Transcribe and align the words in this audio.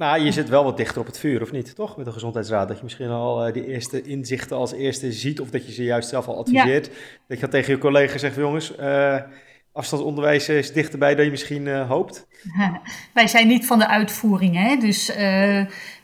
Nou, 0.00 0.20
je 0.20 0.32
zit 0.32 0.48
wel 0.48 0.64
wat 0.64 0.76
dichter 0.76 1.00
op 1.00 1.06
het 1.06 1.18
vuur, 1.18 1.42
of 1.42 1.52
niet? 1.52 1.74
Toch? 1.74 1.96
Met 1.96 2.06
de 2.06 2.12
gezondheidsraad. 2.12 2.68
Dat 2.68 2.76
je 2.76 2.82
misschien 2.82 3.08
al 3.08 3.46
uh, 3.46 3.52
die 3.52 3.66
eerste 3.66 4.02
inzichten 4.02 4.56
als 4.56 4.72
eerste 4.72 5.12
ziet. 5.12 5.40
Of 5.40 5.50
dat 5.50 5.66
je 5.66 5.72
ze 5.72 5.84
juist 5.84 6.08
zelf 6.08 6.26
al 6.26 6.38
adviseert. 6.38 6.90
Dat 7.28 7.40
je 7.40 7.48
tegen 7.48 7.74
je 7.74 7.80
collega 7.80 8.18
zegt, 8.18 8.36
jongens, 8.36 8.72
uh, 8.78 9.16
afstandsonderwijs 9.72 10.48
is 10.48 10.72
dichterbij 10.72 11.14
dan 11.14 11.24
je 11.24 11.30
misschien 11.30 11.66
uh, 11.66 11.88
hoopt. 11.88 12.26
wij 13.14 13.26
zijn 13.26 13.46
niet 13.48 13.66
van 13.66 13.78
de 13.78 13.88
uitvoering, 13.88 14.56
hè? 14.56 14.76
dus 14.76 15.12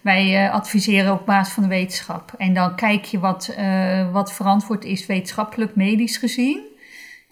wij 0.00 0.50
adviseren 0.50 1.12
op 1.12 1.26
basis 1.26 1.54
van 1.54 1.62
de 1.62 1.68
wetenschap. 1.68 2.32
En 2.38 2.54
dan 2.54 2.76
kijk 2.76 3.04
je 3.04 3.18
wat, 3.18 3.56
wat 4.12 4.32
verantwoord 4.32 4.84
is 4.84 5.06
wetenschappelijk, 5.06 5.76
medisch 5.76 6.16
gezien. 6.16 6.75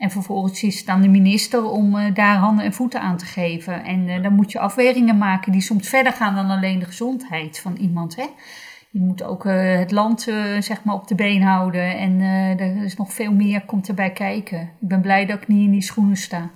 En 0.05 0.11
vervolgens 0.11 0.62
is 0.62 0.79
het 0.79 0.89
aan 0.89 1.02
de 1.02 1.09
minister 1.09 1.64
om 1.64 1.96
uh, 1.96 2.14
daar 2.14 2.36
handen 2.36 2.64
en 2.64 2.73
voeten 2.73 3.00
aan 3.00 3.16
te 3.16 3.25
geven. 3.25 3.84
En 3.84 4.09
uh, 4.09 4.23
dan 4.23 4.32
moet 4.32 4.53
je 4.53 4.59
afwegingen 4.59 5.18
maken 5.18 5.53
die 5.53 5.61
soms 5.61 5.89
verder 5.89 6.12
gaan 6.12 6.34
dan 6.34 6.50
alleen 6.50 6.79
de 6.79 6.84
gezondheid 6.84 7.59
van 7.59 7.77
iemand. 7.77 8.17
Hè? 8.17 8.27
Je 8.90 9.00
moet 9.00 9.22
ook 9.22 9.44
uh, 9.44 9.79
het 9.79 9.90
land 9.90 10.22
zeg 10.58 10.85
maar 10.85 10.94
op 10.94 11.08
de 11.08 11.14
been 11.14 11.43
houden. 11.43 11.99
En 11.99 12.21
er 12.61 12.85
is 12.85 12.96
nog 12.96 13.13
veel 13.13 13.32
meer 13.32 13.61
komt 13.64 13.89
erbij 13.89 14.13
kijken. 14.13 14.61
Ik 14.61 14.89
ben 14.89 15.00
blij 15.00 15.27
dat 15.27 15.43
ik 15.43 15.49
niet 15.49 15.64
in 15.67 15.71
die 15.71 15.82
schoenen 15.82 16.16
sta. 16.16 16.50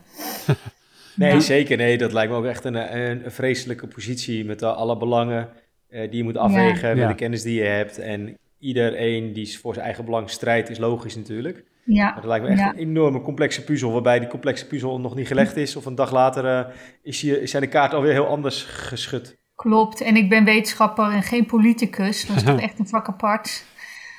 nee, 1.17 1.33
ja. 1.33 1.41
zeker. 1.41 1.77
Nee, 1.77 1.99
dat 1.99 2.13
lijkt 2.13 2.33
me 2.33 2.39
ook 2.39 2.45
echt 2.45 2.65
een, 2.65 2.99
een, 2.99 3.31
vreselijke 3.31 3.87
positie 3.87 4.45
met 4.45 4.63
alle 4.63 4.97
belangen 4.97 5.49
die 5.89 6.17
je 6.17 6.25
moet 6.25 6.37
afwegen. 6.37 6.89
Ja. 6.89 6.95
Met 6.95 7.03
ja. 7.03 7.09
de 7.09 7.15
kennis 7.15 7.43
die 7.43 7.55
je 7.55 7.69
hebt. 7.69 7.99
En 7.99 8.37
iedereen 8.59 9.33
die 9.33 9.59
voor 9.59 9.75
zijn 9.75 9.87
eigen 9.87 10.05
belang 10.05 10.31
strijdt, 10.31 10.71
is 10.71 10.79
logisch 10.79 11.17
natuurlijk. 11.17 11.65
Ja. 11.95 12.13
dat 12.15 12.25
lijkt 12.25 12.45
me 12.45 12.51
echt 12.51 12.61
een 12.61 12.79
enorme 12.79 13.21
complexe 13.21 13.65
puzzel, 13.65 13.93
waarbij 13.93 14.19
die 14.19 14.29
complexe 14.29 14.67
puzzel 14.67 15.01
nog 15.01 15.15
niet 15.15 15.27
gelegd 15.27 15.57
is. 15.57 15.77
Of 15.77 15.87
een 15.87 15.95
dag 15.95 16.13
later 16.13 16.45
uh, 16.45 16.75
is 17.03 17.21
je, 17.21 17.47
zijn 17.47 17.63
de 17.63 17.69
kaarten 17.69 17.99
alweer 17.99 18.13
heel 18.13 18.27
anders 18.27 18.63
geschud. 18.63 19.39
Klopt, 19.55 20.01
en 20.01 20.17
ik 20.17 20.29
ben 20.29 20.45
wetenschapper 20.45 21.11
en 21.11 21.23
geen 21.23 21.47
politicus. 21.47 22.27
Dat 22.27 22.37
is 22.37 22.43
toch 22.43 22.61
echt 22.69 22.79
een 22.79 22.89
vak 22.89 23.09
apart. 23.09 23.65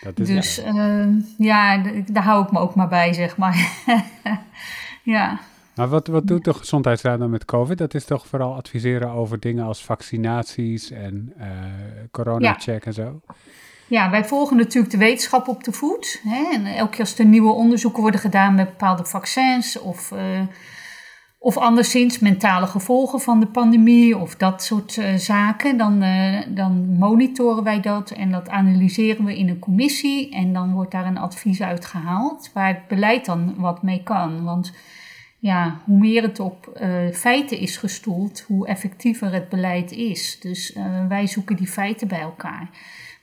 Dat 0.01 0.19
is 0.19 0.27
dus 0.27 0.63
uh, 0.65 1.07
ja, 1.37 1.83
daar 2.05 2.23
hou 2.23 2.43
ik 2.43 2.51
me 2.51 2.59
ook 2.59 2.75
maar 2.75 2.87
bij, 2.87 3.13
zeg 3.13 3.37
maar. 3.37 3.71
ja. 5.03 5.39
Maar 5.75 5.87
wat, 5.87 6.07
wat 6.07 6.27
doet 6.27 6.43
de 6.43 6.53
gezondheidsraad 6.53 7.19
dan 7.19 7.29
met 7.29 7.45
COVID? 7.45 7.77
Dat 7.77 7.93
is 7.93 8.05
toch 8.05 8.27
vooral 8.27 8.55
adviseren 8.55 9.09
over 9.09 9.39
dingen 9.39 9.65
als 9.65 9.83
vaccinaties 9.83 10.91
en 10.91 11.33
uh, 11.37 11.45
corona-check 12.11 12.85
en 12.85 12.93
zo? 12.93 13.21
Ja, 13.89 14.09
wij 14.09 14.25
volgen 14.25 14.57
natuurlijk 14.57 14.91
de 14.91 14.97
wetenschap 14.97 15.47
op 15.47 15.63
de 15.63 15.71
voet. 15.71 16.21
Hè? 16.23 16.53
En 16.53 16.65
elke 16.65 16.91
keer 16.91 16.99
als 16.99 17.19
er 17.19 17.25
nieuwe 17.25 17.51
onderzoeken 17.51 18.01
worden 18.01 18.19
gedaan 18.19 18.55
met 18.55 18.69
bepaalde 18.69 19.05
vaccins 19.05 19.79
of, 19.79 20.11
uh, 20.11 20.19
of 21.39 21.57
anderszins 21.57 22.19
mentale 22.19 22.67
gevolgen 22.67 23.19
van 23.19 23.39
de 23.39 23.47
pandemie 23.47 24.17
of 24.17 24.35
dat 24.35 24.63
soort 24.63 24.97
uh, 24.97 25.15
zaken, 25.15 25.77
dan, 25.77 26.03
uh, 26.03 26.39
dan 26.47 26.97
monitoren 26.97 27.63
wij 27.63 27.79
dat 27.79 28.11
en 28.11 28.31
dat 28.31 28.49
analyseren 28.49 29.25
we 29.25 29.37
in 29.37 29.49
een 29.49 29.59
commissie 29.59 30.33
en 30.33 30.53
dan 30.53 30.73
wordt 30.73 30.91
daar 30.91 31.05
een 31.05 31.17
advies 31.17 31.61
uitgehaald 31.61 32.49
waar 32.53 32.67
het 32.67 32.87
beleid 32.87 33.25
dan 33.25 33.53
wat 33.57 33.83
mee 33.83 34.03
kan. 34.03 34.43
Want 34.43 34.73
ja, 35.39 35.81
hoe 35.85 35.97
meer 35.97 36.21
het 36.21 36.39
op 36.39 36.81
feiten 37.13 37.59
is 37.59 37.77
gestoeld, 37.77 38.43
hoe 38.47 38.67
effectiever 38.67 39.33
het 39.33 39.49
beleid 39.49 39.91
is. 39.91 40.39
Dus 40.39 40.77
wij 41.07 41.27
zoeken 41.27 41.55
die 41.55 41.67
feiten 41.67 42.07
bij 42.07 42.21
elkaar. 42.21 42.69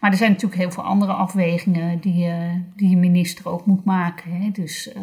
Maar 0.06 0.14
er 0.14 0.20
zijn 0.20 0.32
natuurlijk 0.32 0.60
heel 0.60 0.70
veel 0.70 0.82
andere 0.82 1.12
afwegingen 1.12 2.00
die, 2.00 2.26
uh, 2.26 2.54
die 2.76 2.88
je 2.88 2.96
minister 2.96 3.48
ook 3.48 3.66
moet 3.66 3.84
maken. 3.84 4.30
Hè? 4.30 4.50
Dus, 4.50 4.92
uh, 4.96 5.02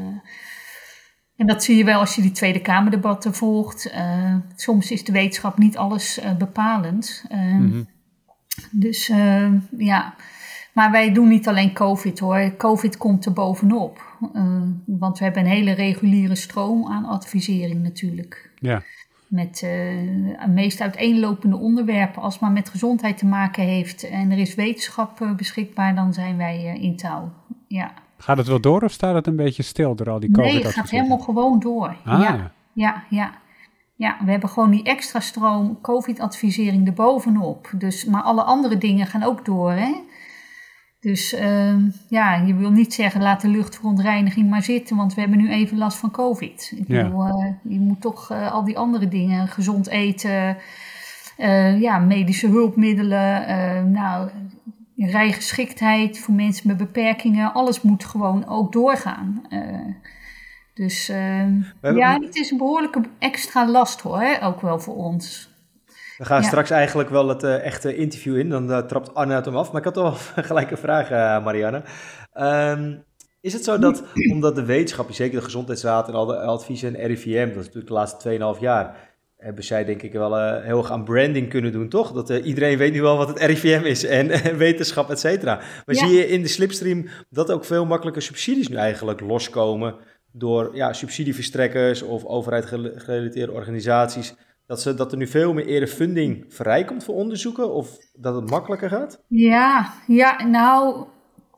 en 1.35 1.47
dat 1.47 1.63
zie 1.63 1.77
je 1.77 1.83
wel 1.83 1.99
als 1.99 2.15
je 2.15 2.21
die 2.21 2.31
Tweede 2.31 2.61
Kamerdebatten 2.61 3.33
volgt. 3.33 3.91
Uh, 3.93 4.35
soms 4.55 4.91
is 4.91 5.03
de 5.03 5.11
wetenschap 5.11 5.57
niet 5.57 5.77
alles 5.77 6.19
bepalend. 6.37 7.25
Mm-hmm. 7.29 7.87
Dus 8.71 9.07
ja, 9.77 10.15
maar 10.73 10.91
wij 10.91 11.13
doen 11.13 11.27
niet 11.27 11.47
alleen 11.47 11.73
COVID 11.73 12.19
hoor. 12.19 12.55
COVID 12.57 12.97
komt 12.97 13.25
er 13.25 13.33
bovenop. 13.33 14.17
want 14.85 15.17
we 15.17 15.23
hebben 15.23 15.43
een 15.43 15.49
hele 15.49 15.71
reguliere 15.71 16.35
stroom 16.35 16.87
aan 16.87 17.05
advisering 17.05 17.83
natuurlijk. 17.83 18.51
Ja 18.55 18.83
met 19.33 19.61
uh, 19.65 20.45
meest 20.47 20.81
uiteenlopende 20.81 21.57
onderwerpen. 21.57 22.21
Als 22.21 22.33
het 22.33 22.41
maar 22.41 22.51
met 22.51 22.69
gezondheid 22.69 23.17
te 23.17 23.25
maken 23.25 23.63
heeft 23.63 24.09
en 24.09 24.31
er 24.31 24.37
is 24.37 24.55
wetenschap 24.55 25.19
uh, 25.19 25.35
beschikbaar, 25.35 25.95
dan 25.95 26.13
zijn 26.13 26.37
wij 26.37 26.75
uh, 26.75 26.83
in 26.83 26.95
touw. 26.95 27.31
Ja. 27.67 27.91
Gaat 28.17 28.37
het 28.37 28.47
wel 28.47 28.59
door 28.59 28.81
of 28.81 28.91
staat 28.91 29.15
het 29.15 29.27
een 29.27 29.35
beetje 29.35 29.63
stil 29.63 29.95
door 29.95 30.09
al 30.09 30.19
die 30.19 30.31
covid 30.31 30.53
Nee, 30.53 30.63
het 30.63 30.73
gaat 30.73 30.89
helemaal 30.89 31.19
gewoon 31.19 31.59
door. 31.59 31.95
Ah. 32.05 32.19
Ja, 32.21 32.51
ja, 32.73 33.03
ja. 33.09 33.31
Ja, 33.95 34.17
we 34.25 34.31
hebben 34.31 34.49
gewoon 34.49 34.71
die 34.71 34.83
extra 34.83 35.19
stroom 35.19 35.81
COVID-advisering 35.81 36.87
erbovenop. 36.87 37.71
Dus, 37.77 38.05
maar 38.05 38.21
alle 38.21 38.43
andere 38.43 38.77
dingen 38.77 39.07
gaan 39.07 39.23
ook 39.23 39.45
door. 39.45 39.71
Hè? 39.71 39.93
Dus 41.03 41.33
uh, 41.33 41.75
ja, 42.07 42.35
je 42.35 42.55
wil 42.55 42.71
niet 42.71 42.93
zeggen 42.93 43.21
laat 43.21 43.41
de 43.41 43.47
luchtverontreiniging 43.47 44.49
maar 44.49 44.63
zitten, 44.63 44.95
want 44.95 45.13
we 45.13 45.21
hebben 45.21 45.39
nu 45.39 45.49
even 45.49 45.77
last 45.77 45.97
van 45.97 46.11
COVID. 46.11 46.73
Ik 46.75 46.87
ja. 46.87 47.03
bedoel, 47.03 47.27
uh, 47.27 47.45
je 47.63 47.79
moet 47.79 48.01
toch 48.01 48.31
uh, 48.31 48.51
al 48.51 48.63
die 48.63 48.77
andere 48.77 49.07
dingen, 49.07 49.47
gezond 49.47 49.87
eten, 49.87 50.57
uh, 51.37 51.81
ja, 51.81 51.97
medische 51.97 52.47
hulpmiddelen, 52.47 53.91
nou, 53.91 54.29
rijgeschiktheid 54.97 56.19
voor 56.19 56.33
mensen 56.33 56.67
met 56.67 56.77
beperkingen, 56.77 57.53
alles 57.53 57.81
moet 57.81 58.05
gewoon 58.05 58.47
ook 58.47 58.71
doorgaan. 58.71 59.41
dus 60.73 61.07
ja, 61.81 62.19
het 62.21 62.35
is 62.35 62.51
een 62.51 62.57
behoorlijke 62.57 63.01
extra 63.19 63.69
last 63.69 64.01
hoor, 64.01 64.37
ook 64.41 64.61
wel 64.61 64.79
voor 64.79 64.95
ons. 64.95 65.52
We 66.23 66.29
gaan 66.29 66.43
straks 66.43 66.69
eigenlijk 66.69 67.09
wel 67.09 67.27
het 67.27 67.43
uh, 67.43 67.65
echte 67.65 67.95
interview 67.95 68.37
in. 68.37 68.49
Dan 68.49 68.69
uh, 68.69 68.77
trapt 68.77 69.13
Anne 69.13 69.33
het 69.33 69.45
hem 69.45 69.55
af. 69.55 69.67
Maar 69.71 69.77
ik 69.77 69.85
had 69.85 69.93
toch 69.93 70.33
wel 70.35 70.43
gelijk 70.51 70.71
een 70.71 70.77
vraag, 70.77 71.11
uh, 71.11 71.43
Marianne. 71.43 71.81
Um, 72.39 73.03
is 73.41 73.53
het 73.53 73.63
zo 73.63 73.79
dat, 73.79 74.03
omdat 74.33 74.55
de 74.55 74.65
wetenschap, 74.65 75.11
zeker 75.11 75.37
de 75.37 75.43
Gezondheidsraad 75.43 76.07
en 76.07 76.13
al 76.13 76.25
de 76.25 76.39
adviezen 76.39 76.95
en 76.95 77.07
RIVM, 77.07 77.47
dat 77.47 77.49
is 77.49 77.55
natuurlijk 77.55 77.87
de 77.87 77.93
laatste 77.93 78.55
2,5 78.55 78.59
jaar, 78.59 78.95
hebben 79.37 79.63
zij 79.63 79.85
denk 79.85 80.01
ik 80.01 80.13
wel 80.13 80.61
heel 80.61 80.77
erg 80.77 80.91
aan 80.91 81.03
branding 81.03 81.49
kunnen 81.49 81.71
doen, 81.71 81.89
toch? 81.89 82.11
Dat 82.11 82.29
iedereen 82.29 82.77
weet 82.77 82.93
nu 82.93 83.01
wel 83.01 83.17
wat 83.17 83.27
het 83.27 83.39
RIVM 83.39 83.85
is 83.85 84.05
en, 84.05 84.31
en 84.43 84.57
wetenschap, 84.57 85.09
et 85.09 85.19
cetera. 85.19 85.55
Maar 85.55 85.95
ja. 85.95 86.07
zie 86.07 86.17
je 86.17 86.27
in 86.27 86.41
de 86.41 86.47
slipstream 86.47 87.07
dat 87.29 87.51
ook 87.51 87.65
veel 87.65 87.85
makkelijke 87.85 88.21
subsidies 88.21 88.67
nu 88.67 88.75
eigenlijk 88.75 89.19
loskomen 89.19 89.95
door 90.31 90.75
ja, 90.75 90.93
subsidieverstrekkers 90.93 92.01
of 92.01 92.25
overheid 92.25 92.65
gerelateerde 92.95 93.51
organisaties 93.51 94.35
dat, 94.65 94.81
ze, 94.81 94.93
dat 94.93 95.11
er 95.11 95.17
nu 95.17 95.27
veel 95.27 95.53
meer 95.53 95.65
eerder 95.65 95.89
funding 95.89 96.45
vrijkomt 96.47 97.03
voor 97.03 97.15
onderzoeken 97.15 97.73
of 97.73 97.97
dat 98.13 98.35
het 98.35 98.49
makkelijker 98.49 98.89
gaat? 98.89 99.23
Ja, 99.27 99.93
ja 100.07 100.43
nou, 100.45 101.05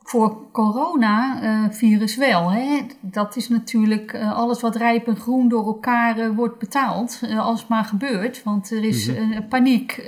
voor 0.02 0.50
corona-virus 0.52 2.12
uh, 2.18 2.28
wel. 2.28 2.50
Hè. 2.50 2.80
Dat 3.00 3.36
is 3.36 3.48
natuurlijk 3.48 4.12
uh, 4.12 4.36
alles 4.36 4.60
wat 4.60 4.76
rijp 4.76 5.06
en 5.06 5.16
groen 5.16 5.48
door 5.48 5.66
elkaar 5.66 6.18
uh, 6.18 6.36
wordt 6.36 6.58
betaald, 6.58 7.20
als 7.38 7.60
het 7.60 7.68
maar 7.68 7.84
gebeurt. 7.84 8.42
Want 8.42 8.70
er 8.70 8.84
is 8.84 9.08
mm-hmm. 9.08 9.48
paniek. 9.48 10.04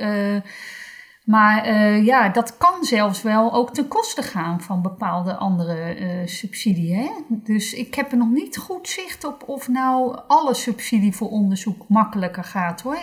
Maar 1.28 1.68
uh, 1.68 2.04
ja, 2.04 2.28
dat 2.28 2.56
kan 2.56 2.84
zelfs 2.84 3.22
wel 3.22 3.52
ook 3.52 3.74
ten 3.74 3.88
koste 3.88 4.22
gaan 4.22 4.60
van 4.60 4.82
bepaalde 4.82 5.34
andere 5.34 6.00
uh, 6.00 6.26
subsidie. 6.26 7.10
Dus 7.28 7.74
ik 7.74 7.94
heb 7.94 8.10
er 8.10 8.18
nog 8.18 8.30
niet 8.30 8.56
goed 8.56 8.88
zicht 8.88 9.24
op 9.24 9.48
of 9.48 9.68
nou 9.68 10.18
alle 10.26 10.54
subsidie 10.54 11.12
voor 11.12 11.28
onderzoek 11.28 11.88
makkelijker 11.88 12.44
gaat 12.44 12.80
hoor. 12.80 12.98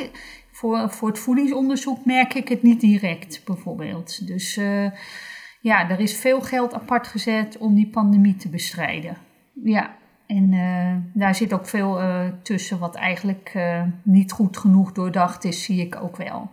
Voor, 0.52 0.90
voor 0.90 1.08
het 1.08 1.20
voedingsonderzoek 1.20 2.06
merk 2.06 2.34
ik 2.34 2.48
het 2.48 2.64
niet 2.64 2.82
direct 2.82 3.42
bijvoorbeeld. 3.46 4.28
Dus 4.28 4.58
uh, 4.58 4.92
ja, 5.62 5.90
er 5.90 6.00
is 6.00 6.18
veel 6.18 6.42
geld 6.42 6.74
apart 6.74 7.08
gezet 7.08 7.58
om 7.58 7.76
die 7.76 7.90
pandemie 7.90 8.36
te 8.36 8.50
bestrijden. 8.50 9.18
Ja, 9.64 9.96
en 10.28 10.52
daar 11.14 11.36
zit 11.36 11.54
ook 11.54 11.68
veel 11.68 12.00
tussen 12.42 12.80
wat 12.80 12.96
eigenlijk 12.96 13.58
niet 14.04 14.32
goed 14.32 14.58
genoeg 14.58 14.92
doordacht 14.92 15.44
is, 15.44 15.64
zie 15.64 15.82
ik 15.82 15.96
ook 16.02 16.18
wel. 16.18 16.50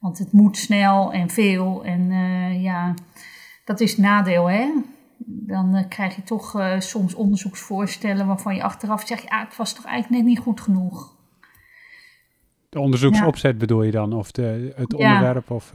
Want 0.00 0.18
het 0.18 0.32
moet 0.32 0.56
snel 0.56 1.12
en 1.12 1.30
veel. 1.30 1.84
En 1.84 2.10
uh, 2.10 2.62
ja, 2.62 2.94
dat 3.64 3.80
is 3.80 3.90
het 3.90 4.00
nadeel, 4.00 4.50
hè. 4.50 4.72
Dan 5.26 5.76
uh, 5.76 5.82
krijg 5.88 6.16
je 6.16 6.22
toch 6.22 6.60
uh, 6.60 6.80
soms 6.80 7.14
onderzoeksvoorstellen 7.14 8.26
waarvan 8.26 8.54
je 8.54 8.62
achteraf 8.62 9.06
zegt... 9.06 9.22
ja, 9.22 9.44
het 9.44 9.56
was 9.56 9.72
toch 9.72 9.84
eigenlijk 9.84 10.22
net 10.22 10.32
niet 10.32 10.44
goed 10.44 10.60
genoeg. 10.60 11.14
De 12.68 12.80
onderzoeksopzet 12.80 13.52
ja. 13.52 13.58
bedoel 13.58 13.82
je 13.82 13.90
dan? 13.90 14.12
Of 14.12 14.30
de, 14.30 14.72
het 14.76 14.94
onderwerp? 14.94 15.48
Ja. 15.48 15.54
Of, 15.54 15.72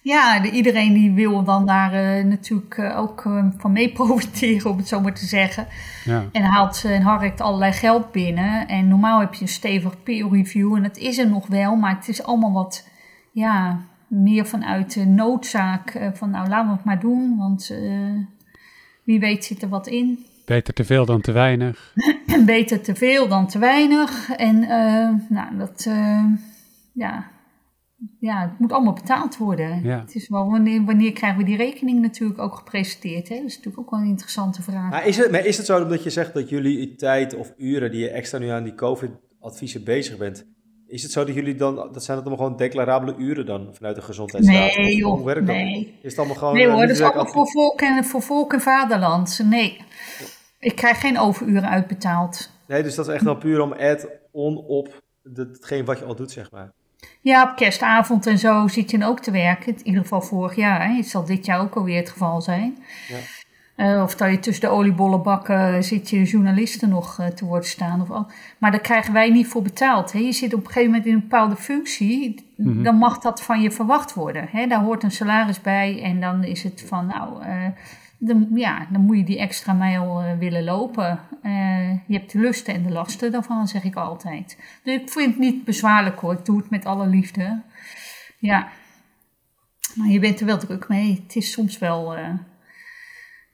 ja, 0.00 0.40
de, 0.40 0.50
iedereen 0.50 0.92
die 0.92 1.12
wil 1.12 1.44
dan 1.44 1.66
daar 1.66 2.26
natuurlijk 2.26 2.78
ook 2.78 3.22
van 3.58 3.72
mee 3.72 3.92
profiteren, 3.92 4.70
om 4.70 4.76
het 4.76 4.88
zo 4.88 5.00
maar 5.00 5.14
te 5.14 5.26
zeggen. 5.26 5.66
Ja. 6.04 6.24
En 6.32 6.42
haalt 6.42 6.84
en 6.84 7.02
harkt 7.02 7.40
allerlei 7.40 7.72
geld 7.72 8.12
binnen. 8.12 8.68
En 8.68 8.88
normaal 8.88 9.20
heb 9.20 9.34
je 9.34 9.42
een 9.42 9.48
stevig 9.48 10.02
peer 10.02 10.28
review 10.30 10.74
en 10.74 10.82
dat 10.82 10.96
is 10.96 11.18
er 11.18 11.28
nog 11.28 11.46
wel, 11.46 11.76
maar 11.76 11.96
het 11.96 12.08
is 12.08 12.22
allemaal 12.22 12.52
wat 12.52 12.92
ja, 13.34 13.80
meer 14.06 14.46
vanuit 14.46 14.94
de 14.94 15.04
noodzaak 15.04 15.94
uh, 15.94 16.08
van 16.12 16.30
nou 16.30 16.48
laten 16.48 16.68
we 16.68 16.76
het 16.76 16.84
maar 16.84 17.00
doen, 17.00 17.36
want 17.36 17.70
uh, 17.72 18.18
wie 19.04 19.20
weet 19.20 19.44
zit 19.44 19.62
er 19.62 19.68
wat 19.68 19.86
in. 19.86 20.26
Beter 20.44 20.74
te 20.74 20.84
veel 20.84 21.06
dan 21.06 21.20
te 21.20 21.32
weinig. 21.32 21.94
Beter 22.46 22.80
te 22.80 22.94
veel 22.94 23.28
dan 23.28 23.46
te 23.46 23.58
weinig. 23.58 24.30
En 24.30 24.56
uh, 24.56 25.28
nou, 25.28 25.56
dat, 25.56 25.88
ja, 26.92 27.30
ja, 28.20 28.48
het 28.48 28.58
moet 28.58 28.72
allemaal 28.72 28.92
betaald 28.92 29.36
worden. 29.36 29.82
Ja. 29.82 30.00
Het 30.00 30.14
is 30.14 30.28
wel 30.28 30.50
wanneer, 30.50 30.84
wanneer 30.84 31.12
krijgen 31.12 31.38
we 31.38 31.44
die 31.44 31.56
rekening 31.56 32.00
natuurlijk 32.00 32.40
ook 32.40 32.54
gepresenteerd? 32.54 33.28
Hè? 33.28 33.36
Dat 33.36 33.44
is 33.44 33.56
natuurlijk 33.56 33.82
ook 33.84 33.90
wel 33.90 34.00
een 34.00 34.06
interessante 34.06 34.62
vraag. 34.62 34.90
Maar 34.90 35.06
is, 35.06 35.16
het, 35.16 35.30
maar 35.30 35.46
is 35.46 35.56
het 35.56 35.66
zo 35.66 35.86
dat 35.86 36.02
je 36.02 36.10
zegt 36.10 36.34
dat 36.34 36.48
jullie 36.48 36.94
tijd 36.94 37.34
of 37.34 37.52
uren 37.56 37.90
die 37.90 38.00
je 38.00 38.10
extra 38.10 38.38
nu 38.38 38.48
aan 38.48 38.64
die 38.64 38.74
COVID-adviezen 38.74 39.84
bezig 39.84 40.16
bent, 40.16 40.46
is 40.94 41.02
het 41.02 41.12
zo 41.12 41.24
dat 41.24 41.34
jullie 41.34 41.54
dan, 41.54 41.74
dat 41.74 42.04
zijn 42.04 42.16
het 42.16 42.26
allemaal 42.26 42.44
gewoon 42.44 42.56
declarabele 42.56 43.14
uren 43.18 43.46
dan 43.46 43.68
vanuit 43.72 43.96
de 43.96 44.02
gezondheidsraad? 44.02 44.76
Nee, 44.76 44.96
joh, 44.96 45.14
Hoe 45.14 45.24
werkt 45.24 45.46
dat? 45.46 45.56
nee. 45.56 45.98
Is 46.02 46.10
het 46.10 46.18
allemaal 46.18 46.36
gewoon... 46.36 46.54
Nee 46.54 46.66
eh, 46.66 46.72
hoor, 46.72 46.80
dat 46.80 46.90
is 46.90 47.00
allemaal 47.00 47.26
voor 47.26 47.48
volk, 47.48 47.80
en, 47.80 48.04
voor 48.04 48.22
volk 48.22 48.52
en 48.52 48.60
vaderland. 48.60 49.40
Nee, 49.44 49.80
ik 50.58 50.76
krijg 50.76 51.00
geen 51.00 51.18
overuren 51.18 51.68
uitbetaald. 51.68 52.50
Nee, 52.66 52.82
dus 52.82 52.94
dat 52.94 53.08
is 53.08 53.14
echt 53.14 53.24
wel 53.24 53.36
puur 53.36 53.60
om 53.60 53.72
add-on 53.72 54.56
op 54.56 55.02
hetgeen 55.34 55.84
wat 55.84 55.98
je 55.98 56.04
al 56.04 56.14
doet, 56.14 56.30
zeg 56.30 56.50
maar. 56.50 56.72
Ja, 57.20 57.50
op 57.50 57.56
kerstavond 57.56 58.26
en 58.26 58.38
zo 58.38 58.68
zit 58.68 58.90
je 58.90 58.98
dan 58.98 59.08
ook 59.08 59.20
te 59.20 59.30
werken. 59.30 59.76
In 59.76 59.86
ieder 59.86 60.02
geval 60.02 60.20
vorig 60.20 60.56
jaar. 60.56 60.88
Hè. 60.88 60.94
Het 60.96 61.08
zal 61.08 61.24
dit 61.24 61.46
jaar 61.46 61.60
ook 61.60 61.74
alweer 61.74 61.96
het 61.96 62.10
geval 62.10 62.40
zijn. 62.40 62.84
Ja. 63.08 63.18
Eh, 63.74 64.02
of 64.02 64.16
dat 64.16 64.30
je 64.30 64.38
tussen 64.38 64.68
de 64.68 64.74
oliebollenbakken 64.74 65.84
zit 65.84 66.10
je 66.10 66.22
journalisten 66.22 66.88
nog 66.88 67.18
eh, 67.18 67.26
te 67.26 67.44
woord 67.44 67.66
staan. 67.66 68.00
Of 68.00 68.10
al. 68.10 68.26
Maar 68.58 68.70
daar 68.70 68.80
krijgen 68.80 69.12
wij 69.12 69.30
niet 69.30 69.46
voor 69.46 69.62
betaald. 69.62 70.12
Hè. 70.12 70.18
Je 70.18 70.32
zit 70.32 70.54
op 70.54 70.60
een 70.60 70.66
gegeven 70.66 70.90
moment 70.90 71.06
in 71.06 71.14
een 71.14 71.20
bepaalde 71.20 71.56
functie. 71.56 72.44
Mhm. 72.56 72.82
Dan 72.82 72.96
mag 72.96 73.18
dat 73.18 73.42
van 73.42 73.60
je 73.60 73.70
verwacht 73.70 74.14
worden. 74.14 74.48
Hè. 74.50 74.66
Daar 74.66 74.80
hoort 74.80 75.02
een 75.02 75.10
salaris 75.10 75.60
bij. 75.60 76.02
En 76.02 76.20
dan 76.20 76.44
is 76.44 76.62
het 76.62 76.84
van, 76.88 77.06
nou, 77.06 77.42
eh, 77.42 77.66
dan, 78.18 78.48
ja, 78.54 78.86
dan 78.90 79.00
moet 79.00 79.16
je 79.16 79.24
die 79.24 79.38
extra 79.38 79.72
mijl 79.72 80.22
willen 80.38 80.64
lopen. 80.64 81.20
Je 82.06 82.18
hebt 82.18 82.32
de 82.32 82.38
lusten 82.38 82.74
en 82.74 82.82
de 82.82 82.92
lasten 82.92 83.32
daarvan, 83.32 83.68
zeg 83.68 83.84
ik 83.84 83.94
altijd. 83.94 84.58
Dus 84.82 84.94
ik 84.94 85.08
vind 85.10 85.26
het 85.26 85.38
niet 85.38 85.64
bezwaarlijk 85.64 86.20
hoor. 86.20 86.32
Ik 86.32 86.44
doe 86.44 86.56
het 86.56 86.70
met 86.70 86.84
alle 86.84 87.06
liefde. 87.06 87.62
Ja. 88.38 88.68
Maar 89.94 90.08
je 90.08 90.18
bent 90.18 90.40
er 90.40 90.46
wel 90.46 90.58
druk 90.58 90.88
mee. 90.88 91.22
Het 91.24 91.36
is 91.36 91.52
soms 91.52 91.78
wel. 91.78 92.16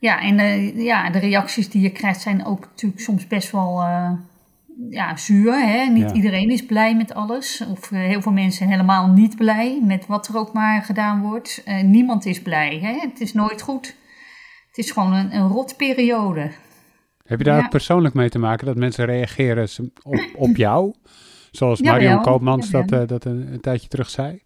Ja, 0.01 0.21
en 0.21 0.39
eh, 0.39 0.85
ja, 0.85 1.11
de 1.11 1.19
reacties 1.19 1.71
die 1.71 1.83
je 1.83 1.91
krijgt 1.91 2.21
zijn 2.21 2.45
ook 2.47 2.61
natuurlijk 2.61 3.01
soms 3.01 3.27
best 3.27 3.51
wel 3.51 3.81
eh, 3.81 4.11
ja, 4.91 5.17
zuur. 5.17 5.53
Hè? 5.53 5.85
Niet 5.85 6.09
Ja. 6.09 6.13
iedereen 6.13 6.51
is 6.51 6.67
blij 6.67 6.97
met 6.97 7.15
alles. 7.15 7.65
Of 7.71 7.93
eh, 7.93 7.99
heel 7.99 8.23
veel 8.23 8.33
mensen 8.33 8.53
zijn 8.59 8.71
helemaal 8.71 9.09
niet 9.09 9.37
blij 9.37 9.81
met 9.83 10.07
wat 10.07 10.29
er 10.29 10.37
ook 10.37 10.53
maar 10.53 10.83
gedaan 10.83 11.23
wordt. 11.23 11.63
Niemand 11.83 12.27
is 12.27 12.43
blij. 12.43 12.79
Hè? 12.83 13.09
Het 13.09 13.21
is 13.21 13.33
nooit 13.33 13.63
goed. 13.63 13.97
Het 14.69 14.79
is 14.79 14.91
gewoon 14.91 15.13
een, 15.13 15.35
een 15.35 15.49
rot 15.49 15.77
periode. 15.77 16.51
Heb 17.27 17.39
je 17.39 17.45
daar 17.45 17.61
Ja. 17.61 17.69
persoonlijk 17.69 18.15
mee 18.15 18.29
te 18.29 18.39
maken 18.39 18.67
dat 18.67 18.77
mensen 18.77 19.05
reageren 19.05 19.69
op, 20.03 20.29
op 20.35 20.57
jou? 20.57 20.95
Zoals 21.51 21.81
Marion 21.83 22.23
Koopmans 22.23 22.71
dat, 22.71 22.89
dat 22.89 23.25
een, 23.25 23.53
een 23.53 23.61
tijdje 23.61 23.89
terug 23.89 24.11
zei. 24.11 24.43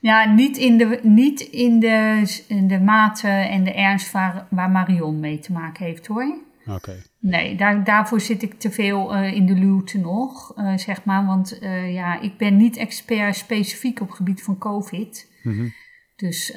Ja, 0.00 0.32
niet 0.32 0.56
in 0.56 0.78
de, 0.78 1.00
niet 1.02 1.40
in 1.40 1.80
de, 1.80 2.24
in 2.48 2.68
de 2.68 2.80
mate 2.80 3.28
en 3.28 3.64
de 3.64 3.72
ernst 3.72 4.12
waar, 4.12 4.46
waar 4.50 4.70
Marion 4.70 5.20
mee 5.20 5.38
te 5.38 5.52
maken 5.52 5.84
heeft 5.84 6.06
hoor. 6.06 6.38
Oké. 6.66 7.02
Nee, 7.18 7.56
daar, 7.56 7.84
daarvoor 7.84 8.20
zit 8.20 8.42
ik 8.42 8.58
te 8.58 8.70
veel 8.70 9.14
eh, 9.14 9.32
in 9.32 9.46
de 9.46 9.54
luwte 9.54 9.98
nog, 9.98 10.56
eh, 10.56 10.76
zeg 10.76 11.04
maar. 11.04 11.26
Want 11.26 11.58
eh, 11.58 11.92
ja, 11.92 12.20
ik 12.20 12.36
ben 12.36 12.56
niet 12.56 12.76
expert 12.76 13.36
specifiek 13.36 14.00
op 14.00 14.06
het 14.06 14.16
gebied 14.16 14.42
van 14.42 14.58
COVID. 14.58 15.32
Mhm. 15.42 15.68
Dus, 16.16 16.54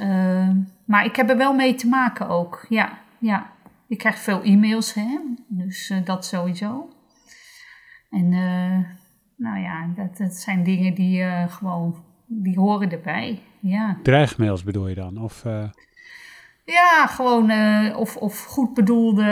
maar 0.85 1.05
ik 1.05 1.15
heb 1.15 1.29
er 1.29 1.37
wel 1.37 1.53
mee 1.53 1.75
te 1.75 1.87
maken 1.87 2.27
ook, 2.27 2.65
ja. 2.69 2.99
ja. 3.19 3.51
Ik 3.87 3.97
krijg 3.97 4.17
veel 4.17 4.43
e-mails, 4.43 4.93
hè. 4.93 5.19
Dus 5.47 5.93
dat 6.03 6.25
sowieso. 6.25 6.89
En 8.09 8.29
nou 9.37 9.59
ja, 9.59 9.87
dat, 9.95 10.17
dat 10.17 10.33
zijn 10.33 10.63
dingen 10.63 10.93
die 10.93 11.25
gewoon, 11.47 12.03
die 12.25 12.59
horen 12.59 12.91
erbij, 12.91 13.39
ja. 13.59 13.97
Dreigmails 14.03 14.63
bedoel 14.63 14.87
je 14.87 14.95
dan? 14.95 15.17
Of, 15.21 15.45
eh, 15.45 15.63
Ja, 16.65 17.07
gewoon 17.07 17.49
eh, 17.49 17.97
of, 17.97 18.15
of 18.15 18.43
goed 18.45 18.73
bedoelde 18.73 19.23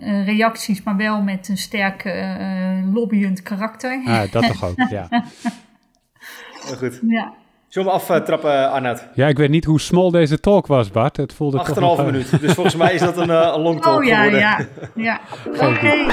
eh, 0.00 0.26
reacties, 0.26 0.82
maar 0.82 0.96
wel 0.96 1.22
met 1.22 1.48
een 1.48 1.56
sterk 1.56 2.04
eh, 2.04 2.78
lobbyend 2.92 3.42
karakter. 3.42 4.02
ah, 4.06 4.32
dat 4.32 4.46
toch 4.46 4.64
ook, 4.64 4.88
ja. 4.90 5.08
Heel 6.66 6.76
goed. 6.76 7.00
Ja. 7.08 7.32
Zullen 7.68 7.88
we 7.88 7.94
aftrappen, 7.94 8.70
Arnoud? 8.70 9.08
Ja, 9.14 9.26
ik 9.26 9.36
weet 9.36 9.50
niet 9.50 9.64
hoe 9.64 9.80
small 9.80 10.10
deze 10.10 10.40
talk 10.40 10.66
was, 10.66 10.90
Bart. 10.90 11.16
Het 11.16 11.32
voelde 11.32 11.56
toch 11.56 11.68
8,5 11.68 11.74
nog, 11.80 11.98
eh, 11.98 12.04
minuut. 12.04 12.40
Dus 12.40 12.52
volgens 12.52 12.76
mij 12.76 12.94
is 12.94 13.00
dat 13.00 13.16
een, 13.16 13.28
een 13.30 13.60
long 13.60 13.80
talk 13.82 13.98
Oh 13.98 14.04
ja, 14.04 14.16
geworden. 14.16 14.40
ja, 14.40 14.58
ja. 14.94 15.20
Oké. 15.68 16.06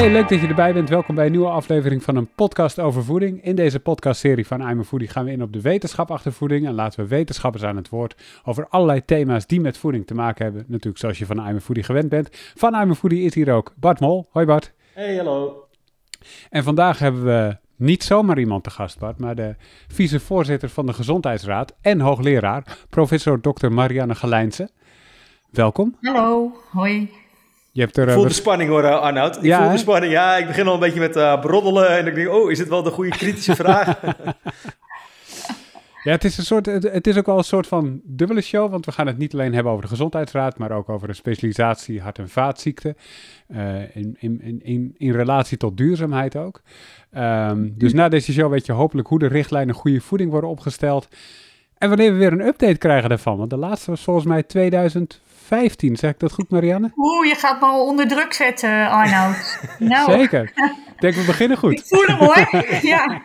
Hey, 0.00 0.10
leuk 0.10 0.28
dat 0.28 0.40
je 0.40 0.46
erbij 0.46 0.72
bent. 0.72 0.88
Welkom 0.88 1.14
bij 1.14 1.24
een 1.24 1.30
nieuwe 1.30 1.48
aflevering 1.48 2.02
van 2.02 2.16
een 2.16 2.28
podcast 2.34 2.78
over 2.78 3.04
voeding. 3.04 3.44
In 3.44 3.56
deze 3.56 3.80
podcastserie 3.80 4.46
van 4.46 4.60
I'm 4.60 4.78
a 4.78 4.82
Foodie 4.82 5.08
gaan 5.08 5.24
we 5.24 5.30
in 5.30 5.42
op 5.42 5.52
de 5.52 5.60
wetenschap 5.60 6.10
achter 6.10 6.32
voeding. 6.32 6.66
En 6.66 6.74
laten 6.74 7.00
we 7.00 7.08
wetenschappers 7.08 7.64
aan 7.64 7.76
het 7.76 7.88
woord 7.88 8.22
over 8.44 8.68
allerlei 8.68 9.04
thema's 9.04 9.46
die 9.46 9.60
met 9.60 9.78
voeding 9.78 10.06
te 10.06 10.14
maken 10.14 10.44
hebben. 10.44 10.64
Natuurlijk 10.68 10.98
zoals 10.98 11.18
je 11.18 11.26
van 11.26 11.36
I'm 11.48 11.56
a 11.56 11.60
Foodie 11.60 11.82
gewend 11.82 12.08
bent. 12.08 12.28
Van 12.54 12.74
I'm 12.74 12.90
a 12.90 12.94
Foodie 12.94 13.22
is 13.22 13.34
hier 13.34 13.52
ook 13.52 13.72
Bart 13.76 14.00
Mol. 14.00 14.28
Hoi 14.30 14.46
Bart. 14.46 14.72
Hey, 14.92 15.16
hallo. 15.16 15.68
En 16.50 16.62
vandaag 16.62 16.98
hebben 16.98 17.24
we 17.24 17.56
niet 17.76 18.04
zomaar 18.04 18.38
iemand 18.38 18.64
te 18.64 18.70
gast, 18.70 18.98
Bart, 18.98 19.18
maar 19.18 19.34
de 19.34 19.54
vicevoorzitter 19.88 20.68
van 20.68 20.86
de 20.86 20.92
Gezondheidsraad 20.92 21.76
en 21.80 22.00
hoogleraar, 22.00 22.78
professor 22.90 23.40
Dr. 23.40 23.68
Marianne 23.68 24.14
Gelijnse. 24.14 24.70
Welkom. 25.50 25.96
Hallo, 26.00 26.52
hoi. 26.70 27.19
Je 27.72 27.80
hebt 27.80 27.96
er, 27.96 28.02
Ik 28.02 28.08
eh, 28.08 28.14
voel 28.14 28.24
de 28.24 28.32
spanning 28.32 28.70
hoor, 28.70 28.84
eh, 28.84 29.00
Arnoud. 29.00 29.36
Ik 29.36 29.42
Ja, 29.42 29.62
voel 29.62 29.70
de 29.70 29.78
spanning. 29.78 30.12
Ja, 30.12 30.36
ik 30.36 30.46
begin 30.46 30.66
al 30.66 30.74
een 30.74 30.80
beetje 30.80 31.00
met 31.00 31.16
eh 31.16 31.40
broddelen. 31.40 31.88
En 31.98 32.06
ik 32.06 32.14
denk, 32.14 32.28
oh, 32.28 32.50
is 32.50 32.58
dit 32.58 32.68
wel 32.68 32.82
de 32.82 32.90
goede 32.90 33.10
kritische 33.10 33.54
vraag? 33.56 34.00
ja, 36.04 36.10
het 36.10 36.24
is, 36.24 36.38
een 36.38 36.44
soort, 36.44 36.66
het, 36.66 36.82
het 36.82 37.06
is 37.06 37.16
ook 37.16 37.26
wel 37.26 37.38
een 37.38 37.44
soort 37.44 37.66
van 37.66 38.00
dubbele 38.04 38.40
show, 38.40 38.70
want 38.70 38.86
we 38.86 38.92
gaan 38.92 39.06
het 39.06 39.18
niet 39.18 39.32
alleen 39.32 39.54
hebben 39.54 39.72
over 39.72 39.84
de 39.84 39.90
Gezondheidsraad, 39.90 40.58
maar 40.58 40.70
ook 40.70 40.88
over 40.88 41.08
de 41.08 41.14
specialisatie 41.14 42.00
hart- 42.00 42.18
en 42.18 42.28
vaatziekten, 42.28 42.96
eh, 43.48 43.96
in, 43.96 44.16
in, 44.18 44.40
in, 44.42 44.60
in, 44.62 44.94
in 44.96 45.12
relatie 45.12 45.56
tot 45.56 45.76
duurzaamheid 45.76 46.36
ook. 46.36 46.60
Ehm, 47.10 47.68
dus 47.72 47.92
na 47.92 48.08
deze 48.08 48.32
show 48.32 48.50
weet 48.50 48.66
je 48.66 48.72
hopelijk 48.72 49.08
hoe 49.08 49.18
de 49.18 49.26
richtlijnen 49.26 49.74
goede 49.74 50.00
voeding 50.00 50.30
worden 50.30 50.50
opgesteld. 50.50 51.08
En 51.78 51.88
wanneer 51.88 52.12
we 52.12 52.18
weer 52.18 52.32
een 52.32 52.46
update 52.46 52.78
krijgen 52.78 53.08
daarvan, 53.08 53.36
want 53.36 53.50
de 53.50 53.56
laatste 53.56 53.90
was 53.90 54.02
volgens 54.02 54.26
mij 54.26 54.42
2015. 55.54 55.96
Zeg 55.96 56.10
ik 56.10 56.18
dat 56.18 56.32
goed, 56.32 56.50
Marianne? 56.50 56.90
Oeh, 56.96 57.28
je 57.28 57.34
gaat 57.34 57.60
me 57.60 57.66
al 57.66 57.86
onder 57.86 58.08
druk 58.08 58.32
zetten, 58.32 58.88
Arnoud. 58.90 59.58
nou, 59.78 60.12
Zeker. 60.18 60.42
Ik 60.94 61.00
denk, 61.00 61.14
we 61.14 61.24
beginnen 61.24 61.56
ik 61.56 61.62
goed. 61.62 61.82
voel 61.88 62.04
hem 62.06 62.16
hoor. 62.16 62.64
ja. 62.92 63.20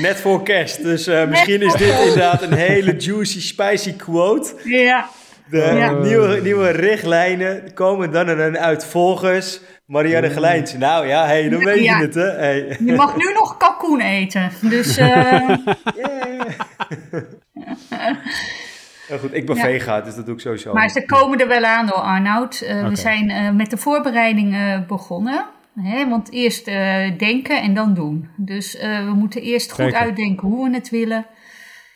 Net 0.00 0.20
voor 0.20 0.42
kerst. 0.42 0.82
Dus 0.82 1.06
eh, 1.06 1.26
misschien 1.28 1.62
is 1.62 1.72
dit 1.72 1.98
inderdaad 1.98 2.42
een 2.42 2.52
hele 2.52 2.96
juicy, 2.96 3.40
spicy 3.40 3.96
quote. 3.96 4.54
ja. 4.64 5.08
De 5.50 5.58
Ja. 5.58 5.90
nieuwe, 5.92 6.40
nieuwe 6.42 6.70
richtlijnen 6.70 7.74
komen 7.74 8.12
dan 8.12 8.26
dan 8.26 8.58
uit 8.58 8.84
volgens 8.84 9.60
Marianne 9.86 10.30
Gelijns. 10.30 10.72
Nou 10.74 11.06
ja, 11.06 11.26
hey, 11.26 11.48
dan 11.48 11.64
weet 11.64 11.84
je 11.84 11.94
het, 11.94 12.14
hè. 12.14 12.30
Hey. 12.30 12.76
Je 12.84 12.92
mag 12.94 13.16
nu 13.16 13.32
nog 13.32 13.56
kalkoen 13.56 14.00
eten. 14.00 14.50
Dus 14.60 14.96
eh, 14.98 15.50
Goed, 19.18 19.34
ik 19.34 19.46
ben 19.46 19.56
Ja. 19.56 19.62
vega, 19.62 20.00
dus 20.00 20.14
dat 20.14 20.26
doe 20.26 20.34
ik 20.34 20.40
sowieso. 20.40 20.72
Maar 20.72 20.88
ze 20.90 21.04
komen 21.06 21.38
er 21.40 21.48
wel 21.48 21.64
aan 21.64 21.88
hoor, 21.88 22.00
Arnoud. 22.02 22.60
Eh. 22.60 22.88
We 22.88 22.96
zijn 22.96 23.30
eh, 23.30 23.50
met 23.50 23.70
de 23.70 23.76
voorbereiding 23.76 24.54
eh, 24.54 24.80
begonnen. 24.86 25.44
Hè? 25.80 26.08
Want 26.08 26.32
eerst 26.32 26.66
eh, 26.68 27.18
denken 27.18 27.62
en 27.62 27.74
dan 27.74 27.94
doen. 27.94 28.28
Dus 28.36 28.76
eh, 28.76 29.04
we 29.04 29.12
moeten 29.14 29.42
eerst 29.42 29.72
goed 29.72 29.84
Zeker. 29.84 29.98
uitdenken 30.00 30.48
hoe 30.48 30.68
we 30.68 30.74
het 30.74 30.90
willen. 30.90 31.26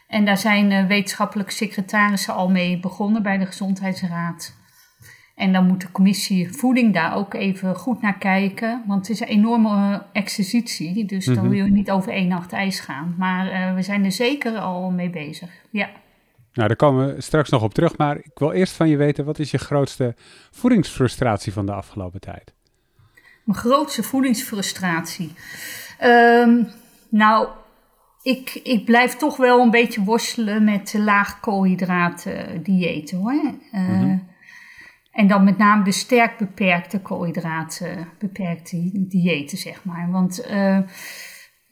En 0.09 0.25
daar 0.25 0.39
zijn 0.39 0.71
eh, 0.73 0.87
wetenschappelijke 0.87 1.53
secretarissen 1.53 2.35
al 2.35 2.51
mee 2.51 2.81
begonnen 2.81 3.23
bij 3.23 3.39
de 3.39 3.47
Gezondheidsraad. 3.47 4.55
En 5.35 5.53
dan 5.53 5.67
moet 5.67 5.81
de 5.81 5.91
commissie 5.93 6.53
voeding 6.53 6.95
daar 6.95 7.15
ook 7.17 7.35
even 7.35 7.75
goed 7.77 8.03
naar 8.03 8.19
kijken. 8.19 8.83
Want 8.87 9.07
het 9.09 9.17
is 9.17 9.21
een 9.21 9.27
enorme 9.37 10.03
exercitie. 10.13 11.05
Dus 11.05 11.25
dan 11.25 11.35
Mhm. 11.35 11.49
wil 11.49 11.65
je 11.65 11.71
niet 11.73 11.91
over 11.91 12.13
één 12.13 12.29
nacht 12.29 12.53
ijs 12.53 12.81
gaan. 12.81 13.15
Maar 13.19 13.51
eh, 13.51 13.75
we 13.75 13.83
zijn 13.83 14.05
er 14.05 14.13
zeker 14.13 14.59
al 14.59 14.91
mee 14.91 15.11
bezig. 15.11 15.51
Ja. 15.71 15.89
Nou, 16.55 16.69
daar 16.69 16.77
komen 16.77 17.15
we 17.15 17.21
straks 17.21 17.51
nog 17.51 17.63
op 17.63 17.75
terug. 17.75 17.97
Maar 17.97 18.17
ik 18.17 18.31
wil 18.35 18.53
eerst 18.53 18.73
van 18.73 18.89
je 18.89 18.97
weten, 18.97 19.25
wat 19.25 19.39
is 19.39 19.51
je 19.51 19.59
grootste 19.59 20.15
voedingsfrustratie 20.51 21.53
van 21.53 21.67
de 21.67 21.73
afgelopen 21.73 22.21
tijd? 22.21 22.53
Mijn 23.45 23.59
grootste 23.59 24.03
voedingsfrustratie. 24.03 25.33
Ehm, 25.99 26.65
nou, 27.11 27.49
ik, 28.23 28.61
ik 28.63 28.85
blijf 28.85 29.17
toch 29.17 29.37
wel 29.37 29.61
een 29.61 29.71
beetje 29.71 30.05
worstelen 30.05 30.65
met 30.65 30.91
de 30.91 31.01
laag 31.01 31.41
koolhydraten 31.41 32.63
diëten 32.63 33.19
hoor. 33.19 33.55
Eh, 33.73 33.89
Mhm. 33.89 34.19
En 35.15 35.27
dan 35.27 35.45
met 35.45 35.59
name 35.59 35.85
de 35.85 35.93
sterk 35.93 36.39
beperkte 36.39 37.01
koolhydraten 37.01 38.09
beperkte 38.19 38.91
diëten, 38.93 39.59
zeg 39.59 39.85
maar. 39.85 40.11
Want 40.11 40.41
eh, 40.41 40.79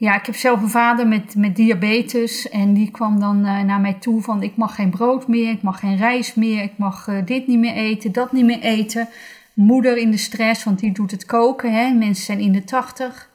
Ja, 0.02 0.14
ik 0.18 0.26
heb 0.26 0.34
zelf 0.34 0.62
een 0.62 0.68
vader 0.68 1.08
met, 1.08 1.36
met 1.36 1.56
diabetes 1.56 2.48
en 2.48 2.74
die 2.74 2.90
kwam 2.90 3.20
dan 3.20 3.46
uh, 3.46 3.60
naar 3.62 3.80
mij 3.80 3.92
toe 3.92 4.22
van 4.22 4.42
ik 4.42 4.56
mag 4.56 4.74
geen 4.74 4.90
brood 4.90 5.28
meer, 5.28 5.50
ik 5.50 5.62
mag 5.62 5.78
geen 5.78 5.96
rijst 5.96 6.36
meer, 6.36 6.62
ik 6.62 6.72
mag 6.76 7.06
uh, 7.06 7.16
dit 7.24 7.46
niet 7.46 7.58
meer 7.58 7.74
eten, 7.74 8.12
dat 8.12 8.32
niet 8.32 8.44
meer 8.44 8.60
eten. 8.60 9.08
Moeder 9.54 9.96
in 9.96 10.10
de 10.10 10.16
stress, 10.16 10.64
want 10.64 10.78
die 10.78 10.92
doet 10.92 11.10
het 11.10 11.26
koken, 11.26 11.72
hè? 11.72 11.92
mensen 11.92 12.24
zijn 12.24 12.38
in 12.38 12.52
de 12.52 12.64
tachtig. 12.64 13.30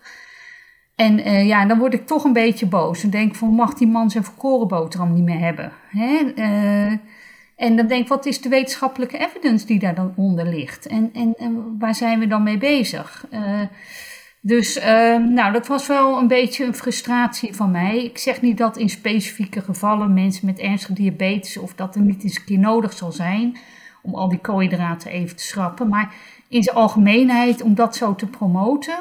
En 0.95 1.19
uh, 1.19 1.47
ja, 1.47 1.65
dan 1.65 1.79
word 1.79 1.93
ik 1.93 2.07
toch 2.07 2.23
een 2.23 2.33
beetje 2.33 2.65
boos. 2.65 3.01
Dan 3.01 3.11
denk 3.11 3.35
van, 3.35 3.49
mag 3.49 3.73
die 3.73 3.87
man 3.87 4.09
zijn 4.09 4.23
volkorenboterham 4.23 5.13
niet 5.13 5.23
meer 5.23 5.39
hebben? 5.39 5.71
Hè? 5.89 6.17
en 7.55 7.75
dan 7.75 7.87
denk 7.87 8.01
ik, 8.01 8.07
wat 8.07 8.25
is 8.25 8.41
de 8.41 8.49
wetenschappelijke 8.49 9.17
evidence 9.17 9.65
die 9.65 9.79
daar 9.79 9.95
dan 9.95 10.13
onder 10.15 10.45
ligt? 10.45 10.87
En, 10.87 11.09
en, 11.13 11.33
en 11.37 11.75
waar 11.79 11.95
zijn 11.95 12.19
we 12.19 12.27
dan 12.27 12.43
mee 12.43 12.57
bezig? 12.57 13.25
Dus 14.47 14.77
uh, 14.77 14.83
nou, 15.17 15.51
dat 15.53 15.67
was 15.67 15.87
wel 15.87 16.17
een 16.17 16.27
beetje 16.27 16.65
een 16.65 16.75
frustratie 16.75 17.55
van 17.55 17.71
mij. 17.71 18.03
Ik 18.03 18.17
zeg 18.17 18.41
niet 18.41 18.57
dat 18.57 18.77
in 18.77 18.89
specifieke 18.89 19.61
gevallen 19.61 20.13
mensen 20.13 20.45
met 20.45 20.59
ernstige 20.59 20.93
diabetes 20.93 21.57
of 21.57 21.73
dat 21.73 21.95
er 21.95 22.01
niet 22.01 22.23
eens 22.23 22.35
een 22.35 22.45
keer 22.45 22.59
nodig 22.59 22.93
zal 22.93 23.11
zijn 23.11 23.57
om 24.01 24.15
al 24.15 24.29
die 24.29 24.39
koolhydraten 24.39 25.11
even 25.11 25.35
te 25.35 25.43
schrappen. 25.43 25.87
Maar 25.87 26.13
in 26.47 26.63
zijn 26.63 26.75
algemeenheid, 26.75 27.61
om 27.61 27.75
dat 27.75 27.95
zo 27.95 28.15
te 28.15 28.27
promoten, 28.27 28.97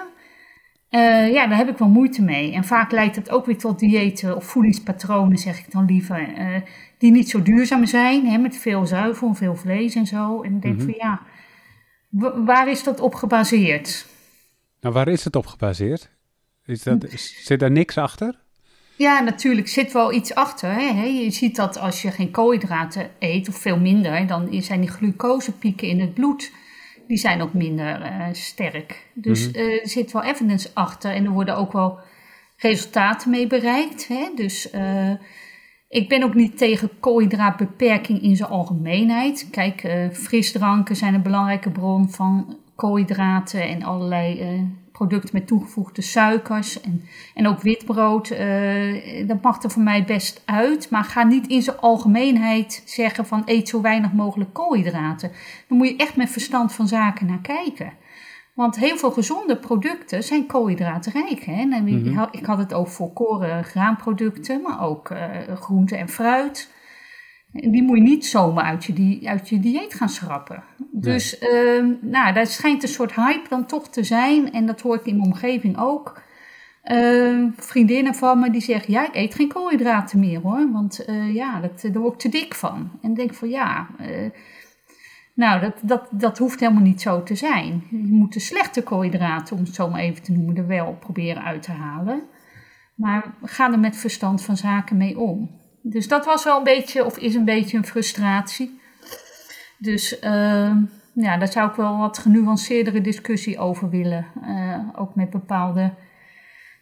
uh, 0.91 1.33
ja, 1.33 1.47
daar 1.47 1.59
heb 1.59 1.69
ik 1.69 1.79
wel 1.79 1.89
moeite 1.89 2.23
mee. 2.23 2.53
En 2.53 2.65
vaak 2.65 2.93
leidt 2.93 3.17
het 3.17 3.31
ook 3.31 3.47
weer 3.47 3.59
tot 3.59 3.79
diëten 3.79 4.37
of 4.37 4.45
voedingspatronen, 4.45 5.39
zeg 5.39 5.59
ik 5.59 5.71
dan 5.71 5.85
liever, 5.85 6.29
uh, 6.39 6.47
die 6.99 7.11
niet 7.11 7.31
zo 7.31 7.43
duurzaam 7.43 7.87
zijn, 7.87 8.27
hè, 8.27 8.39
met 8.39 8.57
veel 8.57 8.87
zuivel 8.87 9.29
en 9.29 9.35
veel 9.35 9.57
vlees 9.57 9.95
en 9.95 10.07
zo. 10.07 10.43
En 10.43 10.51
dan 10.51 10.61
denk 10.61 10.75
ik 10.75 10.81
mm 10.81 10.87
-hmm. 10.87 10.95
van 10.99 11.09
ja, 11.09 12.45
waar 12.45 12.69
is 12.69 12.83
dat 12.83 13.01
op 13.01 13.15
gebaseerd? 13.15 14.15
Nou, 14.87 14.99
waar 14.99 15.09
is 15.09 15.25
het 15.25 15.37
op 15.37 15.47
gebaseerd? 15.47 16.11
Is 16.65 16.83
dat, 16.83 17.05
zit 17.19 17.61
daar 17.61 17.71
niks 17.71 17.99
achter? 17.99 18.39
Ja, 18.97 19.21
natuurlijk 19.21 19.69
zit 19.69 19.93
wel 19.93 20.13
iets 20.13 20.35
achter. 20.35 20.73
Hè? 20.73 21.05
Je 21.05 21.31
ziet 21.31 21.57
dat 21.57 21.79
als 21.79 22.03
je 22.03 22.11
geen 22.11 22.31
koolhydraten 22.31 23.11
eet, 23.19 23.49
of 23.49 23.57
veel 23.57 23.79
minder, 23.79 24.27
dan 24.27 24.63
zijn 24.63 24.81
die 24.81 24.91
glucosepieken 24.91 25.89
in 25.89 26.01
het 26.01 26.15
bloed, 26.15 26.53
die 27.07 27.17
zijn 27.17 27.41
ook 27.41 27.53
minder 27.53 28.01
uh, 28.01 28.27
sterk. 28.33 29.07
Dus 29.15 29.47
mm 29.47 29.53
-hmm. 29.53 29.63
uh, 29.63 29.81
er 29.81 29.89
zit 29.89 30.13
wel 30.13 30.23
evidence 30.23 30.71
achter 30.75 31.11
en 31.11 31.25
er 31.25 31.31
worden 31.31 31.57
ook 31.57 31.73
wel 31.73 31.99
resultaten 32.57 33.31
mee 33.31 33.47
bereikt. 33.47 34.09
Hè? 34.09 34.31
Dus 34.35 34.73
uh, 34.75 35.13
ik 35.89 36.09
ben 36.09 36.23
ook 36.23 36.35
niet 36.35 36.59
tegen 36.59 36.91
koolhydraatbeperking 37.01 38.23
in 38.23 38.37
zijn 38.37 38.51
algemeenheid. 38.51 39.49
Kijk, 39.51 40.09
frisdranken 40.13 40.97
zijn 40.97 41.15
een 41.15 41.23
belangrijke 41.23 41.71
bron 41.71 42.11
van 42.11 42.65
koolhydraten 42.77 43.69
en 43.69 43.83
allerlei 43.83 44.55
uh, 44.55 44.63
producten 44.93 45.31
met 45.33 45.47
toegevoegde 45.47 46.03
suikers 46.03 46.81
en, 46.81 47.05
en 47.35 47.47
ook 47.47 47.61
witbrood. 47.61 48.31
Uh, 48.31 49.29
dat 49.29 49.43
mag 49.43 49.63
er 49.63 49.71
voor 49.71 49.83
mij 49.83 50.05
best 50.05 50.43
uit, 50.45 50.91
maar 50.91 51.05
ga 51.05 51.23
niet 51.23 51.47
in 51.47 51.63
zijn 51.63 51.79
algemeenheid 51.79 52.83
zeggen 52.85 53.27
van 53.27 53.43
eet 53.45 53.69
zo 53.69 53.81
weinig 53.81 54.13
mogelijk 54.13 54.53
koolhydraten. 54.53 55.33
Dan 55.69 55.79
moet 55.79 55.89
je 55.89 55.97
echt 55.97 56.17
met 56.17 56.31
verstand 56.31 56.73
van 56.73 56.89
zaken 56.89 57.27
naar 57.27 57.41
kijken. 57.43 57.93
Want 58.55 58.77
heel 58.79 58.97
veel 58.97 59.11
gezonde 59.11 59.57
producten 59.57 60.23
zijn 60.23 60.47
koolhydraatrijk. 60.47 61.43
Hè? 61.45 61.61
En. 61.71 62.29
Ik 62.31 62.47
had 62.47 62.59
het 62.59 62.75
over 62.75 62.93
volkoren 62.93 63.65
graanproducten, 63.65 64.63
maar 64.63 64.83
ook 64.83 65.11
uh, 65.11 65.19
groente 65.55 65.97
en 65.97 66.09
fruit. 66.09 66.71
Die 67.61 67.83
moet 67.83 67.97
je 67.97 68.03
niet 68.03 68.27
zomaar 68.27 68.65
uit 68.65 68.85
je, 68.85 68.93
die, 68.93 69.29
uit 69.29 69.49
je 69.49 69.61
dieet 69.61 69.95
gaan 69.95 70.09
schrappen. 70.09 70.63
Dus 70.91 71.39
nee. 71.39 71.81
uh, 71.81 71.95
nou, 72.01 72.33
daar 72.33 72.47
schijnt 72.47 72.83
een 72.83 72.89
soort 72.89 73.15
hype 73.15 73.49
dan 73.49 73.67
toch 73.67 73.89
te 73.89 74.05
zijn. 74.05 74.53
En 74.53 74.67
dat 74.67 74.81
hoor 74.81 74.95
ik 74.95 75.07
in 75.07 75.17
mijn 75.17 75.29
omgeving 75.29 75.79
ook. 75.79 76.23
Uh, 76.85 77.47
vriendinnen 77.57 78.15
van 78.15 78.39
me 78.39 78.51
die 78.51 78.61
zeggen, 78.61 78.93
ja, 78.93 79.07
ik 79.07 79.15
eet 79.15 79.35
geen 79.35 79.49
koolhydraten 79.49 80.19
meer 80.19 80.41
hoor. 80.41 80.73
Want 80.73 81.09
uh, 81.09 81.35
ja, 81.35 81.61
dat, 81.61 81.81
daar 81.81 82.03
word 82.03 82.13
ik 82.13 82.19
te 82.19 82.39
dik 82.39 82.55
van. 82.55 82.91
En 83.03 83.11
ik 83.11 83.17
denk 83.17 83.35
van 83.35 83.49
ja, 83.49 83.89
uh, 84.01 84.31
nou, 85.35 85.61
dat, 85.61 85.75
dat, 85.83 86.09
dat 86.11 86.39
hoeft 86.39 86.61
helemaal 86.61 86.83
niet 86.83 87.01
zo 87.01 87.23
te 87.23 87.35
zijn. 87.35 87.83
Je 87.91 88.13
moet 88.13 88.33
de 88.33 88.41
slechte 88.41 88.83
koolhydraten, 88.83 89.57
om 89.57 89.65
het 89.65 89.75
zo 89.75 89.91
maar 89.91 90.01
even 90.01 90.23
te 90.23 90.33
noemen, 90.33 90.57
er 90.57 90.67
wel 90.67 90.97
proberen 91.01 91.45
uit 91.45 91.63
te 91.63 91.73
halen. 91.73 92.23
Maar 92.95 93.35
ga 93.43 93.73
er 93.73 93.79
met 93.79 93.97
verstand 93.97 94.43
van 94.43 94.57
zaken 94.57 94.97
mee 94.97 95.19
om. 95.19 95.51
Dus 95.91 96.09
dat 96.09 96.25
was 96.25 96.45
wel 96.45 96.59
een 96.59 96.65
beetje, 96.65 97.05
of 97.05 97.19
is 97.19 97.35
een 97.35 97.45
beetje 97.45 97.77
een 97.77 97.87
frustratie. 97.87 98.81
Dus 99.79 100.23
uh, 100.23 100.77
ja, 101.13 101.39
daar 101.39 101.53
zou 101.53 101.71
ik 101.71 101.77
wel 101.77 101.99
wat 101.99 102.19
genuanceerdere 102.19 103.01
discussie 103.01 103.59
over 103.59 103.91
willen. 103.91 104.27
Uh, 104.45 104.79
ook 104.97 105.15
met 105.15 105.31
bepaalde 105.31 105.93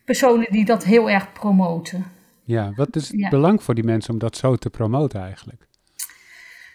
personen 0.04 0.46
die 0.50 0.64
dat 0.64 0.84
heel 0.84 1.10
erg 1.10 1.32
promoten. 1.32 2.04
Ja, 2.44 2.72
wat 2.76 2.96
is 2.96 3.08
het 3.08 3.20
ja. 3.20 3.28
belang 3.28 3.62
voor 3.62 3.74
die 3.74 3.84
mensen 3.84 4.12
om 4.12 4.18
dat 4.18 4.36
zo 4.36 4.56
te 4.56 4.70
promoten 4.70 5.20
eigenlijk? 5.20 5.66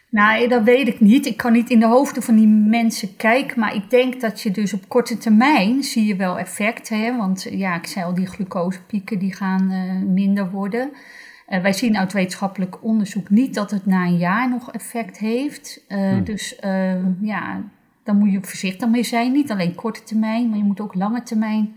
Nou, 0.09 0.47
dat 0.47 0.63
weet 0.63 0.87
ik 0.87 0.99
niet. 0.99 1.25
Ik 1.25 1.37
kan 1.37 1.51
niet 1.51 1.69
in 1.69 1.79
de 1.79 1.85
hoofden 1.85 2.23
van 2.23 2.35
die 2.35 2.47
mensen 2.47 3.15
kijken. 3.15 3.59
Maar 3.59 3.75
ik 3.75 3.89
denk 3.89 4.21
dat 4.21 4.41
je 4.41 4.51
dus 4.51 4.73
op 4.73 4.87
korte 4.87 5.17
termijn 5.17 5.83
zie 5.83 6.05
je 6.05 6.15
wel 6.15 6.39
effect. 6.39 6.89
Hè? 6.89 7.17
Want 7.17 7.47
ja, 7.51 7.75
ik 7.75 7.87
zei 7.87 8.05
al, 8.05 8.13
die 8.13 8.25
glucosepieken 8.25 9.19
die 9.19 9.35
gaan 9.35 9.71
uh, 9.71 10.11
minder 10.13 10.51
worden. 10.51 10.91
Uh, 11.49 11.61
wij 11.61 11.73
zien 11.73 11.97
uit 11.97 12.13
wetenschappelijk 12.13 12.83
onderzoek 12.83 13.29
niet 13.29 13.53
dat 13.53 13.71
het 13.71 13.85
na 13.85 14.05
een 14.05 14.17
jaar 14.17 14.49
nog 14.49 14.71
effect 14.71 15.17
heeft. 15.17 15.85
Uh, 15.87 16.09
hmm. 16.09 16.23
Dus 16.23 16.59
uh, 16.65 17.21
ja, 17.21 17.61
dan 18.03 18.17
moet 18.17 18.31
je 18.31 18.41
voorzichtig 18.41 18.89
mee 18.89 19.03
zijn. 19.03 19.31
Niet 19.31 19.51
alleen 19.51 19.75
korte 19.75 20.03
termijn, 20.03 20.49
maar 20.49 20.57
je 20.57 20.63
moet 20.63 20.79
ook 20.79 20.95
lange 20.95 21.23
termijn 21.23 21.73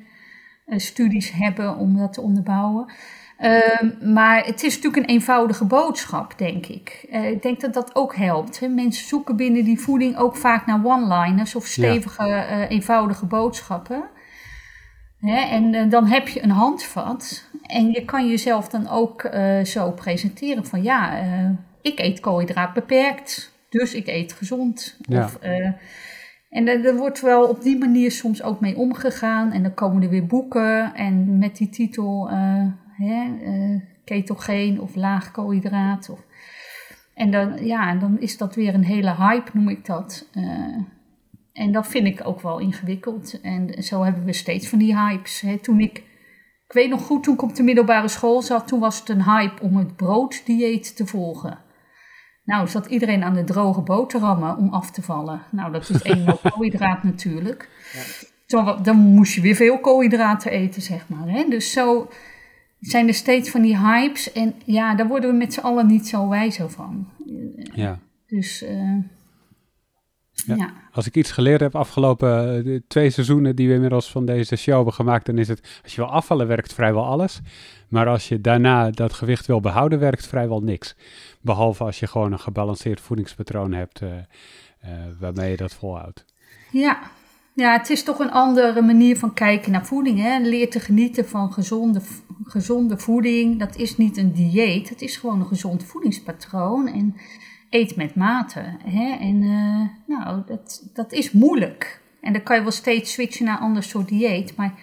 studies 0.67 1.33
hebben 1.33 1.77
om 1.77 1.97
dat 1.97 2.13
te 2.13 2.21
onderbouwen. 2.21 2.93
Ehm, 3.39 4.13
maar 4.13 4.45
het 4.45 4.63
is 4.63 4.75
natuurlijk 4.75 5.03
een 5.03 5.15
eenvoudige 5.15 5.65
boodschap, 5.65 6.39
denk 6.39 6.67
ik. 6.67 7.07
ik 7.11 7.43
denk 7.43 7.61
dat 7.61 7.75
dat 7.75 7.95
ook 7.95 8.17
helpt. 8.17 8.61
Hè? 8.61 8.69
Mensen 8.69 9.07
zoeken 9.07 9.37
binnen 9.37 9.65
die 9.65 9.81
voeding 9.81 10.17
ook 10.17 10.37
vaak 10.37 10.67
naar 10.67 10.85
one-liners 10.85 11.55
of 11.55 11.67
stevige, 11.67 12.27
ja. 12.27 12.69
eenvoudige 12.69 13.27
boodschappen. 13.27 14.03
Hè? 15.23 15.41
En 15.41 15.89
dan 15.89 16.07
heb 16.07 16.29
je 16.29 16.43
een 16.43 16.51
handvat 16.51 17.51
en 17.63 17.91
je 17.91 18.05
kan 18.05 18.29
jezelf 18.29 18.69
dan 18.69 18.89
ook 18.89 19.23
uh, 19.25 19.65
zo 19.65 19.91
presenteren 19.91 20.67
van 20.67 20.83
ja, 20.83 21.23
uh, 21.23 21.51
ik 21.83 21.99
eet 21.99 22.21
koolhydraat 22.21 22.73
beperkt, 22.73 23.57
dus 23.69 23.95
ik 23.95 24.07
eet 24.07 24.33
gezond. 24.33 24.99
Ja. 25.01 25.25
Of, 25.25 25.39
en 26.51 26.69
er 26.69 26.97
wordt 26.97 27.21
wel 27.21 27.49
op 27.49 27.63
die 27.63 27.79
manier 27.79 28.11
soms 28.11 28.43
ook 28.43 28.61
mee 28.61 28.77
omgegaan. 28.77 29.53
En 29.53 29.63
dan 29.63 29.75
komen 29.75 30.03
er 30.03 30.09
weer 30.09 30.27
boeken 30.27 30.95
en 30.95 31.39
met 31.39 31.57
die 31.57 31.69
titel 31.69 32.31
hè, 32.97 33.25
ketogeen 34.05 34.81
of 34.81 34.95
laag 34.95 35.31
koolhydraat. 35.31 36.11
Of, 36.11 36.21
en 37.15 37.31
dan, 37.31 37.65
ja, 37.65 37.95
dan 37.95 38.21
is 38.21 38.37
dat 38.37 38.55
weer 38.55 38.75
een 38.75 38.85
hele 38.85 39.15
hype, 39.15 39.51
noem 39.53 39.69
ik 39.69 39.87
dat. 39.87 40.29
En 41.53 41.73
dat 41.73 41.87
vind 41.87 42.07
ik 42.07 42.27
ook 42.27 42.41
wel 42.41 42.59
ingewikkeld. 42.59 43.41
En 43.41 43.83
zo 43.83 44.03
hebben 44.03 44.25
we 44.25 44.33
steeds 44.33 44.69
van 44.69 44.79
die 44.79 44.99
hypes. 44.99 45.41
Hè. 45.41 45.59
Toen 45.59 45.81
ik 45.81 46.03
ik 46.73 46.79
weet 46.79 46.91
nog 46.91 47.03
goed, 47.03 47.23
toen 47.23 47.35
ik 47.35 47.43
op 47.43 47.55
de 47.55 47.63
middelbare 47.63 48.09
school 48.09 48.43
zat, 48.43 48.69
toen 48.69 48.81
was 48.81 48.99
het 48.99 49.09
een 49.09 49.25
hype 49.25 49.63
om 49.63 49.77
het 49.77 49.97
brooddieet 49.97 50.97
te 50.97 51.07
volgen. 51.07 51.59
Nou, 52.45 52.69
zat 52.69 52.87
iedereen 52.87 53.23
aan 53.23 53.35
de 53.35 53.45
droge 53.45 53.81
boterhammen 53.81 54.57
om 54.57 54.69
af 54.69 54.91
te 54.91 55.03
vallen. 55.03 55.43
Nou, 55.51 55.73
dat 55.73 55.89
is 55.89 56.03
één 56.03 56.39
koolhydraat 56.43 57.03
natuurlijk. 57.03 57.69
Ja. 58.47 58.79
Dan 58.83 58.97
moest 58.97 59.35
je 59.35 59.41
weer 59.41 59.55
veel 59.55 59.81
koolhydraten 59.81 60.51
eten, 60.51 60.83
zeg 60.83 61.09
maar. 61.09 61.29
Hè? 61.29 61.49
Dus 61.49 61.73
zo 61.73 62.09
zijn 62.81 63.09
er 63.09 63.15
steeds 63.15 63.51
van 63.51 63.63
die 63.63 63.79
hypes. 63.79 64.33
En 64.33 64.55
ja, 64.65 64.95
daar 64.95 65.09
worden 65.09 65.31
we 65.31 65.37
met 65.37 65.53
z'n 65.53 65.61
allen 65.61 65.87
niet 65.87 66.09
zo 66.09 66.29
wijzer 66.29 66.71
van. 66.71 67.09
Ja. 67.75 67.99
Dus... 68.27 68.63
Uh, 68.63 68.99
ja. 70.33 70.55
ja. 70.55 70.73
Als 70.93 71.07
ik 71.07 71.17
iets 71.17 71.31
geleerd 71.31 71.61
heb 71.61 71.75
afgelopen 71.75 72.67
uh, 72.67 72.81
twee 72.89 73.11
seizoenen 73.11 73.57
die 73.57 73.69
we 73.69 73.75
inmiddels 73.75 74.11
van 74.11 74.27
deze 74.27 74.57
show 74.57 74.75
hebben 74.75 74.95
gemaakt, 74.95 75.27
dan 75.27 75.39
is 75.39 75.49
het 75.49 75.81
als 75.83 75.95
je 75.95 76.01
wil 76.01 76.11
afvallen 76.11 76.47
werkt 76.47 76.75
vrijwel 76.75 77.05
alles. 77.05 77.41
Maar 77.89 78.09
als 78.09 78.29
je 78.29 78.41
daarna 78.41 78.91
dat 78.91 79.13
gewicht 79.13 79.47
wil 79.47 79.61
behouden, 79.61 79.99
werkt 79.99 80.27
vrijwel 80.27 80.61
niks. 80.61 80.97
Behalve 81.41 81.85
als 81.85 82.01
je 82.01 82.07
gewoon 82.07 82.33
een 82.33 82.41
gebalanceerd 82.41 83.01
voedingspatroon 83.01 83.73
hebt 83.73 84.01
uh, 84.01 84.09
uh, 84.09 84.91
waarmee 85.21 85.51
je 85.51 85.57
dat 85.57 85.75
volhoudt. 85.75 86.25
Ja. 86.71 86.99
ja, 87.55 87.73
het 87.73 87.91
is 87.91 88.03
toch 88.03 88.19
een 88.19 88.31
andere 88.31 88.83
manier 88.83 89.19
van 89.19 89.35
kijken 89.35 89.73
naar 89.73 89.87
voeding. 89.87 90.19
Hè? 90.19 90.39
Leer 90.39 90.71
te 90.71 90.81
genieten 90.81 91.29
van 91.29 91.53
gezonde, 91.53 92.01
gezonde 92.45 92.99
voeding. 92.99 93.59
Dat 93.59 93.77
is 93.77 93.97
niet 93.97 94.17
een 94.17 94.33
dieet, 94.33 94.89
het 94.89 95.03
is 95.03 95.17
gewoon 95.17 95.41
een 95.41 95.47
gezond 95.47 95.85
voedingspatroon. 95.85 96.89
En 96.89 97.17
eet 97.73 97.97
met 97.97 98.15
mate. 98.15 98.77
Hè? 98.85 99.17
En 99.21 99.43
uh, 99.43 99.89
nou, 100.07 100.43
dat, 100.47 100.91
dat 100.93 101.13
is 101.13 101.33
moeilijk. 101.33 102.01
En 102.21 102.33
dan 102.33 102.43
kan 102.43 102.57
je 102.57 102.63
wel 102.63 102.71
steeds 102.71 103.13
switchen 103.13 103.45
naar 103.45 103.57
een 103.57 103.63
ander 103.63 103.83
soort 103.83 104.09
dieet. 104.09 104.57
Maar 104.57 104.75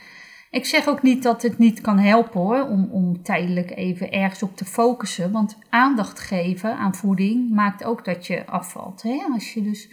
ik 0.49 0.65
zeg 0.65 0.87
ook 0.87 1.01
niet 1.01 1.23
dat 1.23 1.41
het 1.41 1.57
niet 1.57 1.81
kan 1.81 1.99
helpen 1.99 2.39
hoor, 2.39 2.67
om, 2.67 2.89
om 2.91 3.23
tijdelijk 3.23 3.71
even 3.75 4.11
ergens 4.11 4.43
op 4.43 4.57
te 4.57 4.65
focussen. 4.65 5.31
Want 5.31 5.57
aandacht 5.69 6.19
geven 6.19 6.77
aan 6.77 6.95
voeding 6.95 7.49
maakt 7.51 7.83
ook 7.83 8.05
dat 8.05 8.27
je 8.27 8.45
afvalt. 8.45 9.01
Hè? 9.01 9.21
Als 9.33 9.53
je 9.53 9.61
dus 9.61 9.89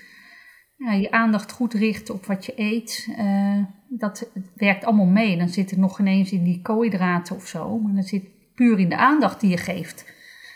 ja, 0.76 0.92
je 0.92 1.10
aandacht 1.10 1.52
goed 1.52 1.74
richten 1.74 2.14
op 2.14 2.26
wat 2.26 2.46
je 2.46 2.52
eet. 2.56 3.08
Uh, 3.18 3.64
dat 3.88 4.30
werkt 4.54 4.84
allemaal 4.84 5.06
mee. 5.06 5.38
Dan 5.38 5.48
zit 5.48 5.70
het 5.70 5.78
nog 5.78 6.00
ineens 6.00 6.32
in 6.32 6.44
die 6.44 6.62
koolhydraten 6.62 7.36
of 7.36 7.46
zo. 7.46 7.78
Maar 7.78 7.94
dan 7.94 8.02
zit 8.02 8.54
puur 8.54 8.78
in 8.78 8.88
de 8.88 8.96
aandacht 8.96 9.40
die 9.40 9.50
je 9.50 9.56
geeft 9.56 10.12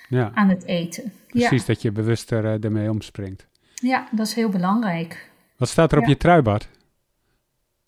ja. 0.09 0.31
aan 0.35 0.49
het 0.49 0.65
eten. 0.65 1.13
Precies, 1.31 1.65
dat 1.65 1.83
je 1.83 1.93
bewuster 1.93 2.45
uh, 2.45 2.65
ermee 2.65 2.91
omspringt. 2.91 3.47
Ja, 3.75 4.09
dat 4.11 4.27
is 4.27 4.35
heel 4.35 4.49
belangrijk. 4.49 5.31
Wat 5.57 5.69
staat 5.69 5.93
er 5.93 5.99
op 5.99 6.07
je 6.07 6.17
trui, 6.17 6.43
Bart? 6.43 6.69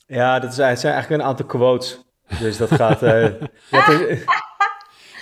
Ja, 0.06 0.38
dat 0.38 0.54
zijn 0.54 0.76
eigenlijk 0.76 1.11
een 1.11 1.22
aantal 1.22 1.46
quotes. 1.46 2.00
Dus 2.38 2.56
dat 2.56 2.75
gaat... 2.75 3.02
Uh, 3.72 4.20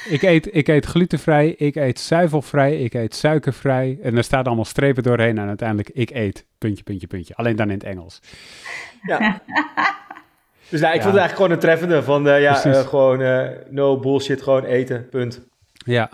ik, 0.08 0.22
eet, 0.22 0.54
ik 0.54 0.68
eet 0.68 0.84
glutenvrij, 0.84 1.48
ik 1.48 1.76
eet 1.76 2.00
zuivelvrij, 2.00 2.76
ik 2.76 2.94
eet 2.94 3.14
suikervrij. 3.14 3.98
En 4.02 4.16
er 4.16 4.24
staan 4.24 4.44
allemaal 4.44 4.64
strepen 4.64 5.02
doorheen 5.02 5.38
en 5.38 5.48
uiteindelijk 5.48 5.90
ik 5.90 6.10
eet, 6.10 6.46
puntje, 6.58 6.82
puntje, 6.82 7.06
puntje. 7.06 7.34
Alleen 7.34 7.56
dan 7.56 7.68
in 7.70 7.74
het 7.74 7.84
Engels. 7.84 8.20
Ja. 9.02 9.40
Dus 10.70 10.80
nou, 10.80 10.94
ik 10.94 11.02
vond 11.02 11.14
het 11.14 11.22
eigenlijk 11.22 11.34
gewoon 11.34 11.50
een 11.50 11.58
treffende 11.58 12.02
van, 12.02 12.26
uh, 12.26 12.40
ja, 12.40 12.66
uh, 12.66 12.80
gewoon 12.80 13.20
uh, 13.20 13.48
no 13.70 13.98
bullshit, 13.98 14.42
gewoon 14.42 14.64
eten, 14.64 15.08
punt. 15.08 15.40
Ja, 15.72 16.10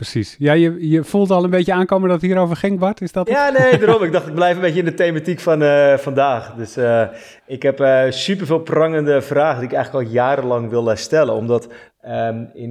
precies. 0.00 0.36
Ja, 0.38 0.52
je, 0.52 0.88
je 0.88 1.04
voelt 1.04 1.30
al 1.30 1.44
een 1.44 1.50
beetje 1.50 1.72
aankomen 1.72 2.08
dat 2.08 2.20
het 2.20 2.30
hierover 2.30 2.56
ging, 2.56 2.78
Bart, 2.78 3.00
is 3.00 3.12
dat 3.12 3.28
Ja, 3.28 3.50
nee, 3.50 3.78
daarom. 3.78 4.02
ik 4.02 4.12
dacht, 4.12 4.26
ik 4.26 4.34
blijf 4.34 4.54
een 4.54 4.60
beetje 4.60 4.78
in 4.78 4.84
de 4.84 4.94
thematiek 4.94 5.40
van 5.40 5.62
vandaag. 5.98 6.54
Dus 6.54 6.78
ik 7.46 7.62
heb 7.62 8.06
super 8.12 8.46
veel 8.46 8.60
prangende 8.60 9.22
vragen 9.22 9.60
die 9.60 9.68
ik 9.68 9.74
eigenlijk 9.74 10.06
al 10.06 10.12
jarenlang 10.12 10.70
wil 10.70 10.96
stellen. 10.96 11.34
Omdat 11.34 11.68
um, 12.06 12.50
in 12.52 12.70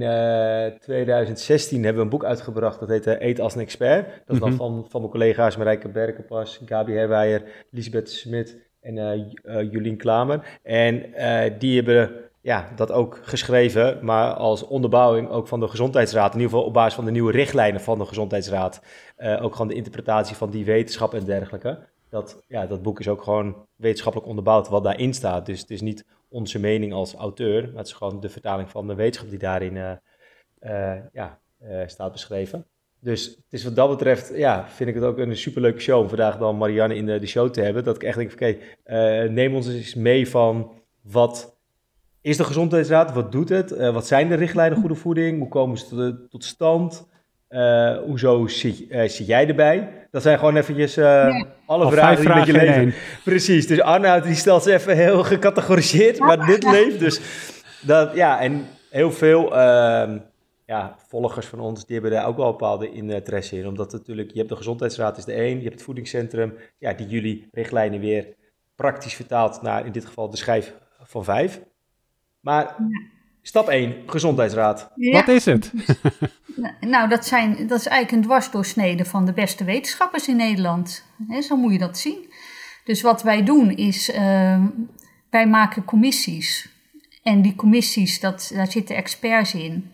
2016 0.80 1.76
hebben 1.76 1.96
we 1.96 2.02
een 2.02 2.18
boek 2.18 2.24
uitgebracht, 2.24 2.80
dat 2.80 2.88
heet 2.88 3.06
Eet 3.06 3.40
als 3.40 3.54
een 3.54 3.60
expert. 3.60 4.06
Dat 4.26 4.34
is 4.34 4.40
dan 4.40 4.48
mhm. 4.48 4.58
van, 4.58 4.86
van 4.88 5.00
mijn 5.00 5.12
collega's 5.12 5.56
Marijke 5.56 5.88
Berkenpas, 5.88 6.60
Gabi 6.64 6.92
Herwijer, 6.92 7.42
Lisbeth 7.70 8.10
Smit 8.10 8.56
en 8.80 8.96
uh, 8.96 9.72
Jolien 9.72 9.96
Klamer. 9.96 10.58
En 10.62 11.04
uh, 11.18 11.42
die 11.58 11.76
hebben 11.76 12.29
ja, 12.42 12.68
dat 12.76 12.92
ook 12.92 13.20
geschreven, 13.22 13.98
maar 14.04 14.32
als 14.32 14.66
onderbouwing 14.66 15.28
ook 15.28 15.48
van 15.48 15.60
de 15.60 15.68
Gezondheidsraad. 15.68 16.34
In 16.34 16.40
ieder 16.40 16.50
geval 16.50 16.66
op 16.66 16.72
basis 16.72 16.94
van 16.94 17.04
de 17.04 17.10
nieuwe 17.10 17.32
richtlijnen 17.32 17.80
van 17.80 17.98
de 17.98 18.06
Gezondheidsraad. 18.06 18.82
Uh, 19.18 19.44
ook 19.44 19.52
gewoon 19.52 19.68
de 19.68 19.74
interpretatie 19.74 20.36
van 20.36 20.50
die 20.50 20.64
wetenschap 20.64 21.14
en 21.14 21.24
dergelijke. 21.24 21.78
Dat, 22.08 22.44
ja, 22.48 22.66
dat 22.66 22.82
boek 22.82 23.00
is 23.00 23.08
ook 23.08 23.22
gewoon 23.22 23.66
wetenschappelijk 23.76 24.28
onderbouwd 24.28 24.68
wat 24.68 24.84
daarin 24.84 25.14
staat. 25.14 25.46
Dus 25.46 25.60
het 25.60 25.70
is 25.70 25.80
niet 25.80 26.04
onze 26.28 26.58
mening 26.58 26.92
als 26.92 27.14
auteur, 27.14 27.62
maar 27.62 27.76
het 27.76 27.86
is 27.86 27.92
gewoon 27.92 28.20
de 28.20 28.28
vertaling 28.28 28.70
van 28.70 28.86
de 28.86 28.94
wetenschap 28.94 29.30
die 29.30 29.38
daarin 29.38 29.98
ja, 31.12 31.38
staat 31.86 32.12
beschreven. 32.12 32.66
Dus 33.00 33.26
het 33.26 33.44
is 33.50 33.64
wat 33.64 33.76
dat 33.76 33.88
betreft, 33.88 34.32
ja, 34.34 34.68
vind 34.68 34.88
ik 34.88 34.94
het 34.94 35.04
ook 35.04 35.18
een 35.18 35.36
superleuke 35.36 35.80
show 35.80 36.00
om 36.00 36.08
vandaag 36.08 36.38
dan 36.38 36.56
Marianne 36.56 36.94
in 36.94 37.06
de, 37.06 37.26
show 37.26 37.50
te 37.50 37.60
hebben. 37.60 37.84
Dat 37.84 37.96
ik 37.96 38.02
echt 38.02 38.16
denk, 38.16 38.32
oké, 38.32 38.56
neem 39.28 39.54
ons 39.54 39.68
eens 39.68 39.94
mee 39.94 40.28
van 40.28 40.72
wat 41.02 41.59
is 42.22 42.36
de 42.36 42.44
gezondheidsraad, 42.44 43.12
wat 43.12 43.32
doet 43.32 43.48
het, 43.48 43.72
uh, 43.72 43.92
wat 43.92 44.06
zijn 44.06 44.28
de 44.28 44.34
richtlijnen 44.34 44.78
goede 44.78 44.94
voeding, 44.94 45.38
hoe 45.38 45.48
komen 45.48 45.78
ze 45.78 45.88
tot, 45.88 46.30
tot 46.30 46.44
stand, 46.44 47.08
uh, 47.50 47.96
hoezo 47.98 48.46
zit, 48.46 48.76
zit, 48.88 49.26
jij 49.26 49.48
erbij? 49.48 50.06
Dat 50.10 50.22
zijn 50.22 50.38
gewoon 50.38 50.56
eventjes 50.56 50.94
ja. 50.94 51.46
alle 51.66 51.90
vragen 51.90 52.24
die 52.24 52.34
met 52.34 52.46
je 52.46 52.52
leven. 52.52 52.94
Precies, 53.24 53.66
dus 53.66 53.80
Arnoud 53.80 54.22
die 54.22 54.34
stelt 54.34 54.62
ze 54.62 54.72
even 54.72 54.96
heel 54.96 55.22
gecategoriseerd, 55.22 56.18
maar 56.18 56.46
dit 56.46 56.62
leeft 56.62 56.98
dus. 56.98 57.20
Dat, 57.80 58.14
ja, 58.14 58.40
en 58.40 58.66
heel 58.90 59.12
veel 59.12 59.56
ehm, 59.56 60.18
ja, 60.66 60.96
volgers 61.08 61.46
van 61.46 61.60
ons, 61.60 61.86
die 61.86 61.94
hebben 61.94 62.12
daar 62.12 62.26
ook 62.26 62.36
wel 62.36 62.46
een 62.46 62.52
bepaalde 62.52 62.90
interesse 62.90 63.58
in. 63.58 63.66
Omdat 63.66 63.92
natuurlijk, 63.92 64.30
je 64.30 64.38
hebt 64.38 64.48
de 64.48 64.56
gezondheidsraad 64.56 65.18
is 65.18 65.24
de 65.24 65.32
één, 65.32 65.56
je 65.56 65.62
hebt 65.62 65.74
het 65.74 65.82
voedingscentrum, 65.82 66.54
ja, 66.78 66.92
die 66.92 67.06
jullie 67.06 67.48
richtlijnen 67.52 68.00
weer 68.00 68.26
praktisch 68.74 69.14
vertaalt 69.14 69.62
naar 69.62 69.86
in 69.86 69.92
dit 69.92 70.04
geval 70.06 70.30
de 70.30 70.36
schijf 70.36 70.74
van 71.02 71.24
vijf. 71.24 71.60
Maar 72.40 72.76
stap 73.42 73.68
1, 73.68 74.02
gezondheidsraad. 74.06 74.90
Wat 74.94 75.28
is 75.28 75.44
het? 75.44 75.72
nou, 76.80 77.08
dat, 77.08 77.26
zijn, 77.26 77.66
dat 77.66 77.78
is 77.78 77.86
eigenlijk 77.86 78.10
een 78.10 78.28
dwarsdoorsnede 78.28 79.04
van 79.04 79.24
de 79.24 79.32
beste 79.32 79.64
wetenschappers 79.64 80.28
in 80.28 80.36
Nederland. 80.36 81.04
zo 81.40 81.56
moet 81.56 81.72
je 81.72 81.78
dat 81.78 81.98
zien. 81.98 82.32
Dus 82.84 83.02
wat 83.02 83.22
wij 83.22 83.44
doen 83.44 83.70
is, 83.70 84.10
uh, 84.10 84.64
wij 85.30 85.46
maken 85.46 85.84
commissies. 85.84 86.68
En 87.22 87.42
die 87.42 87.54
commissies, 87.54 88.20
dat, 88.20 88.50
daar 88.54 88.70
zitten 88.70 88.96
experts 88.96 89.54
in 89.54 89.92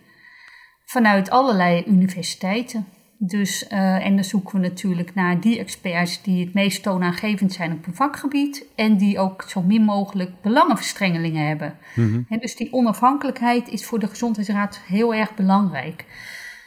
vanuit 0.85 1.31
allerlei 1.31 1.85
universiteiten. 1.87 2.87
Dus, 3.19 3.67
uh, 3.73 4.07
en 4.07 4.15
dan 4.15 4.25
zoeken 4.25 4.61
we 4.61 4.67
natuurlijk 4.69 5.15
naar 5.15 5.41
die 5.41 5.59
experts 5.59 6.23
die 6.23 6.45
het 6.45 6.55
meest 6.55 6.83
toonaangevend 6.83 7.53
zijn 7.53 7.73
op 7.73 7.87
een 7.87 7.95
vakgebied 7.95 8.65
en 8.75 8.97
die 8.97 9.19
ook 9.19 9.45
zo 9.49 9.63
min 9.63 9.83
mogelijk 9.83 10.31
belangenverstrengelingen 10.43 11.47
hebben. 11.47 11.77
Mm 11.95 12.27
dus 12.41 12.57
die 12.57 12.73
onafhankelijkheid 12.73 13.69
is 13.69 13.87
voor 13.87 13.99
de 13.99 14.07
Gezondheidsraad 14.09 14.81
heel 14.87 15.15
erg 15.15 15.35
belangrijk. 15.35 16.05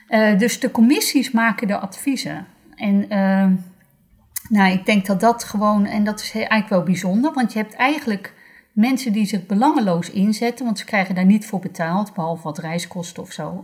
Uh, 0.09 0.37
dus 0.37 0.59
de 0.59 0.71
commissies 0.71 1.31
maken 1.31 1.67
de 1.67 1.77
adviezen. 1.77 2.45
En 2.75 2.95
uh, 2.95 3.47
nou, 4.49 4.71
ik 4.71 4.85
denk 4.85 5.05
dat 5.05 5.19
dat 5.19 5.43
gewoon, 5.43 5.85
en 5.85 6.03
dat 6.03 6.19
is 6.19 6.31
eigenlijk 6.31 6.69
wel 6.69 6.83
bijzonder, 6.83 7.33
want 7.33 7.53
je 7.53 7.59
hebt 7.59 7.75
eigenlijk 7.75 8.33
mensen 8.71 9.13
die 9.13 9.25
zich 9.25 9.45
belangeloos 9.45 10.09
inzetten, 10.09 10.65
want 10.65 10.79
ze 10.79 10.85
krijgen 10.85 11.15
daar 11.15 11.25
niet 11.25 11.45
voor 11.45 11.59
betaald, 11.59 12.13
behalve 12.13 12.43
wat 12.43 12.57
reiskosten 12.57 13.23
of 13.23 13.31
zo. 13.31 13.63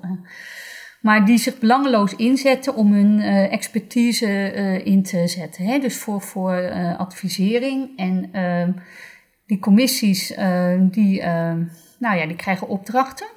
Eh. 1.05 1.11
maar 1.11 1.25
die 1.25 1.37
zich 1.37 1.59
belangeloos 1.59 2.15
inzetten 2.15 2.75
om 2.75 2.93
hun 2.93 3.19
uh, 3.19 3.53
expertise 3.53 4.53
uh, 4.55 4.85
in 4.85 5.03
te 5.03 5.27
zetten. 5.27 5.65
Hè? 5.65 5.79
Dus 5.79 5.97
voor, 5.97 6.21
voor 6.21 6.57
uh, 6.61 6.99
advisering. 6.99 7.97
En 7.97 8.29
ehm, 8.31 8.71
die 9.45 9.59
commissies 9.59 10.27
die, 10.79 11.21
ehm, 11.21 11.63
nou 11.99 12.17
ja, 12.17 12.25
die 12.25 12.35
krijgen 12.35 12.67
opdrachten. 12.67 13.27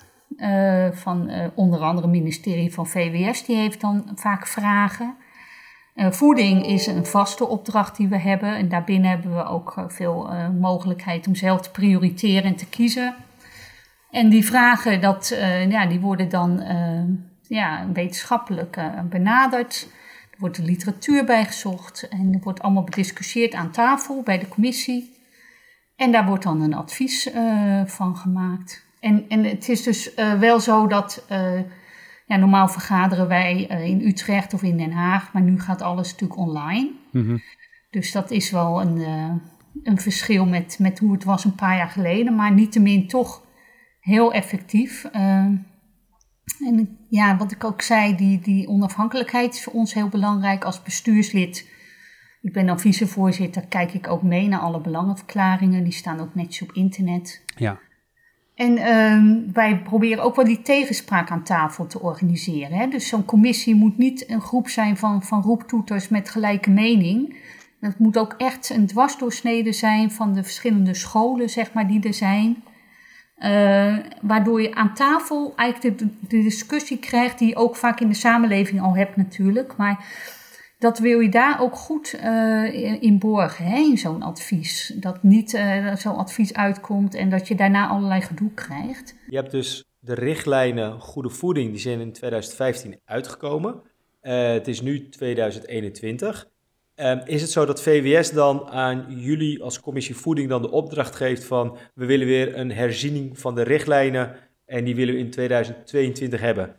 van 0.93 1.31
onder 1.55 1.81
andere 1.81 2.07
het 2.07 2.17
ministerie 2.17 2.73
van 2.73 2.87
VWS, 2.87 3.45
die 3.45 3.57
heeft 3.57 3.81
dan 3.81 4.11
vaak 4.15 4.47
vragen. 4.47 5.15
Voeding 5.95 6.67
is 6.67 6.87
een 6.87 7.07
vaste 7.07 7.47
opdracht 7.47 7.97
die 7.97 8.09
we 8.09 8.19
hebben. 8.19 8.57
En 8.57 8.69
daarbinnen 8.69 9.11
hebben 9.11 9.35
we 9.35 9.45
ook 9.45 9.85
veel 9.89 10.31
mogelijkheid 10.61 11.27
om 11.27 11.35
zelf 11.35 11.61
te 11.61 11.71
prioriteren 11.71 12.45
en 12.45 12.57
te 12.57 12.69
kiezen. 12.69 13.15
En 14.11 14.29
die 14.29 14.45
vragen, 14.45 15.01
dat, 15.01 15.37
ja, 15.69 15.87
die 15.87 16.01
worden 16.01 16.29
dan 16.29 16.63
ja, 17.49 17.87
wetenschappelijk 17.93 18.79
benaderd. 19.11 19.89
Er 20.31 20.39
wordt 20.39 20.57
de 20.57 20.63
literatuur 20.63 21.25
bijgezocht 21.25 22.09
en 22.09 22.33
er 22.33 22.41
wordt 22.43 22.63
allemaal 22.63 22.85
bediscussieerd 22.85 23.55
aan 23.55 23.71
tafel 23.71 24.23
bij 24.23 24.39
de 24.39 24.49
commissie. 24.49 25.17
En 25.97 26.13
daar 26.13 26.27
wordt 26.27 26.45
dan 26.45 26.63
een 26.63 26.75
advies 26.75 27.31
van 27.87 28.17
gemaakt. 28.17 28.87
En, 29.01 29.25
en 29.29 29.45
het 29.45 29.69
is 29.69 29.83
dus 29.83 30.15
wel 30.39 30.61
zo 30.61 30.87
dat 30.87 31.27
ja, 32.27 32.37
normaal 32.37 32.69
vergaderen 32.69 33.29
wij 33.29 33.63
in 33.63 34.07
Utrecht 34.07 34.55
of 34.55 34.63
in 34.63 34.77
Den 34.77 34.93
Haag, 34.93 35.33
maar 35.33 35.43
nu 35.43 35.61
gaat 35.61 35.83
alles 35.83 36.11
natuurlijk 36.11 36.41
online. 36.41 36.91
Mm 37.13 37.43
Dus 37.91 38.13
dat 38.13 38.31
is 38.31 38.51
wel 38.51 38.81
een, 38.81 38.99
een 39.83 40.01
verschil 40.01 40.47
met, 40.47 40.79
met 40.79 40.99
hoe 40.99 41.13
het 41.13 41.25
was 41.25 41.45
een 41.45 41.55
paar 41.55 41.77
jaar 41.77 41.89
geleden, 41.89 42.35
maar 42.35 42.53
niettemin 42.53 43.09
toch 43.09 43.43
heel 44.01 44.33
effectief. 44.33 45.07
En 46.67 46.99
ja, 47.09 47.37
wat 47.37 47.53
ik 47.53 47.65
ook 47.65 47.83
zei, 47.83 48.17
die, 48.17 48.41
die 48.41 48.69
onafhankelijkheid 48.69 49.55
is 49.55 49.63
voor 49.63 49.73
ons 49.73 49.95
heel 49.95 50.09
belangrijk 50.09 50.65
als 50.65 50.83
bestuurslid. 50.83 51.69
Ik 52.43 52.53
ben 52.53 52.67
dan 52.67 52.81
vicevoorzitter, 52.81 53.67
kijk 53.67 53.95
ik 53.95 54.09
ook 54.09 54.23
mee 54.23 54.49
naar 54.49 54.61
alle 54.61 54.81
belangenverklaringen. 54.81 55.85
Die 55.85 55.93
staan 55.93 56.21
ook 56.21 56.35
netjes 56.35 56.69
op 56.69 56.75
internet. 56.75 57.43
Ja. 57.57 57.79
En 58.55 58.73
uh, 58.73 59.53
wij 59.53 59.83
proberen 59.83 60.25
ook 60.25 60.37
wel 60.37 60.45
die 60.45 60.63
tegenspraak 60.63 61.31
aan 61.31 61.43
tafel 61.43 61.87
te 61.87 62.01
organiseren. 62.01 62.79
Hè? 62.79 62.87
Dus 62.89 63.09
zo'n 63.09 63.25
commissie 63.25 63.75
moet 63.75 63.99
niet 63.99 64.31
een 64.31 64.41
groep 64.41 64.69
zijn 64.69 64.97
van, 64.97 65.23
van 65.23 65.43
roeptoeters 65.43 66.09
met 66.09 66.31
gelijke 66.31 66.71
mening. 66.71 67.37
Het 67.81 67.99
moet 67.99 68.19
ook 68.19 68.35
echt 68.39 68.71
een 68.71 68.87
dwarsdoorsnede 68.87 69.73
zijn 69.73 70.11
van 70.11 70.33
de 70.33 70.43
verschillende 70.43 70.95
scholen, 70.95 71.51
zeg 71.51 71.73
maar, 71.73 71.89
die 71.89 72.03
er 72.03 72.15
zijn. 72.15 72.63
Uh, 73.41 73.97
waardoor 74.23 74.63
je 74.63 74.75
aan 74.75 74.95
tafel 74.95 75.53
eigenlijk 75.57 75.99
de, 75.99 76.43
discussie 76.43 76.99
krijgt 76.99 77.39
die 77.39 77.49
je 77.49 77.57
ook 77.57 77.77
vaak 77.77 78.01
in 78.01 78.09
de 78.09 78.15
samenleving 78.15 78.81
al 78.81 78.97
hebt 78.97 79.17
natuurlijk. 79.17 79.77
Maar 79.77 80.07
dat 80.79 80.99
wil 80.99 81.21
je 81.21 81.29
daar 81.29 81.61
ook 81.61 81.75
goed 81.75 82.15
uh, 82.25 83.03
in 83.03 83.19
borgen, 83.19 83.65
hè, 83.65 83.97
zo'n 83.97 84.23
advies. 84.23 84.95
Dat 84.97 85.23
niet 85.23 85.53
uh, 85.53 85.95
zo'n 85.95 86.17
advies 86.17 86.55
uitkomt 86.55 87.15
en 87.15 87.31
dat 87.31 87.49
je 87.49 87.55
daarna 87.55 87.89
allerlei 87.89 88.21
gedoe 88.21 88.55
krijgt. 88.55 89.15
Je 89.29 89.37
hebt 89.37 89.51
dus 89.51 89.85
de 89.99 90.15
richtlijnen 90.15 91.01
goede 91.01 91.31
voeding, 91.31 91.71
die 91.71 91.81
zijn 91.81 92.01
in 92.01 92.13
2015 92.13 93.01
uitgekomen. 93.05 93.83
Het 94.21 94.69
is 94.69 94.81
nu 94.81 95.09
2021. 95.09 96.49
Ehm, 96.99 97.21
is 97.25 97.41
het 97.41 97.51
zo 97.51 97.67
dat 97.67 97.83
VWS 97.83 98.31
dan 98.31 98.69
aan 98.69 99.05
jullie 99.09 99.63
als 99.63 99.81
commissie 99.81 100.17
voeding 100.17 100.49
dan 100.49 100.63
de 100.63 100.71
opdracht 100.71 101.17
geeft 101.17 101.45
van 101.45 101.77
we 101.95 102.07
willen 102.07 102.27
weer 102.27 102.59
een 102.59 102.73
herziening 102.73 103.39
van 103.39 103.55
de 103.55 103.63
richtlijnen 103.63 104.37
en 104.67 104.85
die 104.85 104.95
willen 104.95 105.15
we 105.15 105.21
in 105.21 105.31
2022 105.31 106.41
hebben? 106.41 106.77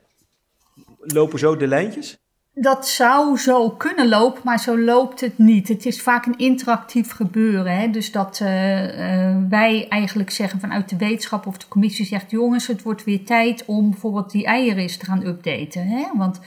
Lopen 0.99 1.39
zo 1.39 1.55
de 1.55 1.67
lijntjes? 1.67 2.17
Dat 2.53 2.87
zou 2.87 3.37
zo 3.37 3.69
kunnen 3.69 4.09
lopen, 4.09 4.41
maar 4.43 4.59
zo 4.59 4.79
loopt 4.79 5.21
het 5.21 5.37
niet. 5.37 5.67
Het 5.67 5.85
is 5.85 6.01
vaak 6.01 6.25
een 6.25 6.37
interactief 6.37 7.11
gebeuren. 7.11 7.77
Hè? 7.77 7.89
Dus 7.89 8.11
dat 8.11 8.39
uh, 8.43 8.49
uh, 8.49 9.37
wij 9.49 9.85
eigenlijk 9.89 10.29
zeggen 10.29 10.59
vanuit 10.59 10.89
de 10.89 10.97
wetenschap 10.97 11.47
of 11.47 11.57
de 11.57 11.67
commissie 11.67 12.05
zegt: 12.05 12.31
jongens, 12.31 12.67
het 12.67 12.81
wordt 12.81 13.03
weer 13.03 13.25
tijd 13.25 13.63
om 13.65 13.89
bijvoorbeeld 13.89 14.31
die 14.31 14.45
eieren 14.45 14.81
eens 14.81 14.97
te 14.97 15.05
gaan 15.05 15.25
updaten. 15.25 15.87
Hè? 15.87 16.05
Want 16.17 16.39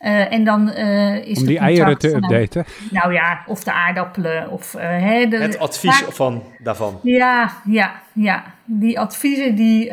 uh, 0.00 0.32
en 0.32 0.44
dan 0.44 0.68
uh, 0.68 1.26
is 1.26 1.38
Om 1.38 1.46
die 1.46 1.58
eieren 1.58 1.98
te 1.98 2.14
updaten? 2.14 2.64
Nou 2.90 3.12
ja, 3.12 3.42
of 3.46 3.64
de 3.64 3.72
aardappelen. 3.72 4.50
Of, 4.50 4.74
uh, 4.74 4.80
hè, 4.82 5.26
de, 5.26 5.36
het 5.36 5.58
advies 5.58 6.02
van, 6.08 6.42
daarvan. 6.58 7.00
Ja, 7.02 7.52
ja, 7.64 8.02
ja. 8.12 8.44
Die 8.64 9.00
adviezen, 9.00 9.54
die, 9.54 9.92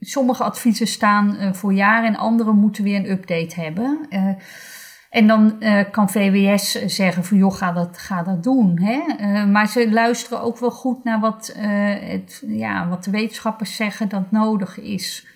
sommige 0.00 0.44
adviezen 0.44 0.86
staan 0.86 1.54
voor 1.54 1.72
jaren 1.72 2.08
en 2.08 2.16
andere 2.16 2.52
moeten 2.52 2.84
weer 2.84 2.96
een 2.96 3.10
update 3.10 3.60
hebben. 3.60 4.08
en 5.10 5.26
dan 5.26 5.62
kan 5.90 6.10
VWS 6.10 6.84
zeggen 6.84 7.24
van 7.24 7.36
joh, 7.36 7.54
ga 7.54 7.72
dat, 7.72 7.98
ga 7.98 8.22
dat 8.22 8.42
doen. 8.42 8.80
Hè? 8.82 9.46
maar 9.46 9.68
ze 9.68 9.90
luisteren 9.92 10.42
ook 10.42 10.58
wel 10.58 10.70
goed 10.70 11.04
naar 11.04 11.20
wat, 11.20 11.54
het, 11.56 12.42
ja, 12.46 12.88
wat 12.88 13.04
de 13.04 13.10
wetenschappers 13.10 13.76
zeggen 13.76 14.08
dat 14.08 14.30
nodig 14.30 14.80
is. 14.80 15.26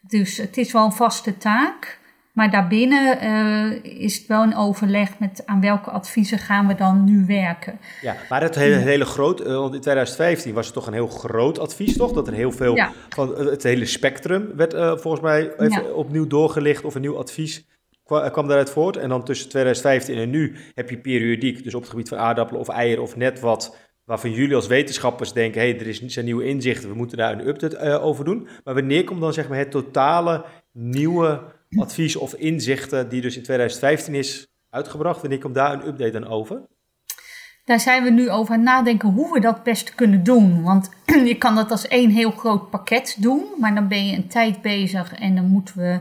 Dus 0.00 0.36
het 0.36 0.56
is 0.56 0.72
wel 0.72 0.84
een 0.84 0.92
vaste 0.92 1.36
taak. 1.36 2.00
Maar 2.32 2.50
daarbinnen 2.50 3.24
uh, 3.24 4.00
is 4.02 4.18
het 4.18 4.26
wel 4.26 4.42
een 4.42 4.56
overleg 4.56 5.18
met 5.18 5.42
aan 5.46 5.60
welke 5.60 5.90
adviezen 5.90 6.38
gaan 6.38 6.66
we 6.66 6.74
dan 6.74 7.04
nu 7.04 7.26
werken. 7.26 7.78
Ja, 8.00 8.16
maar 8.28 8.42
het 8.42 8.54
hele, 8.54 8.76
hele 8.76 9.04
groot, 9.04 9.40
uh, 9.40 9.46
want 9.46 9.74
in 9.74 9.80
2015 9.80 10.54
was 10.54 10.64
het 10.64 10.74
toch 10.74 10.86
een 10.86 10.92
heel 10.92 11.08
groot 11.08 11.58
advies, 11.58 11.96
toch? 11.96 12.12
Dat 12.12 12.26
er 12.26 12.32
heel 12.32 12.52
veel 12.52 12.76
ja. 12.76 12.92
van 13.08 13.38
het 13.38 13.62
hele 13.62 13.86
spectrum 13.86 14.48
werd 14.56 14.74
uh, 14.74 14.96
volgens 14.96 15.22
mij 15.22 15.52
even 15.56 15.82
ja. 15.82 15.90
opnieuw 15.90 16.26
doorgelicht 16.26 16.84
of 16.84 16.94
een 16.94 17.00
nieuw 17.00 17.18
advies 17.18 17.66
kwam 18.04 18.46
daaruit 18.46 18.70
voort. 18.70 18.96
En 18.96 19.08
dan 19.08 19.24
tussen 19.24 19.48
2015 19.48 20.16
en 20.16 20.30
nu 20.30 20.56
heb 20.74 20.90
je 20.90 20.98
periodiek, 20.98 21.64
dus 21.64 21.74
op 21.74 21.80
het 21.80 21.90
gebied 21.90 22.08
van 22.08 22.18
aardappelen 22.18 22.60
of 22.60 22.68
eieren 22.68 23.02
of 23.02 23.16
net 23.16 23.40
wat 23.40 23.76
waarvan 24.04 24.32
jullie 24.32 24.54
als 24.54 24.66
wetenschappers 24.66 25.32
denken, 25.32 25.60
hé, 25.60 25.70
hey, 25.70 25.80
er 25.80 25.86
is, 25.86 26.00
zijn 26.00 26.24
nieuwe 26.24 26.44
inzichten, 26.44 26.88
we 26.88 26.94
moeten 26.94 27.16
daar 27.16 27.32
een 27.32 27.48
update 27.48 28.00
over 28.00 28.24
doen. 28.24 28.48
Maar 28.64 28.74
wanneer 28.74 29.04
komt 29.04 29.20
dan 29.20 29.32
zeg 29.32 29.48
maar 29.48 29.58
het 29.58 29.70
totale 29.70 30.44
nieuwe 30.72 31.40
advies 31.76 32.16
of 32.16 32.34
inzichten 32.34 33.08
die 33.08 33.20
dus 33.20 33.36
in 33.36 33.42
2015 33.42 34.14
is 34.14 34.46
uitgebracht. 34.70 35.20
Wanneer 35.20 35.38
komt 35.38 35.54
daar 35.54 35.72
een 35.72 35.86
update 35.86 36.10
dan 36.10 36.26
over? 36.26 36.62
Daar 37.64 37.80
zijn 37.80 38.02
we 38.02 38.10
nu 38.10 38.30
over 38.30 38.54
aan 38.54 38.62
nadenken 38.62 39.08
hoe 39.08 39.32
we 39.32 39.40
dat 39.40 39.62
best 39.62 39.94
kunnen 39.94 40.24
doen. 40.24 40.62
Want 40.62 40.90
je 41.30 41.36
kan 41.38 41.54
dat 41.54 41.70
als 41.70 41.88
één 41.88 42.10
heel 42.10 42.30
groot 42.30 42.70
pakket 42.70 43.16
doen, 43.18 43.44
maar 43.60 43.74
dan 43.74 43.88
ben 43.88 44.06
je 44.06 44.16
een 44.16 44.28
tijd 44.28 44.62
bezig 44.62 45.14
en 45.14 45.34
dan 45.34 45.46
moeten 45.46 45.78
we. 45.78 46.00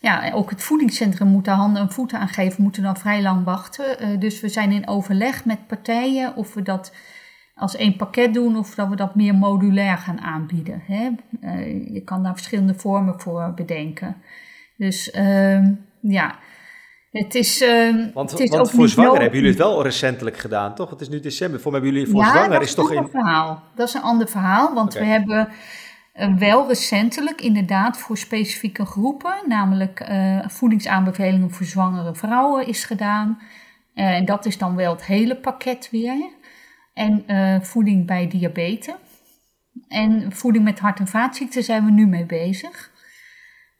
Ja, 0.00 0.32
ook 0.32 0.50
het 0.50 0.62
voedingscentrum 0.62 1.28
moet 1.28 1.44
daar 1.44 1.56
handen 1.56 1.82
en 1.82 1.92
voeten 1.92 2.18
aan 2.18 2.28
geven, 2.28 2.62
moeten 2.62 2.82
dan 2.82 2.96
vrij 2.96 3.22
lang 3.22 3.44
wachten. 3.44 4.02
Uh, 4.02 4.20
dus 4.20 4.40
we 4.40 4.48
zijn 4.48 4.72
in 4.72 4.88
overleg 4.88 5.44
met 5.44 5.66
partijen 5.66 6.36
of 6.36 6.54
we 6.54 6.62
dat 6.62 6.92
als 7.54 7.76
één 7.76 7.96
pakket 7.96 8.34
doen 8.34 8.56
of 8.56 8.74
dat 8.74 8.88
we 8.88 8.96
dat 8.96 9.14
meer 9.14 9.34
modulair 9.34 9.98
gaan 9.98 10.20
aanbieden. 10.20 10.82
Hè? 10.86 11.08
Uh, 11.40 11.94
je 11.94 12.00
kan 12.04 12.22
daar 12.22 12.34
verschillende 12.34 12.74
vormen 12.74 13.20
voor 13.20 13.52
bedenken. 13.54 14.16
Dus 14.76 15.14
uh, 15.14 15.68
ja, 16.00 16.38
het 17.10 17.34
is. 17.34 17.62
Uh, 17.62 18.12
want 18.14 18.30
het 18.30 18.40
is 18.40 18.50
want 18.50 18.70
voor 18.70 18.88
zwanger 18.88 19.20
hebben 19.20 19.34
jullie 19.34 19.48
het 19.48 19.58
wel 19.58 19.82
recentelijk 19.82 20.36
gedaan, 20.36 20.74
toch? 20.74 20.90
Het 20.90 21.00
is 21.00 21.08
nu 21.08 21.20
december. 21.20 21.60
Voor 21.60 21.72
mij 21.72 21.80
hebben 21.80 21.98
jullie 21.98 22.14
voor 22.14 22.24
ja, 22.24 22.30
zwanger 22.30 22.50
dat 22.50 22.62
is, 22.62 22.74
toch 22.74 22.90
een 22.90 22.96
in. 22.96 23.08
verhaal. 23.08 23.62
Dat 23.74 23.88
is 23.88 23.94
een 23.94 24.02
ander 24.02 24.28
verhaal, 24.28 24.74
want 24.74 24.94
okay. 24.94 25.06
we 25.06 25.12
hebben. 25.12 25.48
Uh, 26.14 26.36
wel 26.36 26.68
recentelijk 26.68 27.40
inderdaad 27.40 27.98
voor 27.98 28.16
specifieke 28.16 28.86
groepen, 28.86 29.34
namelijk 29.46 30.08
uh, 30.10 30.48
voedingsaanbevelingen 30.48 31.50
voor 31.50 31.66
zwangere 31.66 32.14
vrouwen 32.14 32.66
is 32.66 32.84
gedaan. 32.84 33.38
Uh, 33.94 34.10
en 34.10 34.24
dat 34.24 34.46
is 34.46 34.58
dan 34.58 34.76
wel 34.76 34.92
het 34.92 35.04
hele 35.04 35.36
pakket 35.36 35.88
weer. 35.90 36.34
En 36.94 37.24
voeding 37.62 38.06
bij 38.06 38.28
diabetes. 38.28 38.94
En 39.88 40.32
voeding 40.32 40.64
met 40.64 40.78
hart- 40.78 40.98
en 40.98 41.06
vaatziekten 41.06 41.62
zijn 41.62 41.84
we 41.84 41.90
nu 41.90 42.06
mee 42.06 42.26
bezig. 42.26 42.90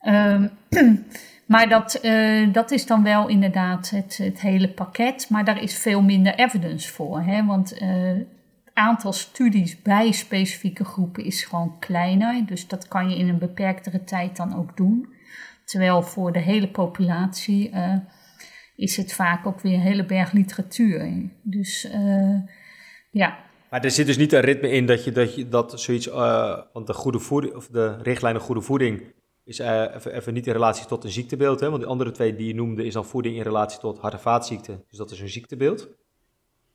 Um, 0.01 0.49
maar 1.45 1.69
dat, 1.69 1.99
uh, 2.03 2.53
dat 2.53 2.71
is 2.71 2.85
dan 2.85 3.03
wel 3.03 3.27
inderdaad 3.27 3.89
het, 3.89 4.17
het 4.17 4.41
hele 4.41 4.69
pakket. 4.69 5.29
Maar 5.29 5.45
daar 5.45 5.61
is 5.61 5.77
veel 5.77 6.01
minder 6.01 6.35
evidence 6.35 6.93
voor. 6.93 7.21
Hè? 7.21 7.45
Want 7.45 7.73
uh, 7.73 7.79
het 8.63 8.73
aantal 8.73 9.13
studies 9.13 9.81
bij 9.81 10.11
specifieke 10.11 10.85
groepen 10.85 11.23
is 11.23 11.43
gewoon 11.43 11.79
kleiner. 11.79 12.45
Dus 12.45 12.67
dat 12.67 12.87
kan 12.87 13.09
je 13.09 13.17
in 13.17 13.27
een 13.27 13.39
beperktere 13.39 14.03
tijd 14.03 14.37
dan 14.37 14.57
ook 14.57 14.77
doen. 14.77 15.15
Terwijl 15.65 16.01
voor 16.01 16.33
de 16.33 16.39
hele 16.39 16.67
populatie 16.67 17.71
uh, 17.71 17.95
is 18.75 18.97
het 18.97 19.13
vaak 19.13 19.45
ook 19.45 19.61
weer 19.61 19.73
een 19.73 19.79
hele 19.79 20.05
berg 20.05 20.31
literatuur. 20.31 21.29
Dus 21.43 21.87
ja. 23.11 23.37
Maar 23.69 23.83
er 23.83 23.91
zit 23.91 24.05
dus 24.05 24.17
niet 24.17 24.33
een 24.33 24.41
ritme 24.41 24.71
in 24.71 24.85
dat 24.85 25.03
je 25.03 25.11
dat, 25.11 25.35
je, 25.35 25.47
dat 25.47 25.81
zoiets, 25.81 26.05
want 26.73 26.87
de 26.87 26.93
goede 26.93 27.19
voeding, 27.19 27.55
of 27.55 27.67
de 27.67 27.97
richtlijnen 28.01 28.41
goede 28.41 28.61
voeding 28.61 29.01
is 29.47 29.59
uh, 29.59 29.81
even, 29.95 30.13
even, 30.13 30.33
niet 30.33 30.47
in 30.47 30.53
relatie 30.53 30.85
tot 30.85 31.03
een 31.03 31.11
ziektebeeld. 31.11 31.59
Hè? 31.59 31.69
Want 31.69 31.81
die 31.81 31.91
andere 31.91 32.11
twee 32.11 32.35
die 32.35 32.47
je 32.47 32.55
noemde 32.55 32.85
is 32.85 32.93
dan 32.93 33.05
voeding 33.05 33.35
in 33.35 33.41
relatie 33.41 33.79
tot 33.79 33.99
hart- 33.99 34.13
en 34.13 34.19
vaatziekten. 34.19 34.83
Dus 34.89 34.97
dat 34.97 35.11
is 35.11 35.19
een 35.19 35.29
ziektebeeld. 35.29 35.87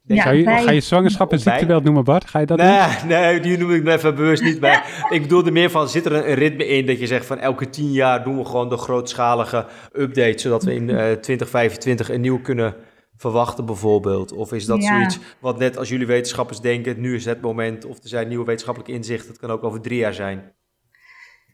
Ja, 0.05 0.31
je, 0.31 0.45
Ga 0.45 0.71
je 0.71 0.81
zwangerschap 0.81 1.33
een 1.33 1.39
ziektebeeld 1.39 1.85
noemen, 1.85 2.05
Bart? 2.05 2.29
Ga 2.29 2.39
je 2.39 2.47
dat 2.47 2.59
nee, 2.59 2.99
doen? 2.99 3.09
Nee, 3.09 3.41
die 3.41 3.59
noem 3.59 3.71
ik 3.71 3.87
even 3.87 4.15
bewust 4.15 4.43
niet. 4.43 4.61
Maar 4.61 5.07
ik 5.11 5.23
bedoelde 5.23 5.51
meer 5.51 5.71
van, 5.71 5.89
zit 5.89 6.07
er 6.07 6.13
een, 6.13 6.35
ritme 6.35 6.67
in 6.67 6.87
dat 6.87 7.01
je 7.01 7.07
zegt 7.07 7.27
van 7.27 7.39
elke 7.39 7.71
tien 7.71 7.93
jaar 7.93 8.25
doen 8.25 8.39
we 8.39 8.45
gewoon 8.45 8.69
de 8.69 8.77
grootschalige 8.77 9.67
update, 9.93 10.39
zodat 10.39 10.63
we 10.63 10.75
in 10.75 10.89
uh, 10.89 10.97
2025 10.97 12.11
een 12.11 12.21
nieuw 12.21 12.41
kunnen 12.41 12.75
verwachten 13.17 13.67
bijvoorbeeld? 13.67 14.33
Of 14.33 14.53
is 14.53 14.67
dat 14.67 14.83
ja. 14.83 14.95
zoiets 14.95 15.19
wat 15.41 15.59
net 15.59 15.77
als 15.77 15.89
jullie 15.89 16.07
wetenschappers 16.07 16.61
denken, 16.61 17.01
nu 17.01 17.15
is 17.15 17.25
het 17.25 17.41
moment, 17.41 17.85
of 17.85 18.03
er 18.03 18.09
zijn 18.09 18.29
nieuwe 18.29 18.45
wetenschappelijke 18.45 18.95
inzichten, 18.95 19.29
het 19.29 19.39
kan 19.39 19.51
ook 19.51 19.65
over 19.65 19.81
drie 19.81 19.99
jaar 19.99 20.15
zijn? 20.15 20.53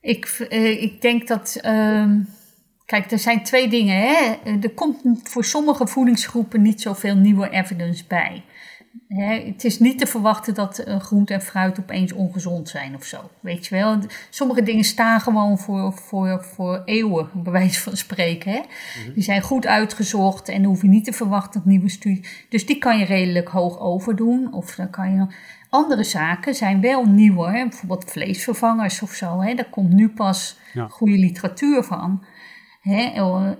Ik, 0.00 0.46
uh, 0.50 0.82
ik 0.82 1.00
denk 1.00 1.28
dat. 1.28 1.58
Uh, 1.64 2.10
kijk, 2.84 3.10
er 3.10 3.18
zijn 3.18 3.42
twee 3.42 3.68
dingen. 3.68 4.00
Hè? 4.00 4.34
Er 4.60 4.70
komt 4.70 5.02
voor 5.22 5.44
sommige 5.44 5.86
voedingsgroepen 5.86 6.62
niet 6.62 6.80
zoveel 6.80 7.16
nieuwe 7.16 7.50
evidence 7.50 8.04
bij. 8.08 8.44
Hè? 9.08 9.46
Het 9.46 9.64
is 9.64 9.78
niet 9.78 9.98
te 9.98 10.06
verwachten 10.06 10.54
dat 10.54 10.84
uh, 10.88 11.00
groente 11.00 11.34
en 11.34 11.42
fruit 11.42 11.78
opeens 11.78 12.12
ongezond 12.12 12.68
zijn 12.68 12.94
of 12.94 13.04
zo. 13.04 13.30
Weet 13.40 13.66
je 13.66 13.74
wel? 13.74 13.98
Sommige 14.30 14.62
dingen 14.62 14.84
staan 14.84 15.20
gewoon 15.20 15.58
voor, 15.58 15.92
voor, 15.92 16.44
voor 16.44 16.82
eeuwen, 16.84 17.30
bij 17.34 17.52
wijze 17.52 17.80
van 17.80 17.96
spreken. 17.96 18.52
Hè? 18.52 18.58
Mm-hmm. 18.58 19.14
Die 19.14 19.22
zijn 19.22 19.42
goed 19.42 19.66
uitgezocht 19.66 20.48
en 20.48 20.64
hoef 20.64 20.82
je 20.82 20.88
niet 20.88 21.04
te 21.04 21.12
verwachten 21.12 21.52
dat 21.52 21.64
nieuwe 21.64 21.88
studies. 21.88 22.46
Dus 22.48 22.66
die 22.66 22.78
kan 22.78 22.98
je 22.98 23.04
redelijk 23.04 23.48
hoog 23.48 23.80
overdoen. 23.80 24.52
Of 24.52 24.74
dan 24.74 24.90
kan 24.90 25.14
je. 25.14 25.26
Andere 25.70 26.04
zaken 26.04 26.54
zijn 26.54 26.80
wel 26.80 27.04
nieuwer, 27.04 27.52
hè? 27.52 27.62
bijvoorbeeld 27.62 28.10
vleesvervangers 28.10 29.02
of 29.02 29.10
zo. 29.10 29.40
Hè? 29.40 29.54
Daar 29.54 29.70
komt 29.70 29.92
nu 29.92 30.08
pas 30.08 30.58
ja. 30.72 30.86
goede 30.88 31.18
literatuur 31.18 31.82
van. 31.82 32.24
Hè? 32.80 33.02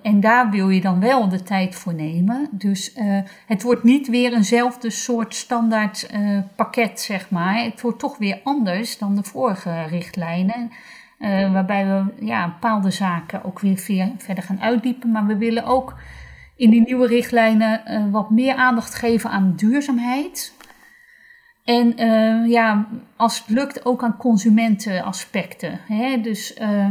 En 0.02 0.20
daar 0.20 0.50
wil 0.50 0.68
je 0.68 0.80
dan 0.80 1.00
wel 1.00 1.28
de 1.28 1.42
tijd 1.42 1.74
voor 1.74 1.94
nemen. 1.94 2.48
Dus 2.50 2.96
uh, 2.96 3.20
het 3.46 3.62
wordt 3.62 3.82
niet 3.82 4.08
weer 4.08 4.32
eenzelfde 4.32 4.90
soort 4.90 5.34
standaard 5.34 6.10
uh, 6.14 6.38
pakket, 6.56 7.00
zeg 7.00 7.30
maar. 7.30 7.62
Het 7.62 7.80
wordt 7.80 7.98
toch 7.98 8.18
weer 8.18 8.40
anders 8.44 8.98
dan 8.98 9.14
de 9.14 9.24
vorige 9.24 9.82
richtlijnen. 9.82 10.70
Uh, 11.18 11.52
waarbij 11.52 11.86
we 11.86 12.26
ja, 12.26 12.48
bepaalde 12.48 12.90
zaken 12.90 13.44
ook 13.44 13.60
weer 13.60 13.78
verder 14.18 14.44
gaan 14.44 14.60
uitdiepen. 14.60 15.10
Maar 15.10 15.26
we 15.26 15.36
willen 15.36 15.64
ook 15.64 15.94
in 16.56 16.70
die 16.70 16.82
nieuwe 16.84 17.06
richtlijnen 17.06 18.10
wat 18.10 18.30
meer 18.30 18.54
aandacht 18.54 18.94
geven 18.94 19.30
aan 19.30 19.52
duurzaamheid. 19.56 20.56
En 21.68 22.00
uh, 22.00 22.50
ja, 22.50 22.88
als 23.16 23.38
het 23.38 23.48
lukt 23.48 23.84
ook 23.84 24.02
aan 24.02 24.16
consumentenaspecten. 24.16 25.80
Hè? 25.86 26.20
Dus, 26.20 26.58
uh, 26.60 26.90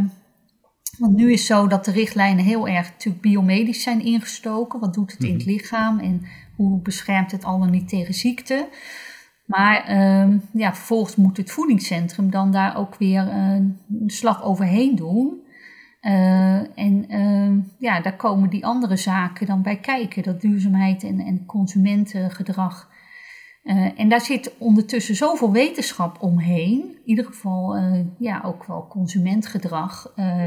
want 0.98 1.16
nu 1.16 1.32
is 1.32 1.46
zo 1.46 1.68
dat 1.68 1.86
de 1.86 1.92
richtlijnen 1.92 2.46
heel 2.46 2.68
erg 2.68 2.90
natuurlijk 2.90 3.24
biomedisch 3.24 3.84
zijn 3.84 4.06
ingestoken. 4.06 4.80
Wat 4.80 4.94
doet 4.94 5.12
het 5.12 5.24
in 5.24 5.34
het 5.34 5.46
lichaam 5.46 6.00
en 6.00 6.26
hoe 6.56 6.82
beschermt 6.82 7.32
het 7.32 7.44
al 7.44 7.60
dan 7.60 7.72
niet 7.72 7.90
tegen 7.90 8.14
ziekte? 8.14 8.68
Maar 9.46 9.90
uh, 9.90 10.40
ja, 10.54 10.74
vervolgens 10.76 11.16
moet 11.16 11.38
het 11.38 11.52
voedingscentrum 11.52 12.32
dan 12.32 12.52
daar 12.52 12.78
ook 12.78 12.96
weer 12.96 13.28
een 13.28 13.80
slag 14.08 14.44
overheen 14.44 14.96
doen. 14.96 15.42
en 16.76 17.06
ja, 17.80 18.02
daar 18.02 18.16
komen 18.16 18.50
die 18.50 18.66
andere 18.66 18.96
zaken 18.96 19.46
dan 19.48 19.62
bij 19.62 19.80
kijken. 19.80 20.24
Dat 20.24 20.42
duurzaamheid 20.42 21.04
en, 21.04 21.20
en 21.20 21.46
consumentengedrag 21.46 22.96
uh, 23.68 24.00
en 24.00 24.10
daar 24.10 24.22
zit 24.22 24.52
ondertussen 24.58 25.16
zoveel 25.16 25.52
wetenschap 25.52 26.22
omheen, 26.22 26.80
in 26.80 27.02
ieder 27.06 27.26
geval 27.26 27.78
uh, 27.78 28.00
ja, 28.18 28.42
ook 28.46 28.66
wel 28.66 28.88
consumentgedrag, 28.90 30.14
uh, 30.16 30.44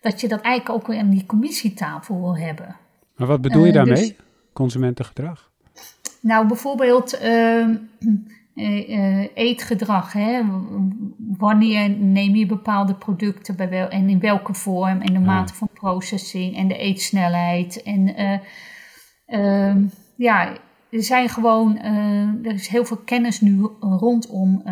dat 0.00 0.20
je 0.20 0.28
dat 0.28 0.40
eigenlijk 0.40 0.80
ook 0.80 0.86
weer 0.86 0.98
aan 0.98 1.10
die 1.10 1.26
commissietafel 1.26 2.20
wil 2.20 2.36
hebben. 2.36 2.76
Maar 3.16 3.26
wat 3.26 3.40
bedoel 3.40 3.64
je 3.64 3.72
daarmee, 3.72 3.94
dus, 3.94 4.14
consumentengedrag? 4.52 5.50
Nou, 6.20 6.46
bijvoorbeeld, 6.46 7.20
eetgedrag. 9.34 10.12
Hè? 10.12 10.42
Wanneer 11.38 11.90
neem 11.90 12.34
je 12.34 12.46
bepaalde 12.46 12.94
producten 12.94 13.56
bij 13.56 13.68
wel, 13.68 13.88
en 13.88 14.08
in 14.08 14.20
welke 14.20 14.54
vorm 14.54 15.00
en 15.00 15.12
de 15.12 15.20
mate 15.20 15.54
van 15.54 15.68
processing 15.72 16.56
en 16.56 16.68
de 16.68 16.76
eetsnelheid. 16.76 17.82
En 17.82 18.14
ehm, 19.26 19.86
ja, 20.16 20.56
er 20.90 21.02
zijn 21.02 21.28
gewoon, 21.28 21.78
er 22.44 22.52
is 22.52 22.68
heel 22.68 22.84
veel 22.84 22.96
kennis 22.96 23.40
nu 23.40 23.60
rondom 23.80 24.62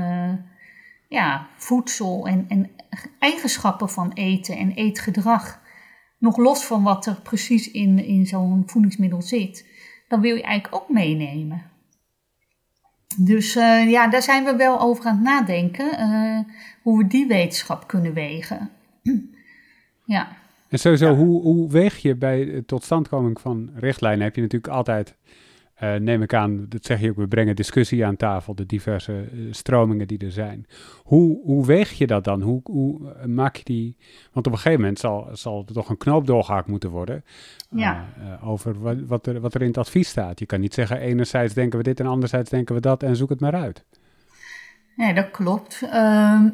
ja, 1.09 1.49
voedsel 1.57 2.27
en, 2.27 2.45
en 2.49 2.71
eigenschappen 3.19 3.89
van 3.89 4.13
eten 4.13 4.57
en 4.57 4.73
eetgedrag. 4.73 5.61
Nog 6.19 6.37
los 6.37 6.65
van 6.65 6.83
wat 6.83 7.07
er 7.07 7.21
precies 7.23 7.71
in, 7.71 8.05
in 8.05 8.27
zo'n 8.27 8.63
voedingsmiddel 8.67 9.23
zit. 9.23 9.67
Dan 10.09 10.21
wil 10.21 10.37
je 10.37 10.43
eigenlijk 10.43 10.83
ook 10.83 10.89
meenemen. 10.89 11.63
Dus 13.19 13.57
uh, 13.57 13.91
ja, 13.91 14.09
daar 14.09 14.23
zijn 14.23 14.45
we 14.45 14.57
wel 14.57 14.81
over 14.81 15.05
aan 15.05 15.15
het 15.15 15.25
nadenken. 15.25 16.01
Uh, 16.01 16.55
hoe 16.83 16.99
we 16.99 17.07
die 17.07 17.27
wetenschap 17.27 17.87
kunnen 17.87 18.13
wegen. 18.13 18.71
ja. 20.05 20.37
En 20.69 20.79
sowieso, 20.79 21.15
hoe, 21.15 21.43
hoe 21.43 21.71
weeg 21.71 21.97
je 21.97 22.15
bij 22.15 22.45
de 22.45 22.65
totstandkoming 22.65 23.41
van 23.41 23.71
richtlijnen? 23.75 24.25
Heb 24.25 24.35
je 24.35 24.41
natuurlijk 24.41 24.73
altijd 24.73 25.17
uh, 25.83 25.95
neem 25.95 26.23
ik 26.23 26.35
aan, 26.35 26.67
dat 26.69 26.85
zeg 26.85 27.01
je 27.01 27.11
ook, 27.11 27.17
we 27.17 27.29
brengen 27.29 27.57
discussie 27.57 28.07
aan 28.07 28.17
tafel, 28.17 28.55
de 28.55 28.67
diverse 28.67 29.29
uh, 29.33 29.53
stromingen 29.53 30.07
die 30.07 30.19
er 30.19 30.33
zijn. 30.33 30.67
Hoe, 31.03 31.41
hoe 31.45 31.67
weeg 31.67 31.93
je 31.93 32.07
dat 32.07 32.25
dan? 32.25 32.43
Hoe, 32.43 32.61
hoe 32.65 33.01
uh, 33.01 33.25
maak 33.25 33.57
je 33.57 33.65
die... 33.65 33.97
Want 34.33 34.47
op 34.47 34.53
een 34.53 34.59
gegeven 34.59 34.81
moment 34.81 34.99
zal, 34.99 35.29
zal 35.33 35.65
er 35.67 35.75
toch 35.75 35.89
een 35.89 35.97
knoop 35.97 36.27
doorgehaakt 36.27 36.67
moeten 36.67 36.91
worden 36.91 37.25
ja. 37.71 38.05
over 38.43 38.81
wat, 38.81 38.97
wat, 39.07 39.27
er, 39.27 39.41
wat 39.41 39.55
er 39.55 39.61
in 39.61 39.67
het 39.67 39.79
advies 39.79 40.09
staat. 40.09 40.39
Je 40.39 40.47
kan 40.47 40.61
niet 40.61 40.75
zeggen, 40.75 40.99
enerzijds 40.99 41.55
denken 41.55 41.79
we 41.79 41.85
dit 41.85 42.01
en 42.01 42.07
anderzijds 42.07 42.51
denken 42.51 42.75
we 42.75 42.81
dat 42.81 43.03
en 43.03 43.17
zoek 43.17 43.29
het 43.29 43.41
maar 43.41 43.55
uit. 43.55 43.85
Nee, 44.97 45.15
dat 45.15 45.31
klopt. 45.31 45.81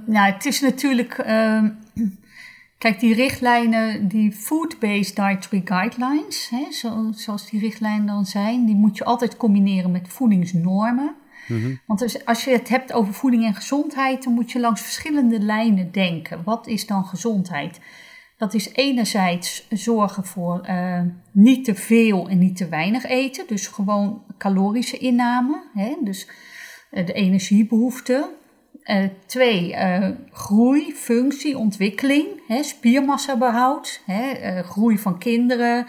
nou, 0.06 0.32
het 0.32 0.44
is 0.44 0.60
natuurlijk 0.60 1.18
ehm, 1.18 1.68
Kijk, 2.82 3.00
die 3.00 3.14
richtlijnen, 3.14 4.08
die 4.08 4.32
food-based 4.32 5.16
dietary 5.16 5.62
guidelines, 5.64 6.48
hè, 6.50 6.72
zo, 6.72 7.10
zoals 7.14 7.50
die 7.50 7.60
richtlijnen 7.60 8.06
dan 8.06 8.26
zijn, 8.26 8.64
die 8.64 8.74
moet 8.74 8.96
je 8.96 9.04
altijd 9.04 9.36
combineren 9.36 9.90
met 9.90 10.08
voedingsnormen. 10.08 11.14
Mm 11.48 11.80
Want 11.86 12.00
dus 12.00 12.24
als 12.24 12.44
je 12.44 12.50
het 12.50 12.68
hebt 12.68 12.92
over 12.92 13.14
voeding 13.14 13.44
en 13.44 13.54
gezondheid, 13.54 14.24
dan 14.24 14.32
moet 14.32 14.52
je 14.52 14.60
langs 14.60 14.80
verschillende 14.80 15.40
lijnen 15.40 15.92
denken. 15.92 16.42
Wat 16.44 16.66
is 16.66 16.86
dan 16.86 17.04
gezondheid? 17.04 17.80
Dat 18.36 18.54
is 18.54 18.72
enerzijds 18.72 19.66
zorgen 19.70 20.24
voor 20.24 20.66
uh, 20.68 21.00
niet 21.32 21.64
te 21.64 21.74
veel 21.74 22.28
en 22.28 22.38
niet 22.38 22.56
te 22.56 22.68
weinig 22.68 23.04
eten, 23.04 23.46
dus 23.46 23.66
gewoon 23.66 24.22
calorische 24.38 24.98
inname, 24.98 25.62
hè, 25.74 25.96
dus 26.00 26.28
uh, 26.90 27.06
de 27.06 27.12
energiebehoeften. 27.12 28.28
Uh, 28.84 29.04
twee, 29.26 29.72
uh, 29.72 30.08
groei, 30.32 30.92
functie, 30.94 31.58
ontwikkeling, 31.58 32.26
hè, 32.48 32.62
spiermassabehoud, 32.62 34.02
hè, 34.06 34.54
uh, 34.54 34.60
groei 34.60 34.98
van 34.98 35.18
kinderen, 35.18 35.86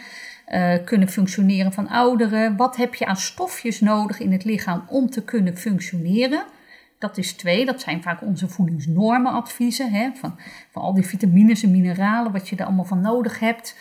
kunnen 0.85 1.07
functioneren 1.07 1.73
van 1.73 1.87
ouderen. 1.87 2.55
Wat 2.57 2.75
heb 2.75 2.95
je 2.95 3.05
aan 3.05 3.17
stofjes 3.17 3.79
nodig 3.79 4.19
in 4.19 4.31
het 4.31 4.43
lichaam 4.43 4.83
om 4.87 5.09
te 5.09 5.23
kunnen 5.23 5.57
functioneren? 5.57 6.43
Dat 6.99 7.17
is 7.17 7.33
twee, 7.33 7.65
dat 7.65 7.81
zijn 7.81 8.01
vaak 8.01 8.21
onze 8.21 8.47
voedingsnormenadviezen, 8.47 9.91
hè, 9.91 10.09
van, 10.13 10.39
van 10.71 10.81
al 10.81 10.93
die 10.93 11.05
vitamines 11.05 11.63
en 11.63 11.71
mineralen, 11.71 12.31
wat 12.31 12.49
je 12.49 12.55
er 12.55 12.65
allemaal 12.65 12.85
van 12.85 13.01
nodig 13.01 13.39
hebt. 13.39 13.77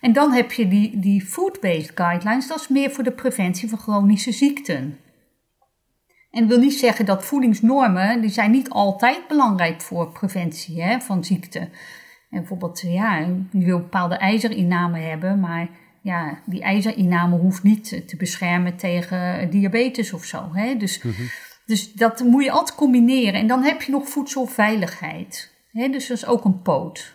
En 0.00 0.12
dan 0.12 0.32
heb 0.32 0.52
je 0.52 0.68
die, 0.68 0.98
die 0.98 1.24
food-based 1.24 1.92
guidelines, 1.94 2.48
dat 2.48 2.60
is 2.60 2.68
meer 2.68 2.90
voor 2.90 3.04
de 3.04 3.12
preventie 3.12 3.68
van 3.68 3.78
chronische 3.78 4.32
ziekten. 4.32 4.98
En 6.30 6.40
dat 6.40 6.48
wil 6.48 6.58
niet 6.58 6.78
zeggen 6.78 7.04
dat 7.06 7.24
voedingsnormen, 7.24 8.20
die 8.20 8.30
zijn 8.30 8.50
niet 8.50 8.70
altijd 8.70 9.28
belangrijk 9.28 9.80
voor 9.80 10.12
preventie 10.12 10.82
hè, 10.82 11.00
van 11.00 11.24
ziekte. 11.24 11.58
En 12.30 12.38
bijvoorbeeld, 12.38 12.80
ja, 12.80 13.18
je 13.50 13.64
wil 13.64 13.78
bepaalde 13.78 14.14
ijzerinname 14.14 14.98
hebben, 14.98 15.40
maar 15.40 15.68
ja, 16.02 16.38
die 16.46 16.62
ijzerinname 16.62 17.36
hoeft 17.36 17.62
niet 17.62 18.08
te 18.08 18.16
beschermen 18.16 18.76
tegen 18.76 19.50
diabetes 19.50 20.12
of 20.12 20.24
zo. 20.24 20.48
Hè? 20.52 20.76
Dus, 20.76 21.02
mhm. 21.02 21.22
dus 21.66 21.92
dat 21.92 22.20
moet 22.20 22.44
je 22.44 22.50
altijd 22.50 22.76
combineren. 22.76 23.40
En 23.40 23.46
dan 23.46 23.62
heb 23.62 23.82
je 23.82 23.92
nog 23.92 24.08
voedselveiligheid. 24.08 25.54
Hè? 25.72 25.88
Dus 25.88 26.06
dat 26.06 26.16
is 26.16 26.26
ook 26.26 26.44
een 26.44 26.62
poot. 26.62 27.14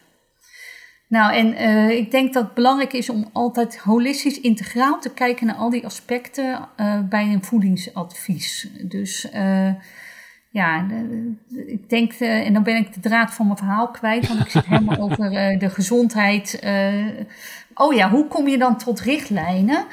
Nou, 1.16 1.34
en 1.34 1.54
uh, 1.54 1.90
ik 1.90 2.12
denk 2.12 2.34
dat 2.34 2.44
het 2.44 2.54
belangrijk 2.54 2.94
is 2.94 3.10
om 3.10 3.30
altijd 3.34 3.78
holistisch 3.78 4.42
integraal 4.42 5.00
te 5.00 5.14
kijken 5.14 5.48
naar 5.48 5.56
al 5.56 5.70
die 5.70 5.86
aspecten 5.86 6.68
uh, 6.78 7.00
bij 7.10 7.24
een 7.34 7.44
voedingsadvies. 7.44 8.70
Dus 8.82 9.28
uh, 9.36 9.74
ja, 10.50 10.88
ik 11.68 11.90
denk, 11.90 12.14
en 12.14 12.54
dan 12.54 12.64
ben 12.64 12.76
ik 12.76 12.94
de 12.94 13.00
draad 13.00 13.34
van 13.34 13.46
mijn 13.46 13.58
verhaal 13.58 13.88
kwijt, 13.88 14.28
want 14.28 14.40
ik 14.40 14.50
zit 14.50 14.66
helemaal 14.66 14.98
over 15.12 15.30
de 15.60 15.70
gezondheid. 15.70 16.60
oh 17.74 17.94
ja, 17.94 18.10
hoe 18.10 18.28
kom 18.28 18.48
je 18.48 18.58
dan 18.58 18.78
tot 18.78 19.00
richtlijnen? 19.00 19.86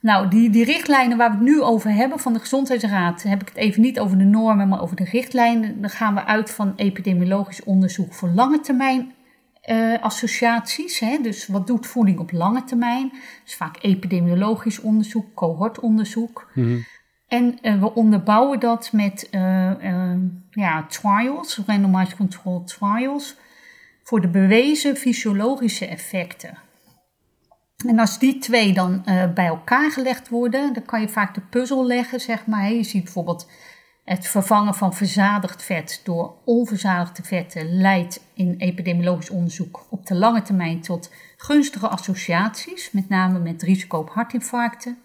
Nou, 0.00 0.28
die, 0.28 0.50
die 0.50 0.64
richtlijnen 0.64 1.16
waar 1.16 1.30
we 1.30 1.36
het 1.36 1.44
nu 1.44 1.62
over 1.62 1.90
hebben 1.90 2.18
van 2.18 2.32
de 2.32 2.38
Gezondheidsraad, 2.38 3.22
heb 3.22 3.40
ik 3.40 3.48
het 3.48 3.56
even 3.56 3.80
niet 3.80 4.00
over 4.00 4.18
de 4.18 4.24
normen, 4.24 4.68
maar 4.68 4.82
over 4.82 4.96
de 4.96 5.04
richtlijnen. 5.04 5.80
Dan 5.80 5.90
gaan 5.90 6.14
we 6.14 6.24
uit 6.24 6.50
van 6.50 6.72
epidemiologisch 6.76 7.64
onderzoek 7.64 8.12
voor 8.14 8.28
lange 8.28 8.60
termijn 8.60 9.13
uh, 9.70 10.02
associaties. 10.02 10.98
Hè? 10.98 11.18
Dus 11.22 11.46
wat 11.46 11.66
doet 11.66 11.86
voeding 11.86 12.18
op 12.18 12.32
lange 12.32 12.64
termijn? 12.64 13.12
Dus 13.44 13.54
vaak 13.54 13.76
epidemiologisch 13.80 14.80
onderzoek, 14.80 15.34
cohortonderzoek. 15.34 16.50
Mm 16.54 16.84
En 17.28 17.58
uh, 17.62 17.80
we 17.80 17.94
onderbouwen 17.94 18.60
dat 18.60 18.92
met 18.92 19.28
uh, 19.30 20.12
ja, 20.50 20.86
trials, 20.88 21.60
randomized 21.66 22.16
controlled 22.16 22.66
trials, 22.66 23.36
voor 24.02 24.20
de 24.20 24.28
bewezen 24.28 24.96
fysiologische 24.96 25.86
effecten. 25.86 26.58
En 27.86 27.98
als 27.98 28.18
die 28.18 28.38
twee 28.38 28.72
dan 28.72 29.02
bij 29.34 29.46
elkaar 29.46 29.90
gelegd 29.90 30.28
worden, 30.28 30.72
dan 30.72 30.84
kan 30.84 31.00
je 31.00 31.08
vaak 31.08 31.34
de 31.34 31.40
puzzel 31.40 31.86
leggen, 31.86 32.20
zeg 32.20 32.46
maar. 32.46 32.72
Je 32.72 32.82
ziet 32.82 33.04
bijvoorbeeld 33.04 33.48
het 34.04 34.26
vervangen 34.26 34.74
van 34.74 34.94
verzadigd 34.94 35.62
vet 35.62 36.00
door 36.04 36.34
onverzadigde 36.44 37.22
vetten 37.22 37.80
leidt 37.80 38.24
in 38.34 38.54
epidemiologisch 38.58 39.30
onderzoek 39.30 39.86
op 39.90 40.06
de 40.06 40.14
lange 40.14 40.42
termijn 40.42 40.80
tot 40.80 41.12
gunstige 41.36 41.88
associaties, 41.88 42.90
met 42.90 43.08
name 43.08 43.38
met 43.38 43.62
risico 43.62 43.98
op 43.98 44.10
hartinfarcten. 44.10 44.98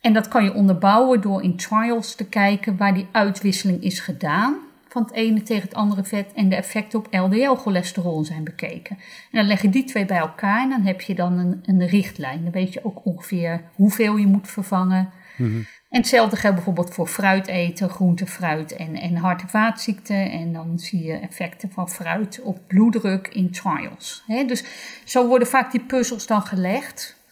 En 0.00 0.12
dat 0.12 0.28
kan 0.28 0.44
je 0.44 0.54
onderbouwen 0.54 1.20
door 1.20 1.42
in 1.42 1.56
trials 1.56 2.14
te 2.14 2.28
kijken 2.28 2.76
waar 2.76 2.94
die 2.94 3.08
uitwisseling 3.12 3.82
is 3.82 4.00
gedaan 4.00 4.56
van 4.88 5.02
het 5.02 5.12
ene 5.12 5.42
tegen 5.42 5.62
het 5.62 5.74
andere 5.74 6.04
vet 6.04 6.32
en 6.34 6.48
de 6.48 6.56
effecten 6.56 6.98
op 6.98 7.06
LDL-cholesterol 7.10 8.24
zijn 8.24 8.44
bekeken. 8.44 8.96
En 9.30 9.38
dan 9.38 9.46
leg 9.46 9.62
je 9.62 9.68
die 9.68 9.84
twee 9.84 10.06
bij 10.06 10.18
elkaar 10.18 10.62
en 10.62 10.68
dan 10.68 10.82
heb 10.82 11.00
je 11.00 11.14
dan 11.14 11.38
een, 11.38 11.60
een 11.62 11.86
richtlijn. 11.86 12.42
Dan 12.42 12.52
weet 12.52 12.72
je 12.72 12.84
ook 12.84 13.04
ongeveer 13.04 13.62
hoeveel 13.74 14.16
je 14.16 14.26
moet 14.26 14.50
vervangen. 14.50 15.10
Mm 15.36 15.66
en 15.94 16.00
hetzelfde 16.00 16.36
geldt 16.36 16.56
bijvoorbeeld 16.56 16.94
voor 16.94 17.06
fruit 17.06 17.46
eten, 17.46 17.90
groente, 17.90 18.26
fruit 18.26 18.76
en, 18.76 18.94
en 18.94 19.16
hart- 19.16 19.42
en 19.42 19.48
vaatziekten. 19.48 20.30
En 20.30 20.52
dan 20.52 20.78
zie 20.78 21.02
je 21.02 21.12
effecten 21.12 21.70
van 21.70 21.90
fruit 21.90 22.40
op 22.42 22.58
bloeddruk 22.66 23.28
in 23.28 23.50
trials. 23.50 24.24
dus 24.46 24.64
zo 25.04 25.26
worden 25.26 25.48
vaak 25.48 25.72
die 25.72 25.84
puzzels 25.84 26.26
dan 26.26 26.42
gelegd. 26.42 27.22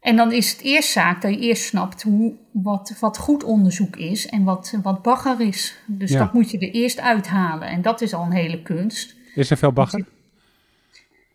En 0.00 0.16
dan 0.16 0.32
is 0.32 0.50
het 0.50 0.60
eerst 0.60 0.90
zaak 0.90 1.22
dat 1.22 1.34
je 1.34 1.40
eerst 1.40 1.64
snapt 1.64 2.02
hoe, 2.02 2.36
wat, 2.52 2.96
wat 3.00 3.18
goed 3.18 3.44
onderzoek 3.44 3.96
is 3.96 4.26
en 4.26 4.44
wat, 4.44 4.78
wat 4.82 5.02
bagger 5.02 5.40
is. 5.40 5.78
Dus 5.86 6.10
dat 6.10 6.32
moet 6.32 6.50
je 6.50 6.58
er 6.58 6.70
eerst 6.70 7.00
uithalen. 7.00 7.68
En 7.68 7.82
dat 7.82 8.00
is 8.00 8.14
al 8.14 8.24
een 8.24 8.32
hele 8.32 8.62
kunst. 8.62 9.16
Is 9.34 9.50
er 9.50 9.56
veel 9.56 9.72
bagger? 9.72 10.04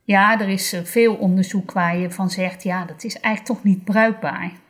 Ja, 0.03 0.39
er 0.39 0.49
is 0.49 0.75
veel 0.83 1.15
onderzoek 1.15 1.71
waar 1.71 1.97
je 1.97 2.11
van 2.11 2.29
zegt, 2.29 2.63
ja, 2.63 2.85
dat 2.85 3.03
is 3.03 3.19
eigenlijk 3.19 3.45
toch 3.45 3.63
niet 3.63 3.83
bruikbaar. 3.83 4.61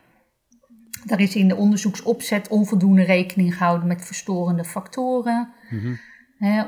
Daar 1.04 1.20
is 1.20 1.36
in 1.36 1.48
de 1.48 1.56
onderzoeksopzet 1.56 2.48
onvoldoende 2.48 3.02
rekening 3.02 3.56
gehouden 3.56 3.88
met 3.88 4.04
verstorende 4.04 4.64
factoren. 4.64 5.52
Mhm. 5.70 5.94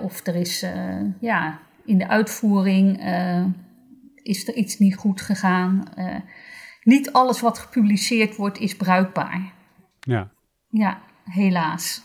of 0.03 0.27
er 0.27 0.35
is 0.35 0.63
uh, 0.63 1.01
ja, 1.21 1.59
in 1.85 1.99
de 1.99 2.09
uitvoering 2.09 3.03
uh, 3.03 3.45
is 4.23 4.49
er 4.49 4.55
iets 4.55 4.79
niet 4.79 4.97
goed 4.97 5.21
gegaan. 5.21 5.85
Uh, 5.99 6.15
niet 6.83 7.13
alles 7.13 7.41
wat 7.41 7.59
gepubliceerd 7.59 8.37
wordt 8.37 8.59
is 8.59 8.77
bruikbaar. 8.77 9.53
Ja. 10.01 10.31
Ja, 10.69 11.01
helaas. 11.25 12.03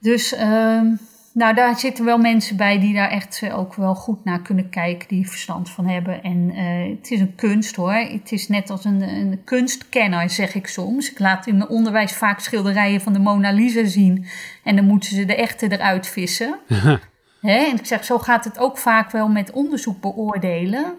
Dus 0.00 0.32
uh, 0.32 0.92
nou, 1.36 1.54
daar 1.54 1.78
zitten 1.78 2.04
wel 2.04 2.18
mensen 2.18 2.56
bij 2.56 2.80
die 2.80 2.94
daar 2.94 3.10
echt 3.10 3.40
eh, 3.42 3.58
ook 3.58 3.74
wel 3.74 3.94
goed 3.94 4.24
naar 4.24 4.42
kunnen 4.42 4.68
kijken, 4.68 5.08
die 5.08 5.28
verstand 5.28 5.70
van 5.70 5.86
hebben. 5.86 6.22
En 6.22 6.50
uh, 6.54 6.96
het 6.96 7.10
is 7.10 7.20
een 7.20 7.34
kunst 7.34 7.76
hoor. 7.76 7.92
Het 7.92 8.32
is 8.32 8.48
net 8.48 8.70
als 8.70 8.84
een, 8.84 9.02
een 9.02 9.40
kunstkenner, 9.44 10.30
zeg 10.30 10.54
ik 10.54 10.66
soms. 10.66 11.10
Ik 11.10 11.18
laat 11.18 11.46
in 11.46 11.56
mijn 11.56 11.68
onderwijs 11.68 12.12
vaak 12.12 12.40
schilderijen 12.40 13.00
van 13.00 13.12
de 13.12 13.18
Mona 13.18 13.52
Lisa 13.52 13.84
zien. 13.84 14.26
En 14.64 14.76
dan 14.76 14.84
moeten 14.84 15.10
ze 15.10 15.24
de 15.24 15.34
echte 15.34 15.72
eruit 15.72 16.06
vissen. 16.06 16.58
Hè? 17.40 17.58
En 17.58 17.76
ik 17.76 17.86
zeg, 17.86 18.04
zo 18.04 18.18
gaat 18.18 18.44
het 18.44 18.58
ook 18.58 18.78
vaak 18.78 19.10
wel 19.10 19.28
met 19.28 19.50
onderzoek 19.50 20.00
beoordelen. 20.00 20.94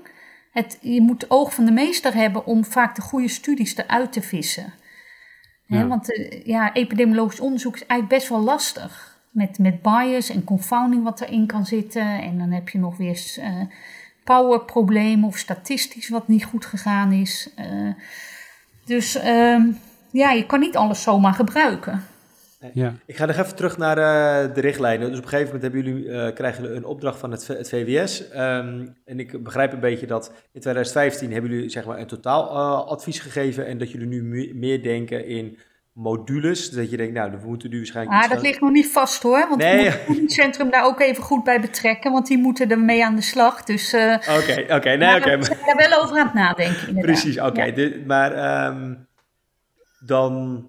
Het, 0.51 0.77
je 0.81 1.01
moet 1.01 1.21
het 1.21 1.31
oog 1.31 1.53
van 1.53 1.65
de 1.65 1.71
meester 1.71 2.13
hebben 2.13 2.45
om 2.45 2.65
vaak 2.65 2.95
de 2.95 3.01
goede 3.01 3.27
studies 3.27 3.77
eruit 3.77 4.11
te 4.11 4.21
vissen. 4.21 4.73
Hè? 5.67 5.87
Want 5.87 6.11
uh, 6.11 6.45
ja, 6.45 6.73
epidemiologisch 6.73 7.39
onderzoek 7.39 7.75
is 7.75 7.85
eigenlijk 7.85 8.19
best 8.19 8.29
wel 8.29 8.43
lastig. 8.43 9.06
Met, 9.37 9.59
met 9.59 9.81
bias 9.81 10.29
en 10.29 10.43
confounding 10.43 11.03
wat 11.03 11.21
erin 11.21 11.45
kan 11.45 11.65
zitten. 11.65 12.21
En 12.21 12.37
dan 12.37 12.51
heb 12.51 12.69
je 12.69 12.79
nog 12.79 12.97
weer 12.97 13.35
uh, 13.39 13.61
powerproblemen 14.23 15.27
of 15.27 15.37
statistisch 15.37 16.09
wat 16.09 16.27
niet 16.27 16.45
goed 16.45 16.65
gegaan 16.65 17.11
is. 17.11 17.53
Uh, 17.59 17.93
dus 18.85 19.15
uh, 19.15 19.65
ja, 20.11 20.31
je 20.31 20.45
kan 20.45 20.59
niet 20.59 20.75
alles 20.75 21.01
zomaar 21.01 21.33
gebruiken. 21.33 22.03
Ja. 22.73 22.93
Ik 23.05 23.17
ga 23.17 23.25
nog 23.25 23.35
even 23.35 23.55
terug 23.55 23.77
naar 23.77 23.97
uh, 23.97 24.53
de 24.55 24.61
richtlijnen. 24.61 25.09
Dus 25.09 25.17
op 25.17 25.23
een 25.23 25.29
gegeven 25.29 25.53
moment 25.53 25.73
hebben 25.73 25.93
jullie, 25.93 26.05
uh, 26.05 26.33
krijgen 26.33 26.63
jullie 26.63 26.77
een 26.77 26.85
opdracht 26.85 27.19
van 27.19 27.31
het, 27.31 27.47
het 27.47 27.69
VWS. 27.69 28.23
Um, 28.35 28.95
en 29.05 29.19
ik 29.19 29.43
begrijp 29.43 29.73
een 29.73 29.79
beetje 29.79 30.07
dat 30.07 30.27
in 30.51 30.61
2015 30.61 31.31
hebben 31.31 31.51
jullie 31.51 31.69
zeg 31.69 31.85
maar, 31.85 31.99
een 31.99 32.07
totaaladvies 32.07 33.17
uh, 33.17 33.23
gegeven. 33.23 33.65
En 33.65 33.77
dat 33.77 33.91
jullie 33.91 34.07
nu 34.07 34.53
meer 34.55 34.83
denken 34.83 35.25
in 35.25 35.57
modules. 35.97 36.69
Dat 36.69 36.89
je 36.89 36.97
denkt, 36.97 37.13
nou, 37.13 37.31
we 37.31 37.47
moeten 37.47 37.69
nu 37.69 37.77
waarschijnlijk... 37.77 38.23
Ah, 38.23 38.29
dat 38.29 38.41
ligt 38.41 38.61
nog 38.61 38.71
niet 38.71 38.91
vast 38.91 39.23
hoor. 39.23 39.47
Want 39.49 39.61
nee. 39.61 39.89
we 39.89 40.03
moeten 40.07 40.23
het 40.23 40.33
centrum 40.33 40.69
daar 40.69 40.85
ook 40.85 40.99
even 40.99 41.23
goed 41.23 41.43
bij 41.43 41.61
betrekken. 41.61 42.11
Want 42.11 42.27
die 42.27 42.37
moeten 42.37 42.69
er 42.69 42.79
mee 42.79 43.05
aan 43.05 43.15
de 43.15 43.21
slag. 43.21 43.63
Dus... 43.63 43.93
Oké, 43.93 44.19
oké. 44.61 44.75
Okay, 44.75 44.95
nee, 44.95 45.15
oké. 45.15 45.37
We 45.37 45.43
zijn 45.43 45.59
daar 45.65 45.89
wel 45.89 46.01
over 46.03 46.17
aan 46.17 46.25
het 46.25 46.33
nadenken 46.33 46.87
inderdaad. 46.87 47.03
Precies, 47.03 47.39
oké. 47.39 47.63
Ja. 47.63 47.89
Maar 48.05 48.67
um, 48.67 49.07
dan 49.99 50.65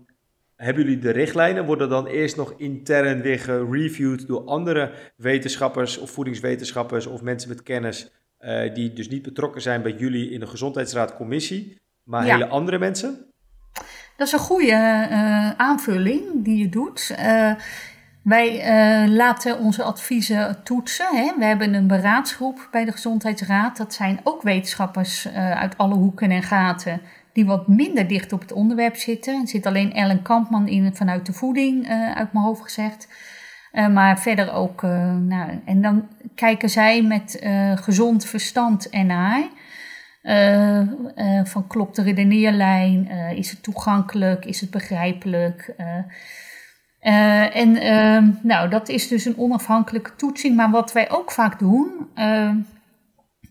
hebben 0.56 0.84
jullie 0.84 0.98
de 0.98 1.10
richtlijnen? 1.10 1.64
Worden 1.64 1.88
dan 1.88 2.06
eerst 2.06 2.36
nog 2.36 2.54
intern 2.56 3.22
weer 3.22 3.38
gereviewd 3.38 4.26
door 4.26 4.44
andere 4.44 4.92
wetenschappers 5.16 5.98
of 5.98 6.10
voedingswetenschappers 6.10 7.06
of 7.06 7.22
mensen 7.22 7.48
met 7.48 7.62
kennis 7.62 8.10
uh, 8.40 8.74
die 8.74 8.92
dus 8.92 9.08
niet 9.08 9.22
betrokken 9.22 9.62
zijn 9.62 9.82
bij 9.82 9.92
jullie 9.92 10.30
in 10.30 10.40
de 10.40 10.46
gezondheidsraadcommissie, 10.46 11.80
maar 12.02 12.26
ja. 12.26 12.32
hele 12.32 12.48
andere 12.48 12.78
mensen? 12.78 13.26
Dat 14.18 14.26
is 14.26 14.32
een 14.32 14.38
goede 14.38 15.06
uh, 15.10 15.50
aanvulling 15.50 16.22
die 16.34 16.56
je 16.56 16.68
doet. 16.68 17.16
Uh, 17.18 17.52
wij 18.22 18.48
uh, 19.04 19.14
laten 19.14 19.58
onze 19.58 19.82
adviezen 19.82 20.62
toetsen. 20.62 21.16
Hè. 21.16 21.32
We 21.38 21.44
hebben 21.44 21.74
een 21.74 21.86
beraadsgroep 21.86 22.68
bij 22.70 22.84
de 22.84 22.92
Gezondheidsraad. 22.92 23.76
Dat 23.76 23.94
zijn 23.94 24.20
ook 24.22 24.42
wetenschappers 24.42 25.28
uit 25.34 25.78
alle 25.78 25.94
hoeken 25.94 26.30
en 26.30 26.42
gaten 26.42 27.00
die 27.32 27.46
wat 27.46 27.68
minder 27.68 28.08
dicht 28.08 28.32
op 28.32 28.40
het 28.40 28.52
onderwerp 28.52 28.96
zitten. 28.96 29.40
Er 29.40 29.48
zit 29.48 29.66
alleen 29.66 29.92
Ellen 29.92 30.22
Kampman 30.22 30.68
in 30.68 30.94
vanuit 30.94 31.26
de 31.26 31.32
voeding, 31.32 31.88
uit 32.14 32.32
mijn 32.32 32.44
hoofd 32.44 32.62
gezegd. 32.62 33.08
Maar 33.72 34.18
verder 34.20 34.52
ook, 34.52 34.82
nou, 34.82 35.60
en 35.64 35.82
dan 35.82 36.08
kijken 36.34 36.70
zij 36.70 37.02
met 37.02 37.46
gezond 37.74 38.24
verstand 38.24 38.90
en 38.90 39.06
naar. 39.06 39.48
Van 41.44 41.66
klopt 41.66 41.96
de 41.96 42.02
redeneerlijn? 42.02 43.08
is 43.36 43.50
het 43.50 43.62
toegankelijk? 43.62 44.44
Is 44.44 44.60
het 44.60 44.70
begrijpelijk? 44.70 45.74
en 47.00 47.76
ehm, 47.76 48.30
nou, 48.42 48.68
dat 48.68 48.88
is 48.88 49.08
dus 49.08 49.24
een 49.24 49.38
onafhankelijke 49.38 50.14
toetsing. 50.16 50.56
Maar 50.56 50.70
wat 50.70 50.92
wij 50.92 51.10
ook 51.10 51.30
vaak 51.30 51.58
doen, 51.58 51.90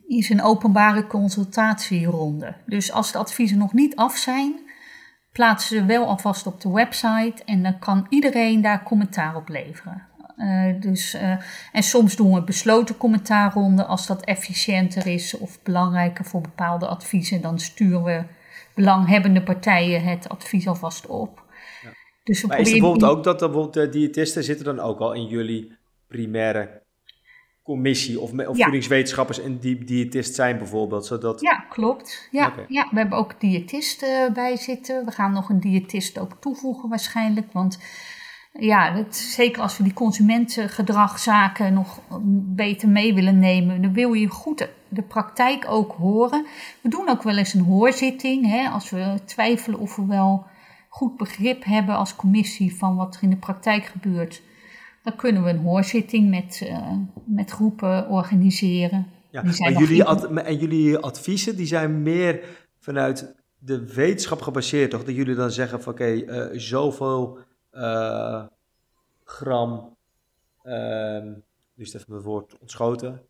is 0.07 0.29
een 0.29 0.41
openbare 0.41 1.07
consultatieronde. 1.07 2.55
Dus 2.65 2.91
als 2.91 3.11
de 3.11 3.17
adviezen 3.17 3.57
nog 3.57 3.73
niet 3.73 3.95
af 3.95 4.15
zijn, 4.15 4.59
plaatsen 5.31 5.77
ze 5.77 5.85
wel 5.85 6.05
alvast 6.05 6.47
op 6.47 6.61
de 6.61 6.71
website 6.71 7.43
en 7.45 7.63
dan 7.63 7.79
kan 7.79 8.05
iedereen 8.09 8.61
daar 8.61 8.83
commentaar 8.83 9.35
op 9.35 9.49
leveren. 9.49 10.07
Uh, 10.37 10.81
dus, 10.81 11.15
uh, 11.15 11.37
en 11.71 11.83
soms 11.83 12.15
doen 12.15 12.33
we 12.33 12.43
besloten 12.43 12.97
commentaarronde 12.97 13.85
als 13.85 14.07
dat 14.07 14.25
efficiënter 14.25 15.07
is 15.07 15.37
of 15.37 15.63
belangrijker 15.63 16.25
voor 16.25 16.41
bepaalde 16.41 16.87
adviezen. 16.87 17.41
Dan 17.41 17.59
sturen 17.59 18.03
we 18.03 18.23
belanghebbende 18.73 19.43
partijen 19.43 20.03
het 20.03 20.29
advies 20.29 20.67
alvast 20.67 21.07
op. 21.07 21.43
Ja. 21.83 21.89
Dus 22.23 22.45
maar 22.45 22.59
is 22.59 22.71
bijvoorbeeld 22.71 23.11
ook 23.11 23.23
dat 23.23 23.39
bijvoorbeeld 23.39 23.73
de 23.73 23.89
diëtisten 23.89 24.43
zitten 24.43 24.65
dan 24.65 24.79
ook 24.79 24.99
al 24.99 25.13
in 25.13 25.25
jullie 25.25 25.77
primaire 26.07 26.81
commissie 27.63 28.19
of, 28.19 28.31
of 28.31 28.57
ja. 28.57 28.63
voedingswetenschappers 28.63 29.39
en 29.39 29.59
die 29.59 29.83
diëtist 29.83 30.35
zijn 30.35 30.57
bijvoorbeeld? 30.57 31.05
Zodat... 31.05 31.41
Ja, 31.41 31.65
klopt. 31.69 32.27
Ja, 32.31 32.47
okay. 32.47 32.65
ja, 32.67 32.87
we 32.91 32.97
hebben 32.97 33.17
ook 33.17 33.39
diëtisten 33.39 34.33
bij 34.33 34.55
zitten. 34.55 35.05
We 35.05 35.11
gaan 35.11 35.33
nog 35.33 35.49
een 35.49 35.59
diëtist 35.59 36.19
ook 36.19 36.37
toevoegen 36.39 36.89
waarschijnlijk, 36.89 37.51
want 37.51 37.79
ja, 38.59 39.05
zeker 39.09 39.61
als 39.61 39.77
we 39.77 39.83
die 39.83 39.93
consumentengedragzaken 39.93 41.73
nog 41.73 42.01
beter 42.55 42.89
mee 42.89 43.13
willen 43.13 43.39
nemen, 43.39 43.81
dan 43.81 43.93
wil 43.93 44.13
je 44.13 44.27
goed 44.27 44.67
de 44.89 45.01
praktijk 45.01 45.65
ook 45.69 45.91
horen. 45.91 46.45
We 46.81 46.89
doen 46.89 47.09
ook 47.09 47.23
wel 47.23 47.37
eens 47.37 47.53
een 47.53 47.63
hoorzitting, 47.63 48.45
hè, 48.45 48.69
als 48.69 48.89
we 48.89 49.19
twijfelen 49.25 49.79
of 49.79 49.95
we 49.95 50.05
wel 50.05 50.45
goed 50.89 51.17
begrip 51.17 51.63
hebben 51.63 51.95
als 51.95 52.15
commissie 52.15 52.75
van 52.75 52.95
wat 52.95 53.15
er 53.15 53.23
in 53.23 53.29
de 53.29 53.35
praktijk 53.35 53.85
gebeurt 53.85 54.41
dan 55.07 55.15
kunnen 55.15 55.43
we 55.43 55.49
een 55.49 55.57
hoorzitting 55.57 56.29
met, 56.29 56.61
uh, 56.63 56.91
met 57.25 57.51
groepen 57.51 58.09
organiseren. 58.09 59.07
Ja, 59.31 59.43
maar 59.43 59.71
jullie, 59.71 60.03
ad, 60.03 60.25
en 60.25 60.57
jullie 60.57 60.97
adviezen 60.97 61.55
die 61.55 61.65
zijn 61.65 62.01
meer 62.01 62.39
vanuit 62.79 63.35
de 63.59 63.93
wetenschap 63.93 64.41
gebaseerd, 64.41 64.91
toch? 64.91 65.03
Dat 65.03 65.15
jullie 65.15 65.35
dan 65.35 65.51
zeggen 65.51 65.81
van 65.81 65.93
oké, 65.93 66.23
okay, 66.23 66.49
uh, 66.49 66.59
zoveel 66.59 67.39
uh, 67.77 68.43
gram, 69.23 69.97
dus 71.75 71.93
even 71.93 72.05
mijn 72.07 72.21
woord 72.21 72.57
ontschoten, 72.59 73.21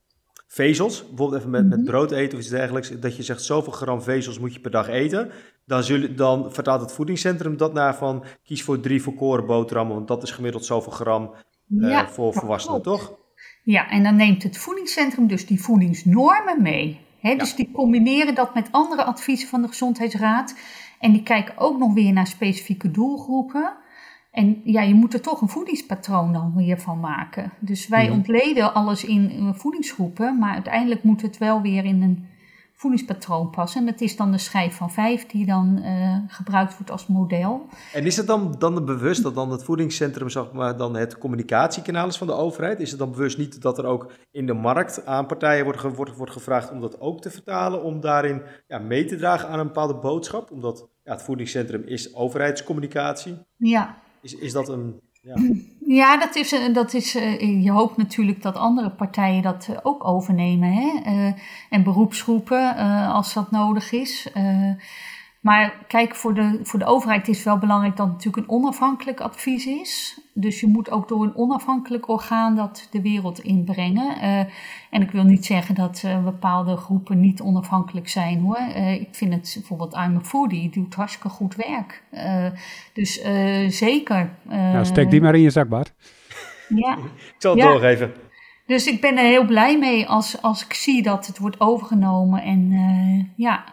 vezels, 0.47 1.07
bijvoorbeeld 1.07 1.39
even 1.39 1.51
met, 1.51 1.67
met 1.67 1.77
mhm. 1.79 1.87
brood 1.87 2.11
eten 2.11 2.33
of 2.33 2.43
iets 2.43 2.53
dergelijks, 2.53 2.99
dat 2.99 3.15
je 3.15 3.23
zegt 3.23 3.41
zoveel 3.41 3.73
gram 3.73 4.01
vezels 4.01 4.39
moet 4.39 4.53
je 4.53 4.59
per 4.59 4.71
dag 4.71 4.87
eten, 4.87 5.31
dan, 5.65 5.83
dan 6.15 6.53
vertaalt 6.53 6.81
het 6.81 6.91
voedingscentrum 6.91 7.57
dat 7.57 7.73
naar 7.73 7.95
van 7.95 8.23
kies 8.43 8.63
voor 8.63 8.79
drie 8.79 9.01
volkoren 9.01 9.45
boterhammen, 9.45 9.95
want 9.95 10.07
dat 10.07 10.23
is 10.23 10.31
gemiddeld 10.31 10.65
zoveel 10.65 10.91
gram 10.91 11.33
uh, 11.69 11.89
ja, 11.89 12.09
voor 12.09 12.33
volwassenen, 12.33 12.81
toch? 12.81 13.17
Ja, 13.63 13.89
en 13.89 14.03
dan 14.03 14.15
neemt 14.15 14.43
het 14.43 14.57
voedingscentrum 14.57 15.27
dus 15.27 15.45
die 15.45 15.61
voedingsnormen 15.61 16.61
mee. 16.61 16.99
Ja. 17.19 17.35
Dus 17.35 17.55
die 17.55 17.71
combineren 17.71 18.35
dat 18.35 18.53
met 18.53 18.67
andere 18.71 19.03
adviezen 19.03 19.47
van 19.47 19.61
de 19.61 19.67
Gezondheidsraad. 19.67 20.55
En 20.99 21.11
die 21.11 21.23
kijken 21.23 21.57
ook 21.57 21.77
nog 21.77 21.93
weer 21.93 22.13
naar 22.13 22.27
specifieke 22.27 22.91
doelgroepen. 22.91 23.73
En 24.37 24.61
ja, 24.63 24.81
je 24.81 24.93
moet 24.93 25.13
er 25.13 25.21
toch 25.21 25.41
een 25.41 25.49
voedingspatroon 25.49 26.33
dan 26.33 26.53
weer 26.55 26.79
van 26.79 26.99
maken. 26.99 27.51
Dus 27.59 27.87
wij 27.87 28.09
ontleden 28.09 28.73
alles 28.73 29.03
in 29.05 29.53
voedingsgroepen, 29.55 30.39
maar 30.39 30.53
uiteindelijk 30.53 31.03
moet 31.03 31.21
het 31.21 31.37
wel 31.37 31.61
weer 31.61 31.85
in 31.85 32.01
een 32.01 32.25
voedingspatroon 32.73 33.49
passen. 33.49 33.79
En 33.81 33.91
dat 33.91 34.01
is 34.01 34.15
dan 34.15 34.31
de 34.31 34.37
schijf 34.37 34.75
van 34.75 34.91
vijf 34.91 35.25
die 35.25 35.45
dan 35.45 35.79
uh, 35.83 36.17
gebruikt 36.27 36.77
wordt 36.77 36.91
als 36.91 37.07
model. 37.07 37.65
En 37.93 38.05
is 38.05 38.17
het 38.17 38.27
dan, 38.27 38.55
dan 38.57 38.85
bewust 38.85 39.23
dat 39.23 39.35
dan 39.35 39.51
het 39.51 39.63
voedingscentrum 39.63 40.29
zeg 40.29 40.51
maar, 40.51 40.77
dan 40.77 40.95
het 40.95 41.17
communicatiekanaal 41.17 42.07
is 42.07 42.17
van 42.17 42.27
de 42.27 42.33
overheid? 42.33 42.79
Is 42.79 42.89
het 42.89 42.99
dan 42.99 43.11
bewust 43.11 43.37
niet 43.37 43.61
dat 43.61 43.77
er 43.77 43.85
ook 43.85 44.11
in 44.31 44.45
de 44.45 44.53
markt 44.53 45.05
aan 45.05 45.25
partijen 45.25 45.63
wordt, 45.63 45.81
wordt, 45.81 46.15
wordt 46.15 46.31
gevraagd 46.31 46.71
om 46.71 46.81
dat 46.81 46.99
ook 46.99 47.21
te 47.21 47.29
vertalen, 47.29 47.83
om 47.83 48.01
daarin 48.01 48.41
ja, 48.67 48.77
mee 48.77 49.05
te 49.05 49.15
dragen 49.15 49.49
aan 49.49 49.59
een 49.59 49.67
bepaalde 49.67 49.95
boodschap? 49.95 50.51
Omdat 50.51 50.89
ja, 51.03 51.11
het 51.11 51.21
voedingscentrum 51.21 51.83
is 51.85 52.15
overheidscommunicatie. 52.15 53.37
Ja. 53.55 54.05
Is, 54.27 54.35
is 54.35 54.51
dat 54.51 54.69
een 54.69 55.01
ja. 55.85 56.17
dat 56.17 56.35
is, 56.35 56.51
eh, 56.51 56.73
dat 56.73 56.93
is, 56.93 57.15
eh, 57.15 57.63
je 57.63 57.71
hoopt 57.71 57.97
natuurlijk 57.97 58.41
dat 58.41 58.55
andere 58.55 58.91
partijen 58.91 59.41
dat 59.41 59.67
eh, 59.69 59.77
ook 59.83 60.07
overnemen. 60.07 60.73
Hè? 60.73 61.31
en 61.69 61.83
beroepsgroepen 61.83 62.75
als 63.13 63.33
dat 63.33 63.51
nodig 63.51 63.91
is. 63.91 64.27
Maar 65.47 65.73
kijk, 65.87 66.15
voor 66.15 66.33
de, 66.33 66.59
voor 66.63 66.79
de 66.79 66.85
overheid 66.85 67.27
is 67.27 67.43
wel 67.43 67.57
belangrijk 67.57 67.97
dat 67.97 68.05
het 68.05 68.15
natuurlijk 68.15 68.47
een 68.47 68.55
onafhankelijk 68.55 69.19
advies 69.19 69.65
is. 69.65 70.19
Dus 70.33 70.59
je 70.59 70.67
moet 70.67 70.91
ook 70.91 71.07
door 71.07 71.23
een 71.23 71.35
onafhankelijk 71.35 72.07
orgaan 72.07 72.55
dat 72.55 72.87
de 72.91 73.01
wereld 73.01 73.39
inbrengen. 73.39 74.17
Uh, 74.17 74.39
en 74.89 75.01
ik 75.01 75.11
wil 75.11 75.23
niet 75.23 75.45
zeggen 75.45 75.75
dat 75.75 76.01
uh, 76.05 76.23
bepaalde 76.23 76.77
groepen 76.77 77.19
niet 77.19 77.41
onafhankelijk 77.41 78.09
zijn 78.09 78.39
hoor. 78.39 78.59
Uh, 78.59 78.91
ik 78.91 79.07
vind 79.11 79.33
het 79.33 79.51
bijvoorbeeld 79.53 79.93
I'm 79.93 80.15
a 80.15 80.21
Foodie, 80.21 80.69
doet 80.69 80.95
hartstikke 80.95 81.29
goed 81.29 81.55
werk. 81.55 82.03
dus 82.93 83.21
zeker. 83.77 84.29
nou, 84.43 84.85
steek 84.85 85.09
die 85.09 85.21
maar 85.21 85.35
in 85.35 85.41
je 85.41 85.49
zak, 85.49 85.69
Bart. 85.69 85.93
Ja. 86.69 86.97
ik 86.97 87.35
zal 87.37 87.51
het 87.51 87.63
ja. 87.63 87.69
doorgeven. 87.69 88.13
Dus 88.65 88.87
ik 88.87 89.01
ben 89.01 89.17
er 89.17 89.25
heel 89.25 89.45
blij 89.45 89.77
mee 89.77 90.07
als, 90.07 90.41
als 90.41 90.65
ik 90.65 90.73
zie 90.73 91.01
dat 91.01 91.27
het 91.27 91.37
wordt 91.37 91.59
overgenomen. 91.59 92.41
En 92.41 92.71
ja, 93.35 93.63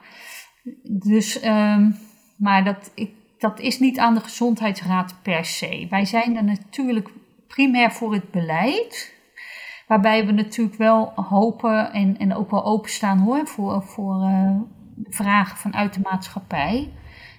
dus, 0.83 1.45
um, 1.45 1.97
maar 2.37 2.65
dat, 2.65 2.93
ik, 2.95 3.11
dat 3.39 3.61
is 3.61 3.79
niet 3.79 3.99
aan 3.99 4.15
de 4.15 4.21
gezondheidsraad 4.21 5.15
per 5.23 5.45
se. 5.45 5.87
Wij 5.91 6.05
zijn 6.05 6.37
er 6.37 6.45
natuurlijk 6.45 7.11
primair 7.47 7.93
voor 7.93 8.13
het 8.13 8.31
beleid. 8.31 9.15
Waarbij 9.87 10.27
we 10.27 10.33
natuurlijk 10.33 10.77
wel 10.77 11.13
hopen 11.15 11.93
en, 11.93 12.19
en 12.19 12.35
ook 12.35 12.51
wel 12.51 12.65
openstaan 12.65 13.19
hoor, 13.19 13.47
voor, 13.47 13.83
voor 13.83 14.23
uh, 14.23 14.57
vragen 15.09 15.57
vanuit 15.57 15.95
de 15.95 16.01
maatschappij. 16.03 16.93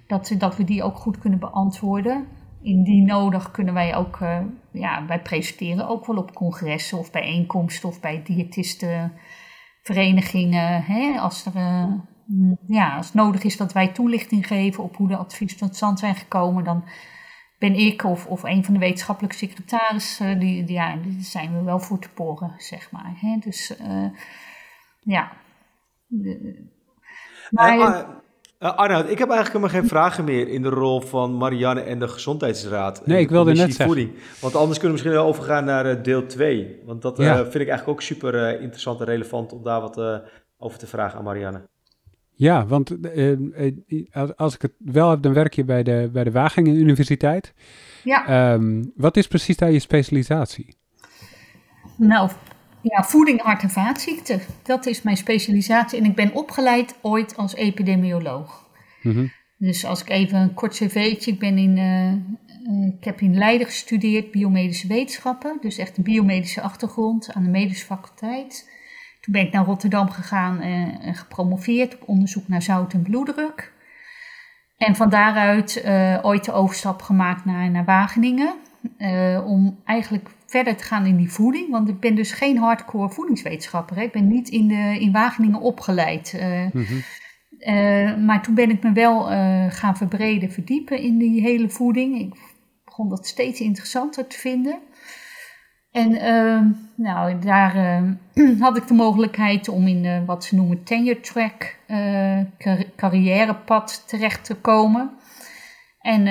Dat, 0.07 0.35
dat 0.37 0.57
we 0.57 0.63
die 0.63 0.83
ook 0.83 0.97
goed 0.97 1.17
kunnen 1.17 1.39
beantwoorden. 1.39 2.27
Indien 2.61 3.05
nodig 3.05 3.51
kunnen 3.51 3.73
wij 3.73 3.95
ook, 3.95 4.19
uh, 4.19 4.39
ja, 4.71 5.05
wij 5.05 5.21
presenteren 5.21 5.87
ook 5.87 6.05
wel 6.05 6.17
op 6.17 6.33
congressen 6.33 6.97
of 6.97 7.11
bijeenkomsten 7.11 7.89
of 7.89 7.99
bij 7.99 8.21
diëtistenverenigingen. 8.23 10.83
Hè, 10.83 11.19
als 11.19 11.45
er 11.45 11.51
mm, 11.55 12.05
ja, 12.67 12.95
als 12.95 13.05
het 13.05 13.15
nodig 13.15 13.43
is 13.43 13.57
dat 13.57 13.73
wij 13.73 13.87
toelichting 13.87 14.47
geven 14.47 14.83
op 14.83 14.95
hoe 14.95 15.07
de 15.07 15.17
adviezen 15.17 15.57
tot 15.57 15.75
stand 15.75 15.99
zijn 15.99 16.15
gekomen, 16.15 16.63
dan 16.63 16.83
ben 17.59 17.73
ik 17.73 18.03
of, 18.03 18.25
of 18.27 18.43
een 18.43 18.63
van 18.63 18.73
de 18.73 18.79
wetenschappelijke 18.79 19.37
secretarissen, 19.37 20.39
die, 20.39 20.63
die, 20.63 20.75
ja, 20.75 20.95
die 20.95 21.21
zijn 21.21 21.57
we 21.57 21.63
wel 21.63 21.79
voor 21.79 21.99
te 21.99 22.09
poren, 22.09 22.53
zeg 22.57 22.91
maar. 22.91 23.13
Hè? 23.15 23.37
Dus 23.39 23.79
uh, 23.81 24.09
ja. 24.99 25.31
De, 26.07 26.63
maar, 27.49 27.77
uh, 27.77 28.07
uh, 28.59 28.75
Arnoud, 28.75 29.09
ik 29.09 29.17
heb 29.17 29.29
eigenlijk 29.29 29.47
helemaal 29.47 29.81
geen 29.81 29.89
vragen 29.89 30.23
meer 30.23 30.47
in 30.47 30.61
de 30.61 30.69
rol 30.69 31.01
van 31.01 31.37
Marianne 31.37 31.81
en 31.81 31.99
de 31.99 32.07
Gezondheidsraad. 32.07 33.05
Nee, 33.05 33.19
ik 33.19 33.29
wilde 33.29 33.51
net 33.51 33.57
zeggen. 33.57 33.85
Voeding. 33.85 34.13
Want 34.41 34.55
anders 34.55 34.79
kunnen 34.79 34.97
we 34.97 35.03
misschien 35.03 35.11
wel 35.11 35.25
overgaan 35.25 35.65
naar 35.65 36.03
deel 36.03 36.25
2. 36.25 36.81
Want 36.85 37.01
dat 37.01 37.17
ja. 37.17 37.35
vind 37.35 37.55
ik 37.55 37.67
eigenlijk 37.67 37.87
ook 37.87 38.01
super 38.01 38.59
interessant 38.61 38.99
en 38.99 39.05
relevant 39.05 39.53
om 39.53 39.63
daar 39.63 39.81
wat 39.81 40.23
over 40.57 40.79
te 40.79 40.87
vragen 40.87 41.17
aan 41.17 41.23
Marianne. 41.23 41.73
Ja, 42.35 42.65
want 42.65 42.91
uh, 43.15 44.29
als 44.35 44.55
ik 44.55 44.61
het 44.61 44.73
wel 44.77 45.09
heb, 45.09 45.21
dan 45.21 45.33
werk 45.33 45.53
je 45.53 45.63
bij 45.63 45.83
de, 45.83 46.09
bij 46.13 46.23
de 46.23 46.31
Wageningen 46.31 46.79
Universiteit. 46.79 47.53
Ja. 48.03 48.53
Um, 48.53 48.91
wat 48.95 49.17
is 49.17 49.27
precies 49.27 49.57
daar 49.57 49.71
je 49.71 49.79
specialisatie? 49.79 50.75
Nou, 51.97 52.29
ja, 52.81 53.03
voeding, 53.03 53.41
hart- 53.41 53.61
en 53.61 53.69
vaatziekten. 53.69 54.41
Dat 54.63 54.85
is 54.85 55.01
mijn 55.01 55.17
specialisatie. 55.17 55.99
En 55.99 56.05
ik 56.05 56.15
ben 56.15 56.33
opgeleid 56.33 56.95
ooit 57.01 57.37
als 57.37 57.55
epidemioloog. 57.55 58.69
Mm 59.01 59.13
-hmm. 59.13 59.31
Dus 59.57 59.85
als 59.85 60.01
ik 60.01 60.09
even 60.09 60.39
een 60.39 60.53
kort 60.53 60.73
cv'tje, 60.73 61.31
ik 61.31 61.39
ben 61.39 61.57
in, 61.57 61.77
uh, 61.77 62.87
ik 62.97 63.03
heb 63.03 63.21
in 63.21 63.37
Leiden 63.37 63.67
gestudeerd 63.67 64.31
biomedische 64.31 64.87
wetenschappen. 64.87 65.57
Dus 65.61 65.77
echt 65.77 65.97
een 65.97 66.03
biomedische 66.03 66.61
achtergrond 66.61 67.33
aan 67.33 67.43
de 67.43 67.49
medische 67.49 67.85
faculteit. 67.85 68.69
Toen 69.25 69.33
ben 69.33 69.45
ik 69.45 69.51
naar 69.51 69.65
Rotterdam 69.65 70.09
gegaan 70.09 70.59
en, 70.59 71.15
gepromoveerd 71.15 71.93
op 71.93 72.07
onderzoek 72.07 72.47
naar 72.47 72.61
zout 72.61 72.93
en 72.93 73.01
bloeddruk. 73.01 73.71
En 74.77 74.95
van 74.95 75.09
daaruit 75.09 75.83
uh, 75.85 76.19
ooit 76.21 76.45
de 76.45 76.51
overstap 76.51 77.01
gemaakt 77.01 77.45
naar, 77.45 77.71
naar 77.71 77.85
Wageningen. 77.85 78.53
Uh, 78.97 79.45
om 79.45 79.79
eigenlijk 79.85 80.29
verder 80.45 80.75
te 80.75 80.83
gaan 80.83 81.05
in 81.05 81.15
die 81.15 81.31
voeding. 81.31 81.69
Want 81.69 81.89
ik 81.89 81.99
ben 81.99 82.15
dus 82.15 82.31
geen 82.31 82.57
hardcore 82.57 83.09
voedingswetenschapper. 83.09 83.95
Hè. 83.95 84.01
Ik 84.01 84.11
ben 84.11 84.27
niet 84.27 84.49
in, 84.49 84.67
de, 84.67 84.97
in 84.99 85.11
Wageningen 85.11 85.59
opgeleid. 85.59 86.33
Uh, 86.35 86.65
mm-hmm. 86.71 88.25
maar 88.25 88.41
toen 88.41 88.55
ben 88.55 88.69
ik 88.69 88.83
me 88.83 88.91
wel 88.91 89.23
gaan 89.69 89.97
verbreden, 89.97 90.51
verdiepen 90.51 90.99
in 90.99 91.17
die 91.17 91.41
hele 91.41 91.69
voeding. 91.69 92.19
Ik 92.19 92.33
begon 92.85 93.09
dat 93.09 93.27
steeds 93.27 93.59
interessanter 93.59 94.27
te 94.27 94.37
vinden. 94.37 94.79
En 95.95 96.11
uh, 96.11 96.61
nou, 96.95 97.39
daar 97.39 97.75
uh, 98.35 98.59
had 98.65 98.77
ik 98.77 98.87
de 98.87 98.93
mogelijkheid 98.93 99.69
om 99.69 99.87
in 99.87 100.03
uh, 100.03 100.25
wat 100.25 100.43
ze 100.43 100.55
noemen 100.55 100.83
tenure 100.83 101.19
track 101.19 101.77
car 102.57 102.83
carrièrepad 102.95 104.07
terecht 104.07 104.45
te 104.45 104.55
komen. 104.55 105.09
En 105.99 106.23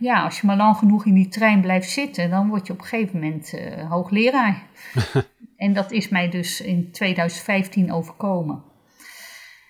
ja, 0.00 0.22
als 0.22 0.40
je 0.40 0.46
maar 0.46 0.56
lang 0.56 0.76
genoeg 0.76 1.06
in 1.06 1.14
die 1.14 1.28
trein 1.28 1.60
blijft 1.60 1.90
zitten, 1.90 2.30
dan 2.30 2.48
word 2.48 2.66
je 2.66 2.72
op 2.72 2.78
een 2.78 2.84
gegeven 2.84 3.20
moment 3.20 3.52
hoogleraar. 3.88 4.62
en 5.56 5.72
dat 5.72 5.92
is 5.92 6.08
mij 6.08 6.28
dus 6.28 6.60
in 6.60 6.90
2015 6.92 7.92
overkomen. 7.92 8.62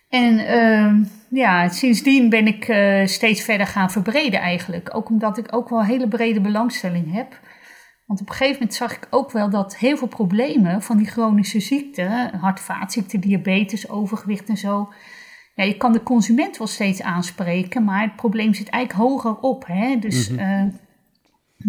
En 0.09 0.39
ehm, 0.39 1.05
ja, 1.31 1.69
sindsdien 1.69 2.29
ben 2.29 2.47
ik 2.47 2.65
steeds 3.09 3.43
verder 3.43 3.67
gaan 3.67 3.91
verbreden 3.91 4.41
eigenlijk. 4.41 4.97
Ook 4.97 5.09
omdat 5.09 5.39
ik 5.39 5.55
ook 5.55 5.69
wel 5.69 5.79
een 5.79 5.87
hele 5.87 6.09
brede 6.09 6.41
belangstelling 6.41 7.13
heb 7.13 7.41
want 8.07 8.21
op 8.21 8.29
een 8.29 8.35
gegeven 8.35 8.59
moment 8.59 8.75
zag 8.75 8.97
ik 8.97 9.07
ook 9.11 9.31
wel 9.31 9.51
dat 9.51 9.77
heel 9.77 9.97
veel 9.97 10.09
problemen 10.09 10.83
van 10.83 10.97
die 10.97 11.07
chronische 11.07 11.61
ziekten, 11.61 12.35
hart- 12.35 12.61
vaatziekten, 12.61 13.21
diabetes, 13.21 13.89
overgewicht 13.89 14.49
en 14.49 14.57
zo. 14.57 14.93
Ja, 15.55 15.65
je 15.65 15.77
kan 15.77 15.93
de 15.93 16.03
consument 16.03 16.59
wel 16.59 16.67
steeds 16.67 17.03
aanspreken, 17.03 17.85
maar 17.85 18.03
het 18.03 18.17
probleem 18.17 18.55
zit 18.55 18.69
eigenlijk 18.69 19.09
hoger 19.09 19.39
op. 19.39 19.67
Hè? 19.67 19.97
Dus 19.99 20.31
mm 20.31 20.85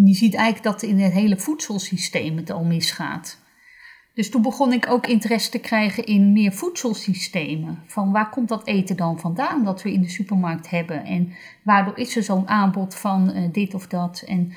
je 0.05 0.13
ziet 0.13 0.35
eigenlijk 0.35 0.63
dat 0.63 0.89
in 0.89 0.99
het 0.99 1.13
hele 1.13 1.37
voedselsysteem 1.37 2.37
het 2.37 2.49
al 2.49 2.63
misgaat. 2.63 3.39
Dus 4.13 4.29
toen 4.29 4.41
begon 4.41 4.73
ik 4.73 4.89
ook 4.89 5.07
interesse 5.07 5.49
te 5.51 5.59
krijgen 5.59 6.05
in 6.05 6.33
meer 6.33 6.53
voedselsystemen. 6.53 7.83
Van 7.85 8.11
waar 8.11 8.29
komt 8.29 8.49
dat 8.49 8.67
eten 8.67 8.97
dan 8.97 9.19
vandaan 9.19 9.63
dat 9.63 9.81
we 9.81 9.93
in 9.93 10.01
de 10.01 10.09
supermarkt 10.09 10.69
hebben? 10.69 11.05
En 11.05 11.33
waardoor 11.63 11.97
is 11.97 12.15
er 12.15 12.23
zo'n 12.23 12.47
aanbod 12.47 12.95
van 12.95 13.31
uh, 13.35 13.43
dit 13.51 13.73
of 13.73 13.87
dat? 13.87 14.23
En 14.25 14.53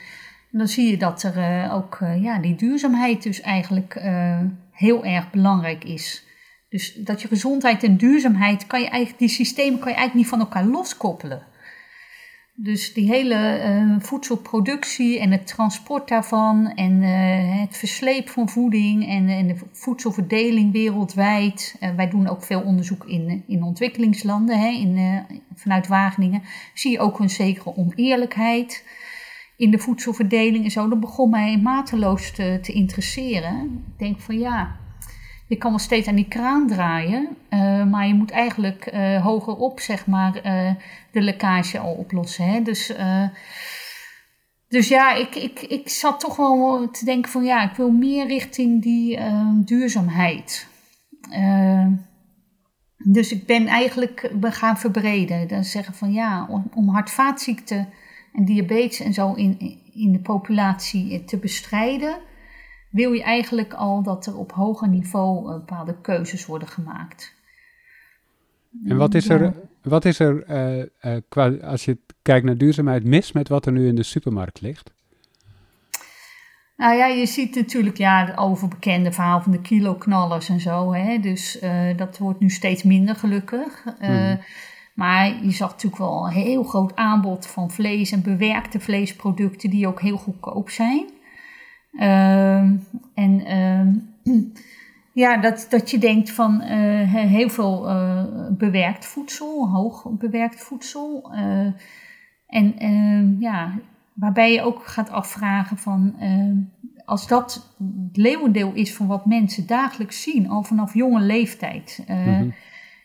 dan 0.50 0.68
zie 0.68 0.90
je 0.90 0.96
dat 0.96 1.22
er 1.22 1.36
uh, 1.36 1.74
ook 1.74 1.98
uh, 2.02 2.22
ja, 2.22 2.38
die 2.38 2.54
duurzaamheid 2.54 3.22
dus 3.22 3.40
eigenlijk 3.40 3.94
uh, 3.94 4.40
heel 4.72 5.04
erg 5.04 5.30
belangrijk 5.30 5.84
is. 5.84 6.24
Dus 6.68 6.94
dat 6.94 7.22
je 7.22 7.28
gezondheid 7.28 7.82
en 7.82 7.96
duurzaamheid, 7.96 8.66
kan 8.66 8.80
je 8.80 8.88
eigenlijk, 8.88 9.18
die 9.18 9.28
systemen 9.28 9.78
kan 9.78 9.90
je 9.90 9.96
eigenlijk 9.96 10.14
niet 10.14 10.28
van 10.28 10.40
elkaar 10.40 10.64
loskoppelen. 10.64 11.42
Dus 12.54 12.92
die 12.94 13.08
hele 13.08 13.96
voedselproductie 13.98 15.20
en 15.20 15.30
het 15.30 15.46
transport 15.46 16.08
daarvan 16.08 16.72
en 16.74 17.02
het 17.60 17.76
versleep 17.76 18.28
van 18.28 18.48
voeding 18.48 19.08
en, 19.08 19.28
en 19.28 19.46
de 19.46 19.56
voedselverdeling 19.72 20.72
wereldwijd. 20.72 21.76
wij 21.96 22.08
doen 22.08 22.28
ook 22.28 22.44
veel 22.44 22.60
onderzoek 22.60 23.04
in, 23.04 23.44
in 23.46 23.62
ontwikkelingslanden, 23.62 24.58
hè, 24.58 24.68
in, 24.68 25.22
vanuit 25.54 25.86
Wageningen. 25.86 26.42
Zie 26.74 26.90
je 26.90 26.98
ook 26.98 27.18
een 27.18 27.30
zekere 27.30 27.76
oneerlijkheid 27.76 28.84
in 29.60 29.70
de 29.70 29.78
voedselverdeling 29.78 30.64
en 30.64 30.70
zo, 30.70 30.88
dat 30.88 31.00
begon 31.00 31.30
mij 31.30 31.58
mateloos 31.58 32.30
te, 32.30 32.58
te 32.62 32.72
interesseren. 32.72 33.84
Ik 33.92 33.98
denk 33.98 34.20
van 34.20 34.38
ja, 34.38 34.76
je 35.46 35.56
kan 35.56 35.70
wel 35.70 35.78
steeds 35.78 36.08
aan 36.08 36.14
die 36.14 36.28
kraan 36.28 36.66
draaien, 36.66 37.28
uh, 37.50 37.84
maar 37.84 38.06
je 38.06 38.14
moet 38.14 38.30
eigenlijk 38.30 38.92
uh, 38.94 39.22
hogerop, 39.22 39.80
zeg 39.80 40.06
maar, 40.06 40.46
uh, 40.46 40.74
de 41.12 41.20
lekkage 41.20 41.78
al 41.78 41.92
oplossen. 41.92 42.44
Hè? 42.44 42.62
Dus, 42.62 42.92
dus 44.68 44.88
ja, 44.88 45.14
ik, 45.14 45.34
ik, 45.34 45.60
ik 45.60 45.88
zat 45.88 46.20
toch 46.20 46.36
wel 46.36 46.90
te 46.90 47.04
denken 47.04 47.30
van 47.30 47.44
ja, 47.44 47.70
ik 47.70 47.76
wil 47.76 47.90
meer 47.90 48.26
richting 48.26 48.82
die 48.82 49.18
duurzaamheid. 49.64 50.68
dus 52.96 53.32
ik 53.32 53.46
ben 53.46 53.66
eigenlijk 53.66 54.32
gaan 54.40 54.78
verbreden. 54.78 55.48
Dan 55.48 55.64
zeggen 55.64 55.94
van 55.94 56.12
ja, 56.12 56.46
om, 56.50 56.70
om 56.74 56.90
en 58.32 58.44
diabetes 58.44 59.00
en 59.00 59.12
zo 59.12 59.32
in, 59.32 59.78
in 59.92 60.12
de 60.12 60.18
populatie 60.18 61.24
te 61.24 61.36
bestrijden, 61.36 62.18
wil 62.90 63.12
je 63.12 63.22
eigenlijk 63.22 63.72
al 63.72 64.02
dat 64.02 64.26
er 64.26 64.36
op 64.36 64.52
hoger 64.52 64.88
niveau 64.88 65.52
bepaalde 65.52 66.00
keuzes 66.00 66.46
worden 66.46 66.68
gemaakt. 66.68 67.34
En 68.84 68.96
wat 68.96 69.14
is 69.14 69.28
er, 69.28 69.54
wat 69.82 70.04
is 70.04 70.18
er 70.18 70.50
uh, 70.50 70.84
uh, 71.02 71.20
qua, 71.28 71.50
als 71.50 71.84
je 71.84 71.98
kijkt 72.22 72.46
naar 72.46 72.56
duurzaamheid, 72.56 73.04
mis 73.04 73.32
met 73.32 73.48
wat 73.48 73.66
er 73.66 73.72
nu 73.72 73.86
in 73.86 73.94
de 73.94 74.02
supermarkt 74.02 74.60
ligt? 74.60 74.92
Nou 76.76 76.96
ja, 76.96 77.06
je 77.06 77.26
ziet 77.26 77.54
natuurlijk 77.54 77.96
ja, 77.96 78.26
het 78.26 78.36
overbekende 78.36 79.12
verhaal 79.12 79.42
van 79.42 79.52
de 79.52 79.60
kiloknallers 79.60 80.48
en 80.48 80.60
zo. 80.60 80.92
Hè? 80.92 81.18
Dus 81.18 81.62
uh, 81.62 81.96
dat 81.96 82.18
wordt 82.18 82.40
nu 82.40 82.50
steeds 82.50 82.82
minder 82.82 83.16
gelukkig. 83.16 83.84
Mm. 84.00 84.38
Maar 85.00 85.44
je 85.44 85.50
zag 85.50 85.70
natuurlijk 85.70 86.02
wel 86.02 86.26
een 86.26 86.32
heel 86.32 86.62
groot 86.62 86.96
aanbod 86.96 87.46
van 87.46 87.70
vlees 87.70 88.12
en 88.12 88.22
bewerkte 88.22 88.80
vleesproducten 88.80 89.70
die 89.70 89.86
ook 89.86 90.00
heel 90.00 90.16
goedkoop 90.16 90.70
zijn. 90.70 91.04
Uh, 91.92 92.56
en 93.14 93.40
uh, 94.26 94.34
ja, 95.22 95.36
dat, 95.36 95.66
dat 95.70 95.90
je 95.90 95.98
denkt 95.98 96.30
van 96.30 96.62
uh, 96.62 97.12
heel 97.12 97.48
veel 97.48 97.90
uh, 97.90 98.24
bewerkt 98.50 99.06
voedsel, 99.06 99.68
hoog 99.68 100.06
bewerkt 100.18 100.62
voedsel. 100.62 101.32
Uh, 101.34 101.72
en 102.46 102.78
ehm, 102.78 103.40
ja, 103.40 103.78
waarbij 104.14 104.52
je 104.52 104.62
ook 104.62 104.86
gaat 104.86 105.10
afvragen 105.10 105.76
van 105.76 106.14
als 107.04 107.26
dat 107.26 107.74
het 107.78 108.16
leeuwendeel 108.16 108.72
is 108.72 108.94
van 108.94 109.06
wat 109.06 109.26
mensen 109.26 109.66
dagelijks 109.66 110.22
zien, 110.22 110.48
al 110.48 110.62
vanaf 110.62 110.94
jonge 110.94 111.20
leeftijd. 111.20 112.04
Mm 112.08 112.52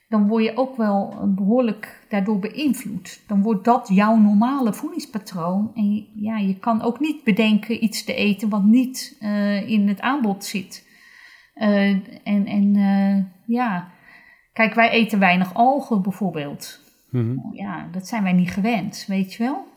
dan 0.08 0.28
word 0.28 0.44
je 0.44 0.58
ook 0.58 0.78
wel 0.78 1.32
behoorlijk 1.36 2.06
daardoor 2.10 2.40
beïnvloed. 2.40 3.24
Dan 3.28 3.42
wordt 3.42 3.64
dat 3.64 3.88
jouw 3.88 4.16
normale 4.16 4.74
voedingspatroon. 4.74 5.72
En 5.76 6.08
ja, 6.14 6.38
je 6.38 6.60
kan 6.60 6.82
ook 6.82 7.00
niet 7.00 7.24
bedenken 7.24 7.84
iets 7.84 8.04
te 8.04 8.14
eten 8.14 8.50
wat 8.50 8.64
niet 8.64 9.18
uh, 9.22 9.70
in 9.70 9.88
het 9.88 10.02
aanbod 10.02 10.46
zit. 10.46 10.88
Uh, 11.56 11.90
en 12.24 12.46
en 12.46 12.76
uh, 12.76 13.24
ja, 13.46 13.92
kijk, 14.54 14.74
wij 14.74 14.90
eten 14.90 15.20
weinig 15.20 15.54
algen 15.54 16.02
bijvoorbeeld. 16.02 16.80
Mm 17.10 17.22
-hmm. 17.22 17.54
Ja, 17.54 17.88
dat 17.92 18.08
zijn 18.08 18.24
wij 18.24 18.34
niet 18.34 18.52
gewend, 18.52 19.06
weet 19.08 19.34
je 19.34 19.44
wel. 19.44 19.68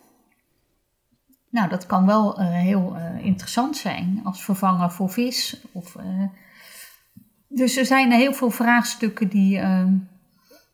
Nou, 1.50 1.68
dat 1.68 1.86
kan 1.86 2.06
wel 2.06 2.40
heel 2.40 2.96
interessant 3.20 3.76
zijn 3.76 4.20
als 4.24 4.44
vervanger 4.44 4.90
voor 4.90 5.10
vis. 5.10 5.66
Of, 5.72 5.96
dus 7.48 7.76
er 7.76 7.84
zijn 7.84 8.12
heel 8.12 8.32
veel 8.32 8.50
vraagstukken 8.50 9.28
die 9.28 9.60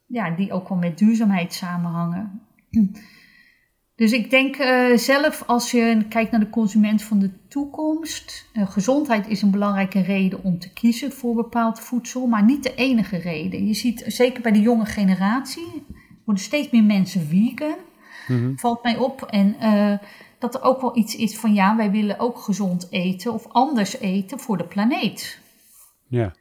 ja, 0.07 0.31
die 0.31 0.53
ook 0.53 0.69
wel 0.69 0.79
met 0.79 0.99
duurzaamheid 0.99 1.53
samenhangen. 1.53 2.41
Dus 3.97 4.13
ik 4.13 4.31
denk 4.31 4.59
uh, 4.59 4.97
zelf, 4.97 5.43
als 5.47 5.71
je 5.71 6.05
kijkt 6.09 6.31
naar 6.31 6.41
de 6.41 6.51
consument 6.51 7.03
van 7.03 7.19
de 7.19 7.31
toekomst, 7.49 8.51
uh, 8.53 8.71
gezondheid 8.71 9.29
is 9.29 9.43
een 9.43 9.51
belangrijke 9.51 10.01
reden 10.01 10.43
om 10.43 10.59
te 10.59 10.73
kiezen 10.73 11.13
voor 11.13 11.35
bepaald 11.35 11.81
voedsel, 11.81 12.27
maar 12.27 12.45
niet 12.45 12.63
de 12.63 12.75
enige 12.75 13.17
reden. 13.17 13.67
Je 13.67 13.75
ziet 13.75 14.05
zeker 14.07 14.43
bij 14.43 14.53
de 14.53 14.61
jonge 14.61 14.87
generatie, 14.87 15.87
worden 16.25 16.45
steeds 16.45 16.71
meer 16.71 16.85
mensen 16.85 17.27
vegan, 17.27 17.77
mm 18.29 18.59
valt 18.59 18.83
mij 18.83 18.97
op. 18.97 19.23
En 19.23 19.57
uh, 19.61 19.99
dat 20.39 20.55
er 20.55 20.63
ook 20.63 20.81
wel 20.81 20.97
iets 20.97 21.17
is 21.17 21.39
van 21.39 21.55
ja, 21.55 21.77
wij 21.77 21.91
willen 21.91 22.19
ook 22.19 22.39
gezond 22.39 22.87
eten 22.91 23.33
of 23.33 23.47
anders 23.49 23.99
eten 23.99 24.39
voor 24.39 24.57
de 24.57 24.67
planeet. 24.67 25.41
Ja. 26.09 26.35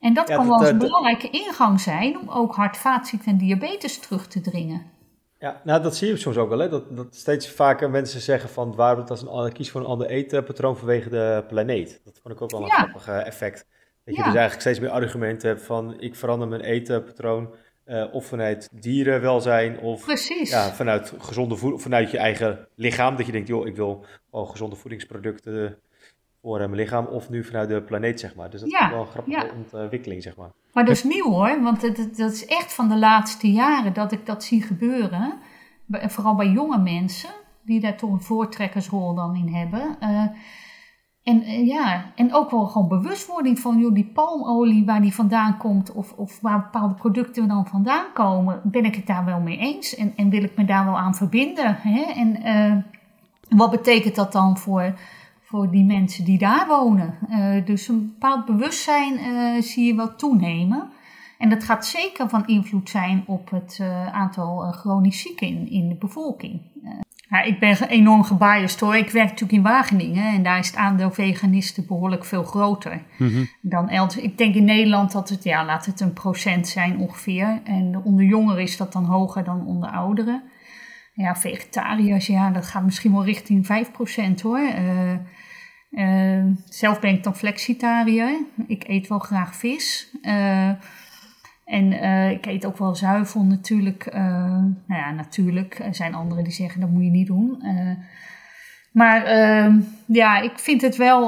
En 0.00 0.14
dat 0.14 0.26
kan 0.26 0.48
wel 0.48 0.66
een 0.66 0.78
belangrijke 0.78 1.30
ingang 1.30 1.80
zijn 1.80 2.18
om 2.18 2.28
ook 2.28 2.54
hart, 2.54 2.76
vaatziekten 2.76 3.32
en 3.32 3.38
diabetes 3.38 3.98
terug 3.98 4.26
te 4.26 4.40
dringen. 4.40 4.94
Ja, 5.38 5.60
nou 5.64 5.82
dat 5.82 5.96
zie 5.96 6.08
je 6.08 6.16
soms 6.16 6.36
ook 6.36 6.48
wel. 6.48 6.58
Hè? 6.58 6.68
Dat, 6.68 6.96
dat 6.96 7.14
steeds 7.14 7.48
vaker 7.48 7.90
mensen 7.90 8.20
zeggen 8.20 8.48
van 8.48 8.74
waarom 8.74 9.06
dat 9.06 9.20
een, 9.20 9.52
kies 9.52 9.70
voor 9.70 9.80
een 9.80 9.86
ander 9.86 10.06
eetpatroon 10.06 10.76
vanwege 10.76 11.08
de 11.08 11.44
planeet. 11.48 12.00
Dat 12.04 12.18
vond 12.22 12.34
ik 12.34 12.42
ook 12.42 12.50
wel 12.50 12.62
een 12.62 12.70
grappig 12.70 13.08
eh, 13.08 13.26
effect. 13.26 13.66
Dat 14.04 14.14
je 14.14 14.22
dus 14.22 14.34
eigenlijk 14.34 14.60
steeds 14.60 14.78
meer 14.78 14.90
argumenten 14.90 15.48
hebt 15.48 15.62
van 15.62 16.00
ik 16.00 16.14
verander 16.14 16.48
mijn 16.48 16.60
eetpatroon 16.60 17.54
uh, 17.86 18.04
of 18.12 18.26
vanuit 18.26 18.68
dierenwelzijn 18.72 19.78
of 19.78 20.04
Precies. 20.04 20.50
Ja, 20.50 20.72
vanuit 20.72 21.12
gezonde 21.18 21.56
voeding, 21.56 21.82
vanuit 21.82 22.10
je 22.10 22.18
eigen 22.18 22.68
lichaam. 22.74 23.16
Dat 23.16 23.26
je 23.26 23.32
denkt, 23.32 23.48
joh, 23.48 23.66
ik 23.66 23.76
wil 23.76 24.04
gewoon 24.30 24.48
gezonde 24.48 24.76
voedingsproducten 24.76 25.78
voor 26.46 26.58
mijn 26.58 26.74
lichaam 26.74 27.06
of 27.06 27.30
nu 27.30 27.44
vanuit 27.44 27.68
de 27.68 27.82
planeet, 27.82 28.20
zeg 28.20 28.34
maar. 28.34 28.50
Dus 28.50 28.60
dat 28.60 28.70
is 28.70 28.88
wel 28.90 29.00
een 29.00 29.06
grappige 29.06 29.50
ontwikkeling, 29.56 30.22
zeg 30.22 30.36
maar. 30.36 30.50
Maar 30.72 30.84
dat 30.84 30.94
is 30.94 31.04
nieuw 31.04 31.30
hoor, 31.30 31.62
want 31.62 31.80
dat, 31.80 31.96
dat 31.96 32.32
is 32.32 32.46
echt 32.46 32.74
van 32.74 32.88
de 32.88 32.98
laatste 32.98 33.52
jaren 33.52 33.92
dat 33.92 34.12
ik 34.12 34.26
dat 34.26 34.44
zie 34.44 34.62
gebeuren. 34.62 35.38
Vooral 35.88 36.34
bij 36.34 36.48
jonge 36.48 36.78
mensen, 36.78 37.30
die 37.64 37.80
daar 37.80 37.96
toch 37.96 38.10
een 38.10 38.22
voortrekkersrol 38.22 39.14
dan 39.14 39.36
in 39.36 39.54
hebben. 39.54 39.96
Uh, 40.02 40.24
en, 41.22 41.42
uh, 41.42 41.66
ja, 41.66 42.12
en 42.14 42.34
ook 42.34 42.50
wel 42.50 42.66
gewoon 42.66 42.88
bewustwording 42.88 43.58
van 43.58 43.78
joh, 43.78 43.94
die 43.94 44.10
palmolie, 44.14 44.84
waar 44.84 45.00
die 45.00 45.14
vandaan 45.14 45.56
komt, 45.56 45.92
of, 45.92 46.12
of 46.12 46.40
waar 46.40 46.60
bepaalde 46.60 46.94
producten 46.94 47.48
dan 47.48 47.66
vandaan 47.66 48.12
komen, 48.14 48.60
ben 48.64 48.84
ik 48.84 48.94
het 48.94 49.06
daar 49.06 49.24
wel 49.24 49.40
mee 49.40 49.58
eens 49.58 49.94
en, 49.94 50.12
en 50.16 50.30
wil 50.30 50.42
ik 50.42 50.56
me 50.56 50.64
daar 50.64 50.84
wel 50.84 50.98
aan 50.98 51.14
verbinden. 51.14 51.76
Hè? 51.80 52.02
En 52.02 52.46
uh, 52.46 52.76
wat 53.58 53.70
betekent 53.70 54.14
dat 54.14 54.32
dan 54.32 54.56
voor 54.56 54.94
voor 55.56 55.70
die 55.70 55.84
mensen 55.84 56.24
die 56.24 56.38
daar 56.38 56.66
wonen. 56.66 57.14
Uh, 57.30 57.64
dus 57.64 57.88
een 57.88 58.06
bepaald 58.06 58.44
bewustzijn 58.44 59.18
uh, 59.18 59.62
zie 59.62 59.86
je 59.86 59.94
wel 59.94 60.16
toenemen. 60.16 60.88
En 61.38 61.48
dat 61.48 61.64
gaat 61.64 61.86
zeker 61.86 62.28
van 62.28 62.46
invloed 62.46 62.88
zijn 62.88 63.24
op 63.26 63.50
het 63.50 63.78
uh, 63.80 64.06
aantal 64.06 64.72
chronisch 64.72 65.20
zieken 65.20 65.46
in, 65.46 65.70
in 65.70 65.88
de 65.88 65.94
bevolking. 65.94 66.60
Ja, 67.28 67.42
ik 67.42 67.60
ben 67.60 67.88
enorm 67.88 68.24
gebiased 68.24 68.80
hoor. 68.80 68.96
Ik 68.96 69.10
werk 69.10 69.28
natuurlijk 69.28 69.58
in 69.58 69.62
Wageningen 69.62 70.34
en 70.34 70.42
daar 70.42 70.58
is 70.58 70.66
het 70.66 70.76
aandeel 70.76 71.10
veganisten 71.10 71.86
behoorlijk 71.86 72.24
veel 72.24 72.44
groter 72.44 73.02
mm 73.18 73.28
-hmm. 73.28 73.48
dan 73.60 73.88
elders. 73.88 74.16
Ik 74.16 74.38
denk 74.38 74.54
in 74.54 74.64
Nederland 74.64 75.12
dat 75.12 75.28
het, 75.28 75.44
ja, 75.44 75.64
laat 75.64 75.86
het 75.86 76.00
een 76.00 76.12
procent 76.12 76.68
zijn 76.68 76.98
ongeveer. 76.98 77.60
En 77.64 78.00
onder 78.04 78.24
jongeren 78.24 78.62
is 78.62 78.76
dat 78.76 78.92
dan 78.92 79.04
hoger 79.04 79.44
dan 79.44 79.66
onder 79.66 79.90
ouderen. 79.90 80.42
Ja, 81.14 81.36
vegetariërs, 81.36 82.26
ja, 82.26 82.50
dat 82.50 82.66
gaat 82.66 82.84
misschien 82.84 83.12
wel 83.12 83.24
richting 83.24 83.66
5% 84.38 84.42
hoor. 84.42 84.60
Uh, 84.60 85.12
uh, 85.96 86.44
zelf 86.68 87.00
ben 87.00 87.14
ik 87.14 87.22
dan 87.22 87.36
flexitariër. 87.36 88.38
Ik 88.66 88.88
eet 88.88 89.08
wel 89.08 89.18
graag 89.18 89.56
vis. 89.56 90.10
Uh, 90.22 90.68
en 91.64 91.92
uh, 91.92 92.30
ik 92.30 92.46
eet 92.46 92.66
ook 92.66 92.78
wel 92.78 92.94
zuivel 92.94 93.42
natuurlijk. 93.42 94.12
nou 94.12 94.74
ja, 95.00 95.10
natuurlijk. 95.10 95.78
Er 95.78 95.94
zijn 95.94 96.14
anderen 96.14 96.44
die 96.44 96.52
zeggen 96.52 96.80
dat 96.80 96.90
moet 96.90 97.04
je 97.04 97.10
niet 97.10 97.26
doen. 97.26 97.62
maar 98.92 99.24
ehm, 99.24 99.80
ja, 100.06 100.40
ik 100.40 100.58
vind 100.58 100.82
het 100.82 100.96
wel 100.96 101.22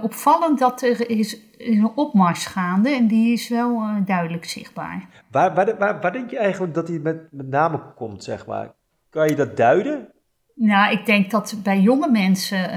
opvallend 0.00 0.58
dat 0.58 0.82
er 0.82 1.10
is 1.10 1.40
een 1.58 1.90
opmars 1.94 2.46
gaande. 2.46 2.90
En 2.90 3.06
die 3.06 3.32
is 3.32 3.48
wel 3.48 3.82
duidelijk 4.04 4.44
zichtbaar. 4.44 5.06
Waar, 5.30 5.54
waar, 5.54 5.78
waar, 5.78 6.00
waar, 6.00 6.12
denk 6.12 6.30
je 6.30 6.38
eigenlijk 6.38 6.74
dat 6.74 6.86
die 6.86 7.00
met, 7.00 7.28
met 7.30 7.48
name 7.48 7.80
komt, 7.94 8.24
zeg 8.24 8.46
maar? 8.46 8.72
Kan 9.10 9.28
je 9.28 9.34
dat 9.34 9.56
duiden? 9.56 10.08
Nou, 10.54 10.92
ik 10.92 11.06
denk 11.06 11.30
dat 11.30 11.60
bij 11.62 11.80
jonge 11.80 12.10
mensen 12.10 12.70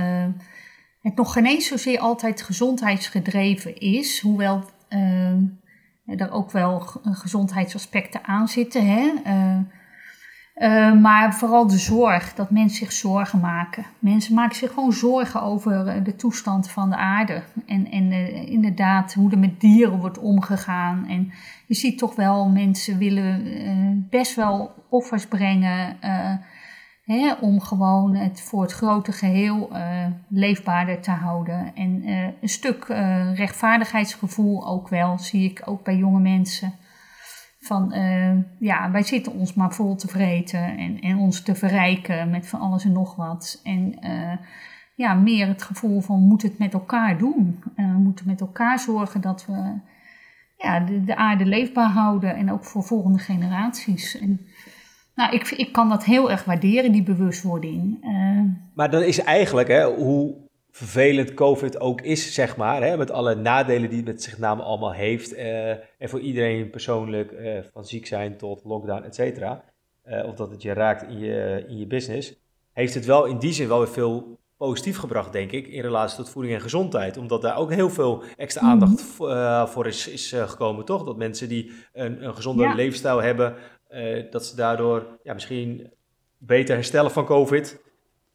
het 1.05 1.15
nog 1.15 1.33
geen 1.33 1.45
eens 1.45 1.67
zozeer 1.67 1.99
altijd 1.99 2.41
gezondheidsgedreven 2.41 3.79
is, 3.79 4.19
hoewel 4.19 4.63
uh, 4.89 5.31
er 6.05 6.31
ook 6.31 6.51
wel 6.51 6.79
gezondheidsaspecten 7.03 8.23
aan 8.23 8.47
zitten. 8.47 8.87
Hè? 8.87 9.11
Uh, 9.25 9.57
uh, 10.55 11.01
maar 11.01 11.35
vooral 11.35 11.67
de 11.67 11.77
zorg, 11.77 12.33
dat 12.33 12.49
mensen 12.49 12.77
zich 12.77 12.91
zorgen 12.91 13.39
maken. 13.39 13.85
Mensen 13.99 14.33
maken 14.33 14.55
zich 14.55 14.73
gewoon 14.73 14.93
zorgen 14.93 15.41
over 15.41 16.03
de 16.03 16.15
toestand 16.15 16.69
van 16.69 16.89
de 16.89 16.95
aarde. 16.95 17.43
En, 17.65 17.91
en 17.91 18.11
inderdaad 18.47 19.13
hoe 19.13 19.31
er 19.31 19.39
met 19.39 19.59
dieren 19.59 19.99
wordt 19.99 20.19
omgegaan. 20.19 21.07
En 21.07 21.31
je 21.67 21.73
ziet 21.73 21.97
toch 21.97 22.15
wel, 22.15 22.49
mensen 22.49 22.97
willen 22.97 24.07
best 24.09 24.35
wel 24.35 24.85
offers 24.89 25.27
brengen 25.27 25.97
Om 27.41 27.61
gewoon 27.61 28.15
het 28.15 28.41
voor 28.41 28.61
het 28.61 28.71
grote 28.71 29.11
geheel 29.11 29.69
uh, 29.71 30.05
leefbaarder 30.29 31.01
te 31.01 31.11
houden. 31.11 31.75
En 31.75 32.09
uh, 32.09 32.27
een 32.41 32.49
stuk 32.49 32.87
uh, 32.87 33.35
rechtvaardigheidsgevoel 33.35 34.67
ook 34.67 34.89
wel, 34.89 35.19
zie 35.19 35.49
ik 35.49 35.61
ook 35.65 35.83
bij 35.83 35.95
jonge 35.95 36.19
mensen. 36.19 36.73
Van 37.59 37.93
ja, 38.59 38.91
wij 38.91 39.03
zitten 39.03 39.33
ons 39.33 39.53
maar 39.53 39.73
vol 39.73 39.95
te 39.95 40.07
vreten 40.07 40.77
en, 40.77 40.99
en 40.99 41.17
ons 41.17 41.41
te 41.41 41.55
verrijken 41.55 42.29
met 42.29 42.47
van 42.47 42.59
alles 42.59 42.85
en 42.85 42.91
nog 42.91 43.15
wat. 43.15 43.61
En 43.63 43.99
ja, 44.95 45.13
meer 45.13 45.47
het 45.47 45.63
gevoel 45.63 46.01
van 46.01 46.19
we 46.19 46.25
moeten 46.25 46.49
het 46.49 46.57
met 46.57 46.73
elkaar 46.73 47.17
doen. 47.17 47.63
we 47.75 47.83
moeten 47.83 48.27
met 48.27 48.41
elkaar 48.41 48.79
zorgen 48.79 49.21
dat 49.21 49.45
we 49.45 49.79
ja, 50.57 50.79
de, 50.79 51.03
de 51.03 51.15
aarde 51.15 51.45
leefbaar 51.45 51.89
houden 51.89 52.35
en 52.35 52.51
ook 52.51 52.65
voor 52.65 52.83
volgende 52.83 53.19
generaties. 53.19 54.17
En, 54.19 54.39
nou, 55.16 55.34
ik, 55.34 55.49
ik 55.49 55.72
kan 55.72 55.89
dat 55.89 56.03
heel 56.03 56.32
erg 56.32 56.43
waarderen, 56.43 56.91
die 56.91 57.03
bewustwording. 57.03 58.03
Uh, 58.03 58.41
maar 58.74 58.89
dan 58.89 59.01
is 59.01 59.20
eigenlijk, 59.20 59.68
hè, 59.68 59.86
hoe 59.93 60.36
vervelend 60.72 61.34
COVID 61.34 61.80
ook 61.80 62.01
is, 62.01 62.34
zeg 62.34 62.57
maar, 62.57 62.84
hè, 62.84 62.97
met 62.97 63.11
alle 63.11 63.36
nadelen 63.36 63.89
die 63.89 63.97
het 63.97 64.07
met 64.07 64.24
zich 64.24 64.38
namen 64.38 64.66
allemaal 64.66 64.93
heeft, 64.93 65.34
uh, 65.34 65.70
en 65.70 66.09
voor 66.09 66.20
iedereen 66.20 66.70
persoonlijk, 66.70 67.32
uh, 67.32 67.59
van 67.74 67.86
ziek 67.86 68.05
zijn 68.05 68.38
tot 68.38 68.61
lockdown, 68.63 69.03
et 69.03 69.16
cetera, 69.16 69.63
of 70.26 70.36
dat 70.36 70.51
het 70.51 70.61
je 70.61 70.74
raakt 70.74 71.03
in 71.03 71.20
je, 71.20 71.66
in 71.68 71.78
je 71.78 71.88
business, 71.88 72.34
heeft 72.74 72.93
het 72.93 73.05
wel 73.05 73.26
in 73.26 73.38
die 73.38 73.53
zin 73.53 73.68
wel 73.68 73.78
weer 73.78 73.88
veel 73.88 74.38
positief 74.57 74.97
gebracht, 74.97 75.32
denk 75.32 75.51
ik, 75.51 75.68
in 75.68 75.82
relatie 75.82 76.18
tot 76.18 76.30
voeding 76.30 76.53
en 76.55 76.61
gezondheid. 76.61 77.18
Omdat 77.18 77.41
daar 77.41 77.57
ook 77.57 77.74
heel 77.74 77.89
veel 77.89 78.24
extra 78.38 78.61
aandacht 78.61 79.20
mm 79.20 79.68
voor 79.68 79.88
is, 79.88 80.07
is 80.07 80.36
gekomen, 80.38 80.86
toch? 80.86 81.03
Dat 81.03 81.18
mensen 81.18 81.49
die 81.49 81.72
een, 81.93 82.26
een 82.26 82.36
gezonde 82.36 82.63
ja. 82.63 82.74
leefstijl 82.74 83.22
hebben, 83.22 83.55
uh, 83.95 84.31
dat 84.31 84.45
ze 84.45 84.55
daardoor 84.55 85.19
ja, 85.23 85.33
misschien 85.33 85.93
beter 86.37 86.75
herstellen 86.75 87.11
van 87.11 87.25
COVID. 87.25 87.83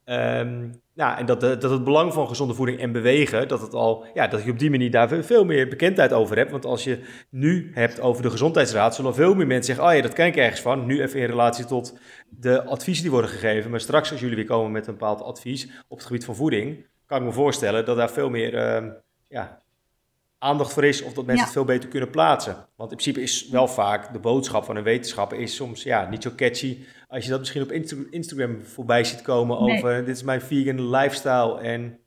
Um, 0.04 0.80
nou, 0.94 1.18
en 1.18 1.26
dat, 1.26 1.40
de, 1.40 1.56
dat 1.56 1.70
het 1.70 1.84
belang 1.84 2.12
van 2.12 2.28
gezonde 2.28 2.54
voeding 2.54 2.78
en 2.78 2.92
bewegen, 2.92 3.48
dat, 3.48 3.61
het 3.61 3.74
al, 3.74 4.06
ja, 4.14 4.26
dat 4.26 4.44
je 4.44 4.50
op 4.50 4.58
die 4.58 4.70
manier 4.70 4.90
daar 4.90 5.08
veel 5.08 5.44
meer 5.44 5.68
bekendheid 5.68 6.12
over 6.12 6.36
hebt. 6.36 6.50
Want 6.50 6.64
als 6.64 6.84
je 6.84 7.00
nu 7.30 7.70
hebt 7.74 8.00
over 8.00 8.22
de 8.22 8.30
gezondheidsraad, 8.30 8.94
zullen 8.94 9.14
veel 9.14 9.34
meer 9.34 9.46
mensen 9.46 9.74
zeggen, 9.74 9.92
oh 9.92 9.96
ja, 9.96 10.02
dat 10.02 10.12
ken 10.12 10.26
ik 10.26 10.36
ergens 10.36 10.61
van. 10.61 10.86
Nu 10.86 11.02
even 11.02 11.20
in 11.20 11.26
relatie 11.26 11.64
tot 11.64 11.98
de 12.28 12.64
adviezen 12.64 13.02
die 13.02 13.12
worden 13.12 13.30
gegeven. 13.30 13.70
Maar 13.70 13.80
straks 13.80 14.11
als 14.11 14.20
jullie 14.20 14.36
weer 14.36 14.44
komen 14.44 14.72
met 14.72 14.86
een 14.86 14.92
bepaald 14.92 15.22
advies 15.22 15.82
op 15.88 15.98
het 15.98 16.06
gebied 16.06 16.24
van 16.24 16.34
voeding, 16.36 16.86
kan 17.06 17.18
ik 17.18 17.24
me 17.24 17.32
voorstellen 17.32 17.84
dat 17.84 17.96
daar 17.96 18.11
veel 18.11 18.30
meer 18.30 18.54
uh, 18.54 18.90
ja, 19.28 19.62
aandacht 20.41 20.72
voor 20.72 20.84
is 20.84 21.03
of 21.03 21.12
dat 21.12 21.26
mensen 21.26 21.45
het 21.45 21.55
veel 21.55 21.64
beter 21.64 21.88
kunnen 21.88 22.11
plaatsen. 22.11 22.55
Want 22.76 22.91
in 22.91 22.97
principe 22.97 23.22
is 23.22 23.49
wel 23.49 23.68
vaak 23.68 24.12
de 24.12 24.18
boodschap 24.18 24.64
van 24.64 24.76
een 24.76 24.82
wetenschapper 24.82 25.38
is 25.38 25.55
soms 25.55 25.82
ja, 25.82 26.09
niet 26.09 26.22
zo 26.22 26.30
catchy 26.36 26.78
als 27.09 27.24
je 27.24 27.30
dat 27.30 27.38
misschien 27.38 27.62
op 27.62 27.72
Instagram 28.11 28.62
voorbij 28.64 29.05
ziet 29.05 29.22
komen 29.22 29.59
over 29.59 30.05
dit 30.05 30.16
is 30.16 30.22
mijn 30.22 30.41
vegan 30.41 30.91
lifestyle 30.91 31.61
en 31.61 31.99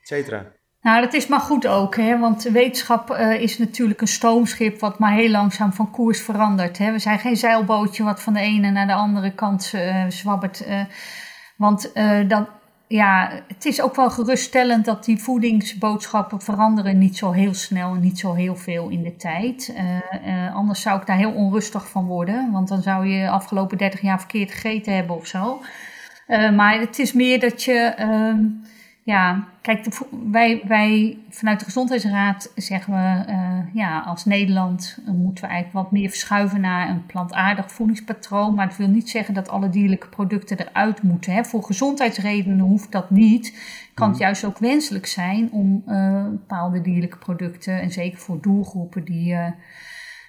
et 0.00 0.08
cetera. 0.08 0.52
Nou, 0.80 1.00
dat 1.00 1.12
is 1.12 1.26
maar 1.26 1.40
goed 1.40 1.66
ook, 1.66 1.96
hè? 1.96 2.18
want 2.18 2.42
wetenschap 2.42 3.10
uh, 3.10 3.40
is 3.40 3.58
natuurlijk 3.58 4.00
een 4.00 4.06
stoomschip 4.06 4.80
wat 4.80 4.98
maar 4.98 5.12
heel 5.12 5.30
langzaam 5.30 5.72
van 5.72 5.90
koers 5.90 6.20
verandert. 6.20 6.78
Hè? 6.78 6.92
We 6.92 6.98
zijn 6.98 7.18
geen 7.18 7.36
zeilbootje 7.36 8.04
wat 8.04 8.22
van 8.22 8.32
de 8.32 8.40
ene 8.40 8.70
naar 8.70 8.86
de 8.86 8.94
andere 8.94 9.34
kant 9.34 9.72
uh, 9.74 10.04
zwabbert. 10.08 10.66
Uh, 10.66 10.84
want 11.56 11.92
dan, 12.28 12.48
ja, 12.94 13.30
het 13.48 13.64
is 13.64 13.80
ook 13.80 13.96
wel 13.96 14.10
geruststellend 14.10 14.84
dat 14.84 15.04
die 15.04 15.18
voedingsboodschappen 15.18 16.40
veranderen 16.40 16.98
niet 16.98 17.16
zo 17.16 17.30
heel 17.30 17.54
snel 17.54 17.94
en 17.94 18.00
niet 18.00 18.18
zo 18.18 18.32
heel 18.32 18.56
veel 18.56 18.88
in 18.88 19.02
de 19.02 19.16
tijd. 19.16 19.74
Uh, 19.76 19.82
uh, 20.26 20.54
anders 20.54 20.80
zou 20.80 21.00
ik 21.00 21.06
daar 21.06 21.16
heel 21.16 21.32
onrustig 21.32 21.88
van 21.88 22.06
worden, 22.06 22.52
want 22.52 22.68
dan 22.68 22.82
zou 22.82 23.06
je 23.06 23.28
afgelopen 23.28 23.78
30 23.78 24.00
jaar 24.00 24.18
verkeerd 24.18 24.50
gegeten 24.50 24.94
hebben 24.94 25.16
of 25.16 25.26
zo. 25.26 25.60
Uh, 26.28 26.50
maar 26.50 26.80
het 26.80 26.98
is 26.98 27.12
meer 27.12 27.40
dat 27.40 27.62
je, 27.62 27.78
ehm, 27.96 28.44
Ja, 29.04 29.48
kijk, 29.60 29.86
wij, 30.30 30.62
wij 30.66 31.18
vanuit 31.30 31.58
de 31.58 31.64
Gezondheidsraad 31.64 32.52
zeggen 32.54 32.92
we, 32.92 33.32
uh, 33.32 33.74
ja, 33.74 34.00
als 34.00 34.24
Nederland 34.24 34.98
moeten 35.06 35.44
we 35.44 35.50
eigenlijk 35.50 35.84
wat 35.84 35.92
meer 35.92 36.08
verschuiven 36.08 36.60
naar 36.60 36.88
een 36.88 37.06
plantaardig 37.06 37.72
voedingspatroon. 37.72 38.54
Maar 38.54 38.68
dat 38.68 38.76
wil 38.76 38.88
niet 38.88 39.10
zeggen 39.10 39.34
dat 39.34 39.48
alle 39.48 39.68
dierlijke 39.68 40.08
producten 40.08 40.58
eruit 40.58 41.02
moeten. 41.02 41.32
Hè. 41.32 41.44
Voor 41.44 41.62
gezondheidsredenen 41.62 42.58
hoeft 42.58 42.92
dat 42.92 43.10
niet. 43.10 43.58
Kan 43.94 44.08
het 44.08 44.16
mhm. 44.16 44.24
juist 44.24 44.44
ook 44.44 44.58
wenselijk 44.58 45.06
zijn 45.06 45.52
om 45.52 45.82
uh, 45.86 46.28
bepaalde 46.28 46.80
dierlijke 46.80 47.18
producten, 47.18 47.80
en 47.80 47.90
zeker 47.90 48.18
voor 48.18 48.40
doelgroepen 48.40 49.04
die. 49.04 49.32
Uh, 49.32 49.46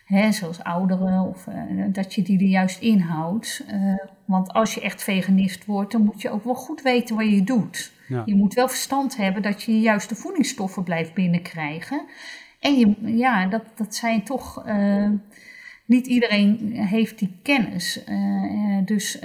hè, 0.05 0.32
zoals 0.32 0.63
ouderen, 0.63 1.21
of, 1.21 1.47
dat 1.88 2.13
je 2.13 2.21
die 2.21 2.39
er 2.39 2.45
juist 2.45 2.82
inhoudt. 2.82 3.65
Want 4.26 4.53
als 4.53 4.73
je 4.73 4.82
echt 4.82 5.03
veganist 5.03 5.65
wordt, 5.65 5.91
dan 5.91 6.03
moet 6.03 6.21
je 6.21 6.30
ook 6.30 6.43
wel 6.43 6.55
goed 6.55 6.82
weten 6.82 7.15
wat 7.15 7.30
je 7.30 7.43
doet. 7.43 7.95
Je 8.26 8.36
moet 8.36 8.53
wel 8.53 8.68
verstand 8.68 9.18
hebben 9.18 9.41
dat 9.41 9.64
je 9.64 9.82
de 10.08 10.16
voedingsstoffen 10.16 10.84
blijft 10.84 11.14
binnenkrijgen. 11.14 12.06
En 12.60 12.80
je, 12.80 12.95
ja, 13.18 13.45
dat, 13.45 13.64
dat 13.76 13.95
zijn 13.95 14.24
toch. 14.24 14.68
Uh, 14.68 15.10
niet 15.86 16.08
iedereen 16.08 16.72
heeft 16.74 17.20
die 17.20 17.39
kennis. 17.43 18.03
dus. 18.86 19.20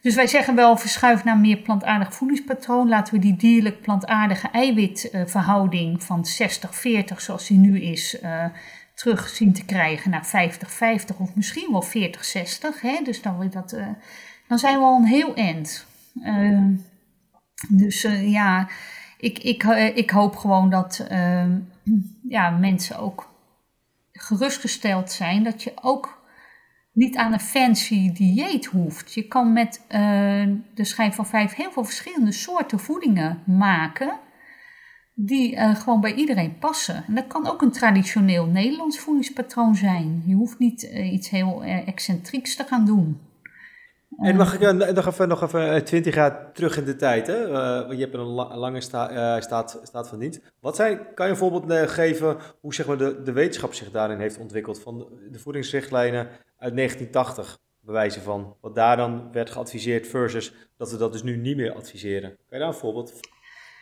Dus 0.00 0.14
wij 0.14 0.26
zeggen 0.26 0.54
wel, 0.54 0.76
verschuif 0.76 1.24
naar 1.24 1.38
meer 1.38 1.56
plantaardig 1.56 2.14
voedingspatroon. 2.14 2.88
Laten 2.88 3.14
we 3.14 3.20
die 3.20 3.36
dierlijk 3.36 3.80
plantaardige 3.80 4.48
eiwitverhouding 4.48 6.02
van 6.02 6.24
60-40 6.26 7.16
zoals 7.16 7.46
die 7.46 7.58
nu 7.58 7.80
is, 7.80 8.18
terug 8.94 9.28
zien 9.28 9.52
te 9.52 9.64
krijgen 9.64 10.10
naar 10.10 10.50
50-50 11.12 11.16
of 11.18 11.34
misschien 11.34 11.68
wel 11.70 11.84
40-60. 11.84 13.04
Dus 13.04 13.22
dan, 13.22 13.48
dat, 13.50 13.72
uh, 13.72 13.86
dan 14.48 14.58
zijn 14.58 14.78
we 14.78 14.84
al 14.84 14.96
een 14.96 15.04
heel 15.04 15.34
eind. 15.34 15.86
Uh, 16.14 16.68
dus 17.68 18.04
uh, 18.04 18.30
ja, 18.30 18.68
ik, 19.18 19.38
ik, 19.38 19.62
ik 19.94 20.10
hoop 20.10 20.36
gewoon 20.36 20.70
dat 20.70 21.06
ja, 22.28 22.50
mensen 22.50 22.98
ook 22.98 23.32
gerustgesteld 24.12 25.10
zijn 25.10 25.42
dat 25.42 25.62
je 25.62 25.72
ook 25.82 26.22
niet 26.92 27.16
aan 27.16 27.32
een 27.32 27.40
fancy 27.40 28.12
dieet 28.12 28.64
hoeft. 28.64 29.14
Je 29.14 29.28
kan 29.28 29.52
met 29.52 29.80
de 30.74 30.84
schijf 30.84 31.14
van 31.14 31.26
vijf 31.26 31.54
heel 31.54 31.72
veel 31.72 31.84
verschillende 31.84 32.32
soorten 32.32 32.78
voedingen 32.78 33.42
maken 33.46 34.18
die 35.14 35.56
gewoon 35.58 36.00
bij 36.00 36.14
iedereen 36.14 36.58
passen. 36.58 37.04
En 37.06 37.14
dat 37.14 37.26
kan 37.26 37.46
ook 37.46 37.62
een 37.62 37.72
traditioneel 37.72 38.46
Nederlands 38.46 38.98
voedingspatroon 38.98 39.76
zijn. 39.76 40.22
Je 40.26 40.34
hoeft 40.34 40.58
niet 40.58 40.82
iets 40.82 41.30
heel 41.30 41.64
excentrieks 41.64 42.56
te 42.56 42.64
gaan 42.64 42.84
doen. 42.84 43.20
En 44.18 44.36
mag 44.36 44.54
ik 44.54 44.72
nog 44.94 45.06
even, 45.06 45.28
nog 45.28 45.42
even 45.42 45.84
20 45.84 46.14
jaar 46.14 46.52
terug 46.52 46.76
in 46.76 46.84
de 46.84 46.96
tijd? 46.96 47.26
Hè? 47.26 47.36
je 47.36 47.96
hebt 47.98 48.14
een 48.14 48.26
lange 48.58 48.80
sta, 48.80 49.40
staat, 49.40 49.80
staat 49.82 50.08
van 50.08 50.18
dienst. 50.18 50.40
Wat 50.60 50.76
zijn, 50.76 51.14
kan 51.14 51.26
je 51.26 51.32
een 51.32 51.38
voorbeeld 51.38 51.90
geven 51.90 52.36
hoe 52.60 52.74
zeg 52.74 52.86
maar, 52.86 52.98
de, 52.98 53.22
de 53.22 53.32
wetenschap 53.32 53.74
zich 53.74 53.90
daarin 53.90 54.18
heeft 54.18 54.38
ontwikkeld? 54.38 54.80
Van 54.80 55.08
de 55.30 55.38
voedingsrichtlijnen 55.38 56.28
uit 56.58 56.76
1980, 56.76 57.58
bewijzen 57.80 58.22
van. 58.22 58.56
Wat 58.60 58.74
daar 58.74 58.96
dan 58.96 59.32
werd 59.32 59.50
geadviseerd 59.50 60.06
versus 60.06 60.52
dat 60.76 60.90
we 60.90 60.96
dat 60.96 61.12
dus 61.12 61.22
nu 61.22 61.36
niet 61.36 61.56
meer 61.56 61.72
adviseren. 61.72 62.28
Kan 62.28 62.38
je 62.48 62.58
daar 62.58 62.68
een 62.68 62.74
voorbeeld 62.74 63.20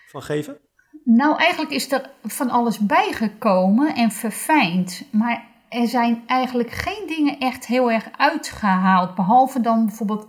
van 0.06 0.22
geven? 0.22 0.58
Nou, 1.04 1.36
eigenlijk 1.36 1.72
is 1.72 1.92
er 1.92 2.10
van 2.22 2.50
alles 2.50 2.78
bijgekomen 2.78 3.94
en 3.94 4.10
verfijnd. 4.10 5.04
Maar 5.10 5.51
er 5.72 5.88
zijn 5.88 6.22
eigenlijk 6.26 6.70
geen 6.70 7.04
dingen 7.06 7.38
echt 7.38 7.66
heel 7.66 7.90
erg 7.90 8.08
uitgehaald. 8.16 9.14
Behalve 9.14 9.60
dan 9.60 9.86
bijvoorbeeld. 9.86 10.28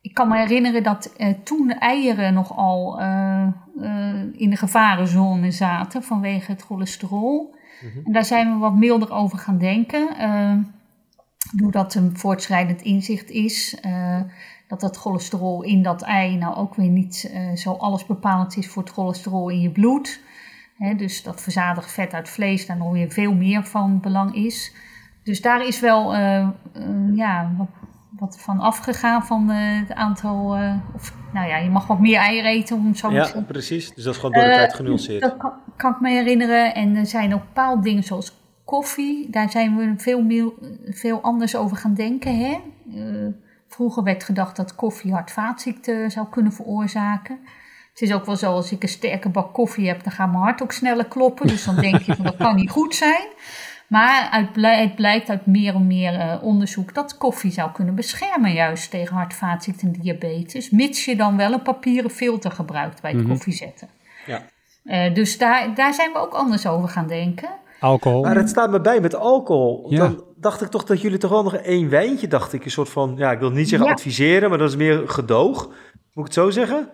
Ik 0.00 0.14
kan 0.14 0.28
me 0.28 0.36
herinneren 0.36 0.82
dat 0.82 1.12
eh, 1.16 1.34
toen 1.44 1.66
de 1.66 1.74
eieren 1.74 2.34
nogal 2.34 3.00
uh, 3.00 3.46
uh, 3.76 4.14
in 4.32 4.50
de 4.50 4.56
gevarenzone 4.56 5.50
zaten 5.50 6.02
vanwege 6.02 6.50
het 6.50 6.62
cholesterol. 6.62 7.54
Mhm. 7.82 8.06
En 8.06 8.12
daar 8.12 8.24
zijn 8.24 8.52
we 8.52 8.58
wat 8.58 8.74
milder 8.74 9.12
over 9.12 9.38
gaan 9.38 9.58
denken. 9.58 10.08
Doordat 11.56 11.94
een 11.94 12.16
voortschrijdend 12.16 12.82
inzicht 12.82 13.30
is 13.30 13.80
dat 14.68 14.80
dat 14.80 14.96
cholesterol 14.96 15.62
in 15.62 15.82
dat 15.82 16.02
ei 16.02 16.36
nou 16.36 16.56
ook 16.56 16.74
weer 16.74 16.88
niet 16.88 17.34
zo 17.54 17.72
alles 17.72 18.06
bepalend 18.06 18.56
is 18.56 18.68
voor 18.68 18.82
het 18.82 18.92
cholesterol 18.92 19.48
in 19.48 19.60
je 19.60 19.70
bloed. 19.70 20.20
Dus 20.96 21.22
dat 21.22 21.42
verzadigd 21.42 21.92
vet 21.92 22.12
uit 22.12 22.28
vlees 22.28 22.66
daar 22.66 22.76
nog 22.76 22.92
weer 22.92 23.10
veel 23.10 23.34
meer 23.34 23.64
van 23.64 24.00
belang 24.00 24.34
is. 24.34 24.74
Dus 25.22 25.40
daar 25.40 25.66
is 25.66 25.80
wel 25.80 26.14
uh, 26.14 26.48
uh, 26.76 27.16
ja, 27.16 27.54
wat, 27.56 27.68
wat, 28.18 28.40
van 28.40 28.58
afgegaan 28.58 29.24
van 29.24 29.48
het 29.48 29.92
aantal. 29.92 30.56
of, 30.94 31.14
nou 31.32 31.48
ja, 31.48 31.56
je 31.56 31.70
mag 31.70 31.86
wat 31.86 32.00
meer 32.00 32.18
eieren 32.18 32.50
eten 32.50 32.76
om 32.76 32.94
zo 32.94 33.10
Ja, 33.10 33.44
precies. 33.46 33.94
Dus 33.94 34.04
dat 34.04 34.14
is 34.14 34.20
gewoon 34.20 34.34
door 34.34 34.48
de 34.48 34.56
tijd 34.56 34.74
genuanceerd. 34.74 35.20
Dat 35.20 35.36
kan, 35.36 35.52
kan, 35.76 35.92
ik 35.92 36.00
me 36.00 36.10
herinneren. 36.10 36.74
En 36.74 36.96
er 36.96 37.06
zijn 37.06 37.34
ook 37.34 37.40
bepaalde 37.40 37.82
dingen 37.82 38.02
zoals 38.02 38.36
koffie. 38.64 39.30
Daar 39.30 39.50
zijn 39.50 39.76
we 39.76 39.94
veel, 39.96 40.22
meer, 40.22 40.52
veel 40.84 41.20
anders 41.20 41.56
over 41.56 41.76
gaan 41.76 41.94
denken. 41.94 42.38
Hè? 42.38 42.58
Vroeger 43.68 44.02
werd 44.02 44.24
gedacht 44.24 44.56
dat 44.56 44.74
koffie 44.74 45.12
hartvaatziekten 45.12 46.10
zou 46.10 46.26
kunnen 46.30 46.52
veroorzaken. 46.52 47.38
Het 47.92 48.02
is 48.02 48.12
ook 48.12 48.26
wel 48.26 48.36
zo, 48.36 48.52
als 48.52 48.72
ik 48.72 48.82
een 48.82 48.88
sterke 48.88 49.28
bak 49.28 49.54
koffie 49.54 49.88
heb, 49.88 50.02
dan 50.02 50.12
gaat 50.12 50.30
mijn 50.30 50.42
hart 50.42 50.62
ook 50.62 50.72
sneller 50.72 51.06
kloppen. 51.06 51.46
Dus 51.46 51.64
dan 51.64 51.76
denk 51.76 51.98
je 51.98 52.14
van 52.14 52.24
dat 52.30 52.36
kan 52.36 52.56
niet 52.56 52.70
goed 52.70 52.94
zijn. 52.94 53.26
Maar 53.92 54.28
uit, 54.30 54.48
het 54.54 54.94
blijkt 54.94 55.28
uit 55.28 55.46
meer 55.46 55.74
en 55.74 55.86
meer 55.86 56.14
uh, 56.14 56.42
onderzoek 56.42 56.94
dat 56.94 57.16
koffie 57.16 57.50
zou 57.50 57.70
kunnen 57.72 57.94
beschermen 57.94 58.52
juist 58.52 58.90
tegen 58.90 59.16
hartvaatziekten 59.16 59.92
en 59.92 60.00
diabetes. 60.00 60.70
Mits 60.70 61.04
je 61.04 61.16
dan 61.16 61.36
wel 61.36 61.52
een 61.52 61.62
papieren 61.62 62.10
filter 62.10 62.50
gebruikt 62.50 63.02
bij 63.02 63.10
het 63.10 63.22
mm 63.22 63.28
koffie 63.28 63.52
zetten. 63.52 63.88
Ja. 64.26 64.42
Uh, 64.84 65.14
dus 65.14 65.38
daar, 65.38 65.74
daar 65.74 65.94
zijn 65.94 66.12
we 66.12 66.18
ook 66.18 66.32
anders 66.32 66.66
over 66.66 66.88
gaan 66.88 67.06
denken. 67.06 67.48
Alcohol. 67.80 68.22
Maar 68.22 68.36
het 68.36 68.48
staat 68.48 68.70
me 68.70 68.80
bij 68.80 69.00
met 69.00 69.14
alcohol. 69.14 69.86
Ja. 69.88 69.98
Dan 69.98 70.24
dacht 70.36 70.60
ik 70.60 70.68
toch 70.68 70.84
dat 70.84 71.00
jullie 71.00 71.18
toch 71.18 71.30
wel 71.30 71.42
nog 71.42 71.54
één 71.54 71.88
wijntje, 71.88 72.28
dacht 72.28 72.52
ik. 72.52 72.64
Een 72.64 72.70
soort 72.70 72.88
van, 72.88 73.14
ja, 73.16 73.32
ik 73.32 73.38
wil 73.38 73.50
niet 73.50 73.68
zeggen 73.68 73.88
adviseren, 73.88 74.48
maar 74.48 74.58
dat 74.58 74.68
is 74.68 74.76
meer 74.76 75.08
gedoog. 75.08 75.66
Moet 75.66 75.74
ik 76.12 76.24
het 76.24 76.34
zo 76.34 76.50
zeggen? 76.50 76.88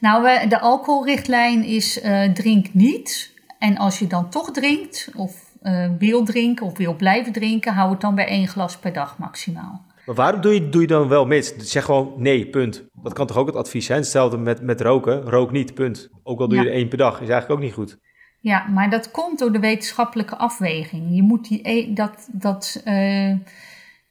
Nou, 0.00 0.48
de 0.48 0.60
alcoholrichtlijn 0.60 1.64
is 1.64 2.02
uh, 2.04 2.32
drink 2.32 2.74
niet. 2.74 3.34
En 3.58 3.76
als 3.76 3.98
je 3.98 4.06
dan 4.06 4.30
toch 4.30 4.50
drinkt, 4.50 5.10
of 5.16 5.50
uh, 5.62 5.90
wil 5.98 6.24
drinken, 6.24 6.66
of 6.66 6.76
wil 6.76 6.94
blijven 6.94 7.32
drinken, 7.32 7.72
hou 7.72 7.90
het 7.90 8.00
dan 8.00 8.14
bij 8.14 8.26
één 8.26 8.48
glas 8.48 8.78
per 8.78 8.92
dag 8.92 9.18
maximaal. 9.18 9.84
Maar 10.06 10.14
waarom 10.14 10.40
doe 10.40 10.54
je, 10.54 10.68
doe 10.68 10.80
je 10.80 10.86
dan 10.86 11.08
wel 11.08 11.26
mis? 11.26 11.56
Zeg 11.56 11.84
gewoon 11.84 12.12
nee, 12.16 12.46
punt. 12.46 12.84
Dat 13.02 13.12
kan 13.12 13.26
toch 13.26 13.36
ook 13.36 13.46
het 13.46 13.56
advies 13.56 13.86
zijn? 13.86 14.00
Hetzelfde 14.00 14.38
met, 14.38 14.62
met 14.62 14.80
roken. 14.80 15.20
Rook 15.22 15.52
niet, 15.52 15.74
punt. 15.74 16.08
Ook 16.22 16.40
al 16.40 16.48
doe 16.48 16.58
je 16.58 16.68
er 16.68 16.74
één 16.74 16.88
per 16.88 16.98
dag, 16.98 17.12
is 17.12 17.28
eigenlijk 17.28 17.50
ook 17.50 17.60
niet 17.60 17.74
goed. 17.74 17.98
Ja, 18.40 18.66
maar 18.66 18.90
dat 18.90 19.10
komt 19.10 19.38
door 19.38 19.52
de 19.52 19.58
wetenschappelijke 19.58 20.36
afweging. 20.36 21.16
Je 21.16 21.22
moet 21.22 21.48
die, 21.48 21.68
e, 21.68 21.92
dat, 21.92 22.28
dat 22.32 22.82
uh, 22.84 23.34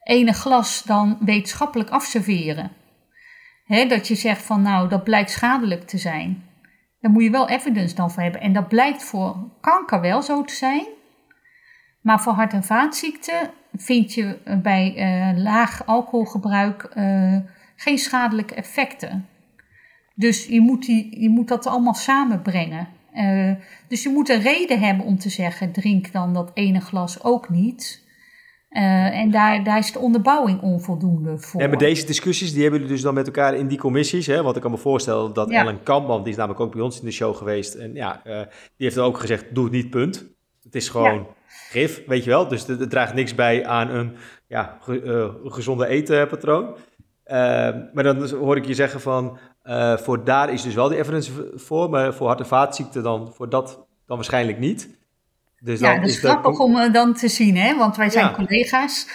ene 0.04 0.34
glas 0.34 0.84
dan 0.84 1.18
wetenschappelijk 1.20 1.90
afserveren. 1.90 2.72
Dat 3.70 4.08
je 4.08 4.16
zegt 4.16 4.42
van 4.42 4.62
nou, 4.62 4.90
dat 4.90 5.04
blijkt 5.04 5.32
schadelijk 5.32 5.88
te 5.88 5.98
zijn. 5.98 6.44
Daar 7.00 7.12
moet 7.12 7.24
je 7.24 7.30
wel 7.30 7.50
evidence 7.50 7.96
dan 7.96 8.12
voor 8.12 8.24
hebben. 8.24 8.42
En 8.42 8.54
dat 8.54 8.68
blijkt 8.68 9.04
voor 9.04 9.36
kanker 9.62 10.02
wel 10.02 10.22
zo 10.22 10.44
te 10.44 10.54
zijn. 10.54 10.86
Maar 12.02 12.22
voor 12.22 12.34
hart- 12.34 12.54
en 12.54 12.64
vaatziekten 12.64 13.52
vind 13.76 14.14
je 14.14 14.38
bij 14.62 14.94
uh, 14.96 15.44
laag 15.44 15.86
alcoholgebruik 15.86 16.92
uh, 16.98 17.38
geen 17.76 17.98
schadelijke 17.98 18.56
effecten. 18.56 19.28
Dus 20.16 20.46
je 20.46 20.62
moet, 20.62 20.86
die, 20.86 21.22
je 21.22 21.30
moet 21.30 21.48
dat 21.48 21.68
allemaal 21.68 21.94
samenbrengen. 21.94 22.88
Uh, 23.16 23.52
dus 23.88 24.04
je 24.04 24.10
moet 24.10 24.30
een 24.30 24.42
reden 24.42 24.80
hebben 24.80 25.06
om 25.06 25.18
te 25.18 25.30
zeggen: 25.30 25.72
drink 25.72 26.12
dan 26.12 26.34
dat 26.34 26.52
ene 26.54 26.80
glas 26.80 27.24
ook 27.24 27.50
niet. 27.50 28.08
Uh, 28.70 29.20
en 29.20 29.32
daar, 29.32 29.64
daar 29.64 29.78
is 29.78 29.92
de 29.92 30.00
onderbouwing 30.00 30.62
onvoldoende 30.62 31.38
voor. 31.38 31.62
En 31.62 31.70
met 31.70 31.80
deze 31.80 32.06
discussies, 32.06 32.54
die 32.54 32.62
hebben 32.62 32.80
jullie 32.80 32.96
dus 32.96 33.04
dan 33.04 33.14
met 33.14 33.26
elkaar 33.26 33.56
in 33.56 33.68
die 33.68 33.78
commissies. 33.78 34.28
Hè? 34.28 34.44
Want 34.44 34.56
ik 34.56 34.62
kan 34.62 34.72
me 34.72 34.78
voorstellen 34.78 35.34
dat 35.34 35.50
ja. 35.50 35.62
Ellen 35.62 35.84
Kampman, 35.84 36.22
die 36.24 36.32
is 36.32 36.38
namelijk 36.38 36.62
ook 36.62 36.72
bij 36.72 36.82
ons 36.82 37.00
in 37.00 37.06
de 37.06 37.12
show 37.12 37.36
geweest. 37.36 37.74
En 37.74 37.94
ja, 37.94 38.22
uh, 38.26 38.38
die 38.38 38.48
heeft 38.78 38.96
dan 38.96 39.06
ook 39.06 39.20
gezegd: 39.20 39.56
doe 39.56 39.64
het 39.64 39.74
niet, 39.74 39.90
punt. 39.90 40.26
Het 40.64 40.76
is 40.76 40.90
gewoon 40.90 41.14
ja. 41.14 41.26
gif, 41.48 42.06
weet 42.06 42.24
je 42.24 42.30
wel. 42.30 42.48
Dus 42.48 42.68
het, 42.68 42.90
draagt 42.90 43.14
niks 43.14 43.36
bij 43.36 43.66
aan 43.66 43.90
een 43.90 44.16
ja, 44.48 44.78
ge, 44.82 45.40
gezonde 45.44 45.88
etenpatroon. 45.88 46.76
maar 47.94 48.04
dan 48.04 48.30
hoor 48.30 48.58
ik 48.58 48.66
je 48.66 48.74
zeggen 48.74 49.02
van 49.02 49.38
uh, 49.64 49.98
voor 49.98 50.24
daar 50.24 50.54
is 50.54 50.62
dus 50.62 50.74
wel 50.74 50.90
die 50.90 50.98
evidence 50.98 51.32
voor, 51.56 51.90
maar 51.90 52.14
voor 52.14 52.28
hart- 52.28 52.40
en 52.40 52.46
vaatziekten 52.46 53.04
dan, 53.04 53.34
voor 53.34 53.50
dat 53.50 53.88
dan 54.06 54.16
waarschijnlijk 54.16 54.60
niet. 54.60 54.99
Dus 55.60 55.80
ja, 55.80 55.96
dat 55.96 56.08
is, 56.08 56.14
is 56.14 56.20
grappig 56.20 56.58
dat... 56.58 56.60
om 56.60 56.76
uh, 56.76 56.94
dan 56.94 57.14
te 57.14 57.28
zien, 57.28 57.58
hè? 57.58 57.76
want 57.78 57.96
wij 57.96 58.10
zijn 58.10 58.26
ja. 58.26 58.34
collega's. 58.34 59.08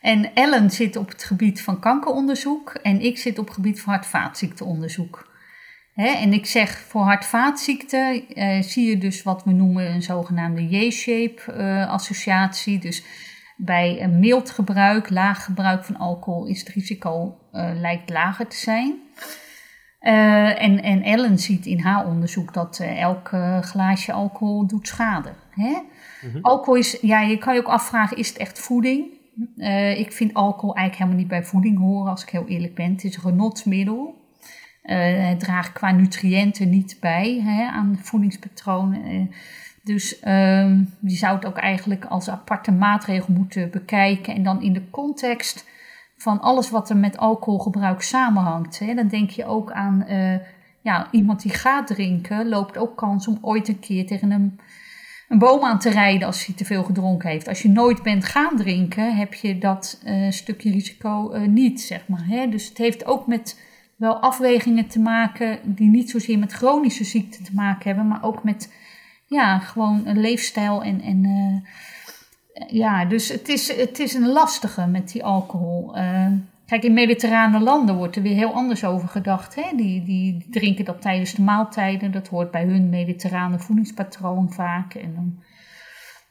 En 0.00 0.34
Ellen 0.34 0.70
zit 0.70 0.96
op 0.96 1.08
het 1.08 1.24
gebied 1.24 1.62
van 1.62 1.80
kankeronderzoek 1.80 2.70
en 2.74 3.00
ik 3.00 3.18
zit 3.18 3.38
op 3.38 3.44
het 3.44 3.54
gebied 3.54 3.80
van 3.80 3.92
hart-vaatziekteonderzoek. 3.92 5.34
Hè? 5.94 6.08
En 6.08 6.32
ik 6.32 6.46
zeg 6.46 6.78
voor 6.78 7.02
hart-vaatziekten 7.02 8.22
uh, 8.28 8.62
zie 8.62 8.88
je 8.88 8.98
dus 8.98 9.22
wat 9.22 9.44
we 9.44 9.52
noemen 9.52 9.90
een 9.90 10.02
zogenaamde 10.02 10.68
J-shape 10.68 11.52
associatie. 11.88 12.78
Dus 12.78 13.04
bij 13.56 14.02
een 14.02 14.18
mild 14.18 14.50
gebruik, 14.50 15.10
laag 15.10 15.44
gebruik 15.44 15.84
van 15.84 15.96
alcohol 15.96 16.46
is 16.46 16.58
het 16.58 16.68
risico 16.68 17.38
lijkt 17.74 18.10
lager 18.10 18.46
te 18.46 18.56
zijn. 18.56 19.00
Uh, 20.06 20.62
en, 20.62 20.82
en 20.82 21.02
Ellen 21.02 21.38
ziet 21.38 21.66
in 21.66 21.80
haar 21.80 22.06
onderzoek 22.06 22.54
dat 22.54 22.78
uh, 22.82 23.00
elk 23.00 23.30
uh, 23.32 23.62
glaasje 23.62 24.12
alcohol 24.12 24.66
doet 24.66 24.86
schade. 24.86 25.32
Hè? 25.56 25.78
Mm-hmm. 26.22 26.42
Alcohol 26.42 26.74
is, 26.74 26.98
ja, 27.00 27.20
je 27.20 27.38
kan 27.38 27.54
je 27.54 27.60
ook 27.60 27.66
afvragen, 27.66 28.16
is 28.16 28.28
het 28.28 28.36
echt 28.36 28.58
voeding? 28.58 29.14
ik 29.96 30.12
vind 30.12 30.34
alcohol 30.34 30.74
eigenlijk 30.74 30.96
helemaal 30.96 31.18
niet 31.18 31.28
bij 31.28 31.44
voeding 31.44 31.78
horen, 31.78 32.10
als 32.10 32.22
ik 32.22 32.28
heel 32.28 32.46
eerlijk 32.46 32.74
ben. 32.74 32.90
Het 32.90 33.04
is 33.04 33.14
een 33.16 33.20
genotsmiddel. 33.20 34.14
het 34.82 35.40
draagt 35.40 35.72
qua 35.72 35.90
nutriënten 35.90 36.70
niet 36.70 36.96
bij 37.00 37.40
hè, 37.44 37.66
aan 37.66 37.98
voedingspatronen. 38.02 39.30
dus 39.82 40.20
ehm, 40.20 40.84
je 41.00 41.16
zou 41.16 41.36
het 41.36 41.46
ook 41.46 41.56
eigenlijk 41.56 42.04
als 42.04 42.30
aparte 42.30 42.72
maatregel 42.72 43.34
moeten 43.34 43.70
bekijken 43.70 44.34
en 44.34 44.42
dan 44.42 44.62
in 44.62 44.72
de 44.72 44.90
context 44.90 45.66
van 46.16 46.40
alles 46.40 46.70
wat 46.70 46.90
er 46.90 46.96
met 46.96 47.16
alcoholgebruik 47.16 48.02
samenhangt. 48.02 48.78
Hè. 48.78 48.94
Dan 48.94 49.08
denk 49.08 49.30
je 49.30 49.44
ook 49.44 49.72
aan 49.72 50.04
uh, 50.08 50.34
ja, 50.80 51.08
iemand 51.10 51.42
die 51.42 51.52
gaat 51.52 51.86
drinken, 51.86 52.48
loopt 52.48 52.78
ook 52.78 52.96
kans 52.96 53.26
om 53.26 53.38
ooit 53.40 53.68
een 53.68 53.78
keer 53.78 54.06
tegen 54.06 54.30
een, 54.30 54.60
een 55.28 55.38
boom 55.38 55.64
aan 55.64 55.78
te 55.78 55.90
rijden 55.90 56.26
als 56.26 56.46
hij 56.46 56.54
te 56.54 56.64
veel 56.64 56.82
gedronken 56.82 57.30
heeft. 57.30 57.48
Als 57.48 57.62
je 57.62 57.68
nooit 57.68 58.02
bent 58.02 58.24
gaan 58.24 58.56
drinken, 58.56 59.16
heb 59.16 59.34
je 59.34 59.58
dat 59.58 60.00
uh, 60.04 60.30
stukje 60.30 60.70
risico 60.70 61.34
uh, 61.34 61.46
niet, 61.46 61.80
zeg 61.80 62.08
maar. 62.08 62.26
Hè. 62.26 62.48
Dus 62.48 62.68
het 62.68 62.78
heeft 62.78 63.06
ook 63.06 63.26
met 63.26 63.60
wel 63.96 64.16
afwegingen 64.16 64.86
te 64.86 65.00
maken 65.00 65.58
die 65.64 65.90
niet 65.90 66.10
zozeer 66.10 66.38
met 66.38 66.52
chronische 66.52 67.04
ziekten 67.04 67.44
te 67.44 67.54
maken 67.54 67.86
hebben, 67.86 68.08
maar 68.08 68.22
ook 68.24 68.44
met 68.44 68.72
ja, 69.26 69.58
gewoon 69.58 70.06
een 70.06 70.20
leefstijl 70.20 70.82
en, 70.82 71.00
en 71.00 71.24
ja, 72.68 73.04
dus 73.04 73.28
het 73.28 73.48
is, 73.48 73.76
het 73.76 73.98
is 73.98 74.14
een 74.14 74.28
lastige 74.28 74.86
met 74.86 75.12
die 75.12 75.24
alcohol. 75.24 75.96
Kijk, 76.66 76.82
in 76.82 76.92
mediterrane 76.92 77.60
landen 77.60 77.96
wordt 77.96 78.16
er 78.16 78.22
weer 78.22 78.34
heel 78.34 78.52
anders 78.52 78.84
over 78.84 79.08
gedacht. 79.08 79.54
Hè? 79.54 79.76
Die, 79.76 80.02
die, 80.02 80.46
drinken 80.50 80.84
dat 80.84 81.00
tijdens 81.00 81.34
de 81.34 81.42
maaltijden. 81.42 82.12
Dat 82.12 82.28
hoort 82.28 82.50
bij 82.50 82.64
hun 82.64 82.88
mediterrane 82.88 83.58
voedingspatroon 83.58 84.52
vaak. 84.52 84.94
En 84.94 85.14
dan 85.14 85.42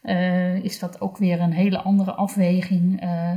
uh, 0.02 0.64
is 0.64 0.78
dat 0.78 1.00
ook 1.00 1.16
weer 1.16 1.40
een 1.40 1.52
hele 1.52 1.78
andere 1.78 2.12
afweging. 2.12 3.02
Uh, 3.02 3.32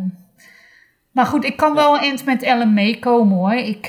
maar 1.12 1.26
goed, 1.26 1.44
ik 1.44 1.58
kan 1.58 1.74
wel 1.74 2.00
eens 2.00 2.24
met 2.24 2.44
Ellen 2.44 2.74
meekomen 2.74 3.38
hoor. 3.38 3.54
Ik, 3.54 3.88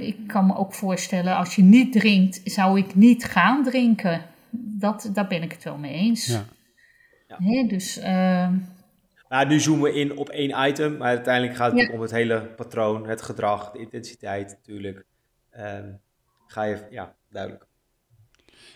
ik 0.00 0.26
kan 0.26 0.46
me 0.46 0.56
ook 0.56 0.74
voorstellen, 0.74 1.36
als 1.36 1.56
je 1.56 1.62
niet 1.62 1.92
drinkt, 1.92 2.40
zou 2.44 2.78
ik 2.78 2.94
niet 2.94 3.24
gaan 3.24 3.64
drinken. 3.64 4.22
Dat, 4.50 5.10
daar 5.12 5.26
ben 5.26 5.42
ik 5.42 5.52
het 5.52 5.64
wel 5.64 5.78
mee 5.78 5.92
eens. 5.92 6.26
Ja. 6.26 6.44
Ja. 7.38 7.64
dus, 7.68 8.00
Maar 9.30 9.46
nu 9.46 9.60
zoomen 9.60 9.92
we 9.92 9.98
in 9.98 10.16
op 10.16 10.28
één 10.28 10.68
item, 10.68 10.96
maar 10.96 11.08
uiteindelijk 11.08 11.56
gaat 11.56 11.72
het 11.72 11.90
om 11.92 12.00
het 12.00 12.10
hele 12.10 12.40
patroon, 12.56 13.06
het 13.06 13.22
gedrag, 13.22 13.70
de 13.70 13.78
intensiteit 13.78 14.48
natuurlijk. 14.48 15.04
Uh, 15.56 15.78
ga 16.46 16.62
je, 16.62 16.86
ja, 16.90 17.14
duidelijk. 17.28 17.66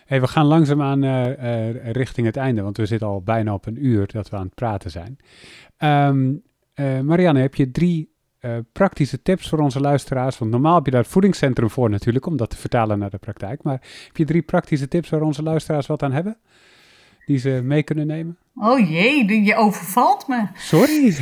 Hey, 0.05 0.21
we 0.21 0.27
gaan 0.27 0.45
langzaamaan 0.45 1.03
uh, 1.03 1.27
uh, 1.27 1.91
richting 1.91 2.25
het 2.25 2.37
einde, 2.37 2.61
want 2.61 2.77
we 2.77 2.85
zitten 2.85 3.07
al 3.07 3.21
bijna 3.21 3.53
op 3.53 3.65
een 3.65 3.85
uur 3.85 4.07
dat 4.11 4.29
we 4.29 4.35
aan 4.35 4.45
het 4.45 4.55
praten 4.55 4.91
zijn. 4.91 5.17
Um, 5.77 6.43
Marianne, 7.05 7.39
heb 7.39 7.55
je 7.55 7.71
drie 7.71 8.13
praktische 8.71 9.21
tips 9.21 9.49
voor 9.49 9.59
onze 9.59 9.79
luisteraars? 9.79 10.37
Want 10.37 10.51
normaal 10.51 10.75
heb 10.75 10.85
je 10.85 10.91
daar 10.91 11.01
het 11.01 11.11
voedingscentrum 11.11 11.69
voor 11.69 11.89
natuurlijk, 11.89 12.25
om 12.25 12.37
dat 12.37 12.49
te 12.49 12.57
vertalen 12.57 12.99
naar 12.99 13.09
de 13.09 13.17
praktijk. 13.17 13.63
Maar 13.63 13.81
heb 14.07 14.17
je 14.17 14.25
drie 14.25 14.41
praktische 14.41 14.87
tips 14.87 15.09
waar 15.09 15.21
onze 15.21 15.43
luisteraars 15.43 15.87
wat 15.87 16.03
aan 16.03 16.11
hebben? 16.11 16.37
Die 17.25 17.37
ze 17.37 17.49
mee 17.63 17.83
kunnen 17.83 18.07
nemen? 18.07 18.37
Oh 18.55 18.89
jee, 18.89 19.43
je 19.43 19.55
overvalt 19.55 20.27
me. 20.27 20.47
Sorry. 20.53 21.15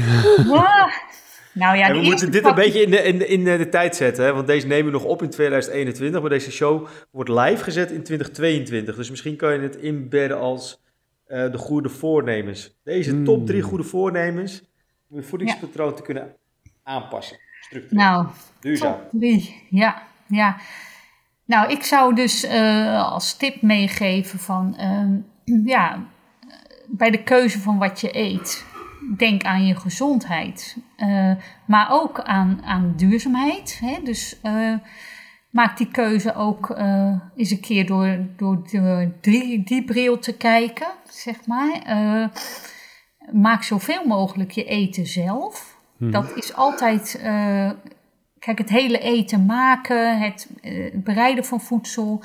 Nou 1.53 1.77
ja, 1.77 1.91
we 1.91 2.01
moeten 2.01 2.31
dit 2.31 2.45
een 2.45 2.55
beetje 2.55 2.81
in 2.81 2.91
de, 2.91 2.97
in, 2.97 3.17
de, 3.17 3.27
in 3.27 3.43
de 3.43 3.69
tijd 3.69 3.95
zetten, 3.95 4.25
hè? 4.25 4.33
want 4.33 4.47
deze 4.47 4.67
nemen 4.67 4.85
we 4.85 4.91
nog 4.91 5.03
op 5.03 5.21
in 5.21 5.29
2021, 5.29 6.21
maar 6.21 6.29
deze 6.29 6.51
show 6.51 6.87
wordt 7.11 7.29
live 7.29 7.63
gezet 7.63 7.91
in 7.91 8.03
2022. 8.03 8.95
Dus 8.95 9.09
misschien 9.09 9.35
kan 9.35 9.53
je 9.53 9.59
het 9.59 9.75
inbedden 9.75 10.39
als 10.39 10.83
uh, 11.27 11.51
de 11.51 11.57
goede 11.57 11.89
voornemens. 11.89 12.79
Deze 12.83 13.21
top 13.21 13.45
drie 13.45 13.59
hmm. 13.59 13.69
goede 13.69 13.83
voornemens 13.83 14.63
om 15.09 15.17
je 15.17 15.23
voedingspatroon 15.23 15.89
ja. 15.89 15.95
te 15.95 16.01
kunnen 16.01 16.35
aanpassen. 16.83 17.37
Structureel. 17.61 18.03
Nou, 18.03 18.27
Duurzaam. 18.59 18.91
top 18.91 19.09
drie, 19.11 19.67
ja. 19.69 20.03
ja. 20.27 20.57
Nou, 21.45 21.71
ik 21.71 21.83
zou 21.83 22.15
dus 22.15 22.45
uh, 22.45 23.11
als 23.11 23.37
tip 23.37 23.61
meegeven 23.61 24.39
van, 24.39 24.77
uh, 24.79 25.65
ja, 25.75 26.07
bij 26.87 27.11
de 27.11 27.23
keuze 27.23 27.59
van 27.59 27.77
wat 27.77 28.01
je 28.01 28.17
eet, 28.17 28.65
denk 29.17 29.43
aan 29.43 29.65
je 29.65 29.75
gezondheid. 29.75 30.77
Uh, 30.97 31.31
maar 31.65 31.87
ook 31.91 32.19
aan, 32.19 32.61
aan 32.63 32.93
duurzaamheid. 32.95 33.79
Hè? 33.79 33.97
Dus 34.03 34.39
uh, 34.43 34.73
maak 35.49 35.77
die 35.77 35.91
keuze 35.91 36.35
ook 36.35 36.69
uh, 36.69 37.19
eens 37.35 37.51
een 37.51 37.59
keer 37.59 37.85
door, 37.85 38.17
door 38.37 38.67
de, 38.71 39.11
die, 39.21 39.63
die 39.63 39.83
bril 39.83 40.19
te 40.19 40.37
kijken, 40.37 40.87
zeg 41.09 41.45
maar. 41.45 41.81
maak 43.31 43.63
zoveel 43.63 44.05
mogelijk 44.05 44.51
je 44.51 44.63
eten 44.63 45.07
zelf. 45.07 45.77
Hmm. 45.97 46.11
Dat 46.11 46.35
is 46.35 46.53
altijd. 46.55 47.19
kijk, 48.39 48.57
het 48.57 48.69
hele 48.69 48.99
eten 48.99 49.45
maken, 49.45 50.19
het 50.19 50.49
bereiden 50.93 51.45
van 51.45 51.61
voedsel 51.61 52.23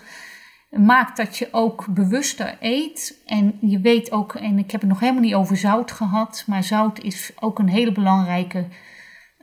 maakt 0.71 1.16
dat 1.16 1.37
je 1.37 1.49
ook 1.51 1.87
bewuster 1.91 2.57
eet. 2.61 3.23
En 3.27 3.59
je 3.61 3.81
weet 3.81 4.12
ook, 4.12 4.35
en 4.35 4.59
ik 4.59 4.71
heb 4.71 4.81
het 4.81 4.91
nog 4.91 5.01
helemaal 5.01 5.23
niet 5.23 5.35
over 5.35 5.57
zout 5.57 5.93
gehad, 5.93 6.45
maar 6.47 6.62
zout 6.62 7.01
is 7.01 7.33
ook 7.41 7.59
een 7.59 7.69
hele 7.69 7.93
belangrijke 7.93 8.66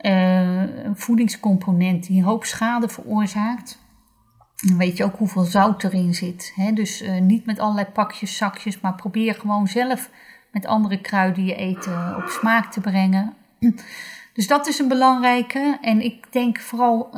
uh, 0.01 0.63
voedingscomponent 0.93 2.07
die 2.07 2.17
een 2.17 2.23
hoop 2.23 2.43
schade 2.43 2.89
veroorzaakt. 2.89 3.83
Dan 4.67 4.77
weet 4.77 4.97
je 4.97 5.03
ook 5.03 5.17
hoeveel 5.17 5.43
zout 5.43 5.83
erin 5.83 6.13
zit. 6.13 6.51
Hè? 6.55 6.71
Dus 6.73 7.01
uh, 7.01 7.21
niet 7.21 7.45
met 7.45 7.59
allerlei 7.59 7.87
pakjes, 7.87 8.37
zakjes, 8.37 8.79
maar 8.79 8.95
probeer 8.95 9.35
gewoon 9.35 9.67
zelf 9.67 10.09
met 10.51 10.65
andere 10.65 11.01
kruiden 11.01 11.45
je 11.45 11.55
eten 11.55 12.15
op 12.15 12.27
smaak 12.27 12.71
te 12.71 12.81
brengen. 12.81 13.33
Dus 14.33 14.47
dat 14.47 14.67
is 14.67 14.79
een 14.79 14.87
belangrijke. 14.87 15.77
En 15.81 16.01
ik 16.01 16.31
denk 16.31 16.59
vooral 16.59 17.09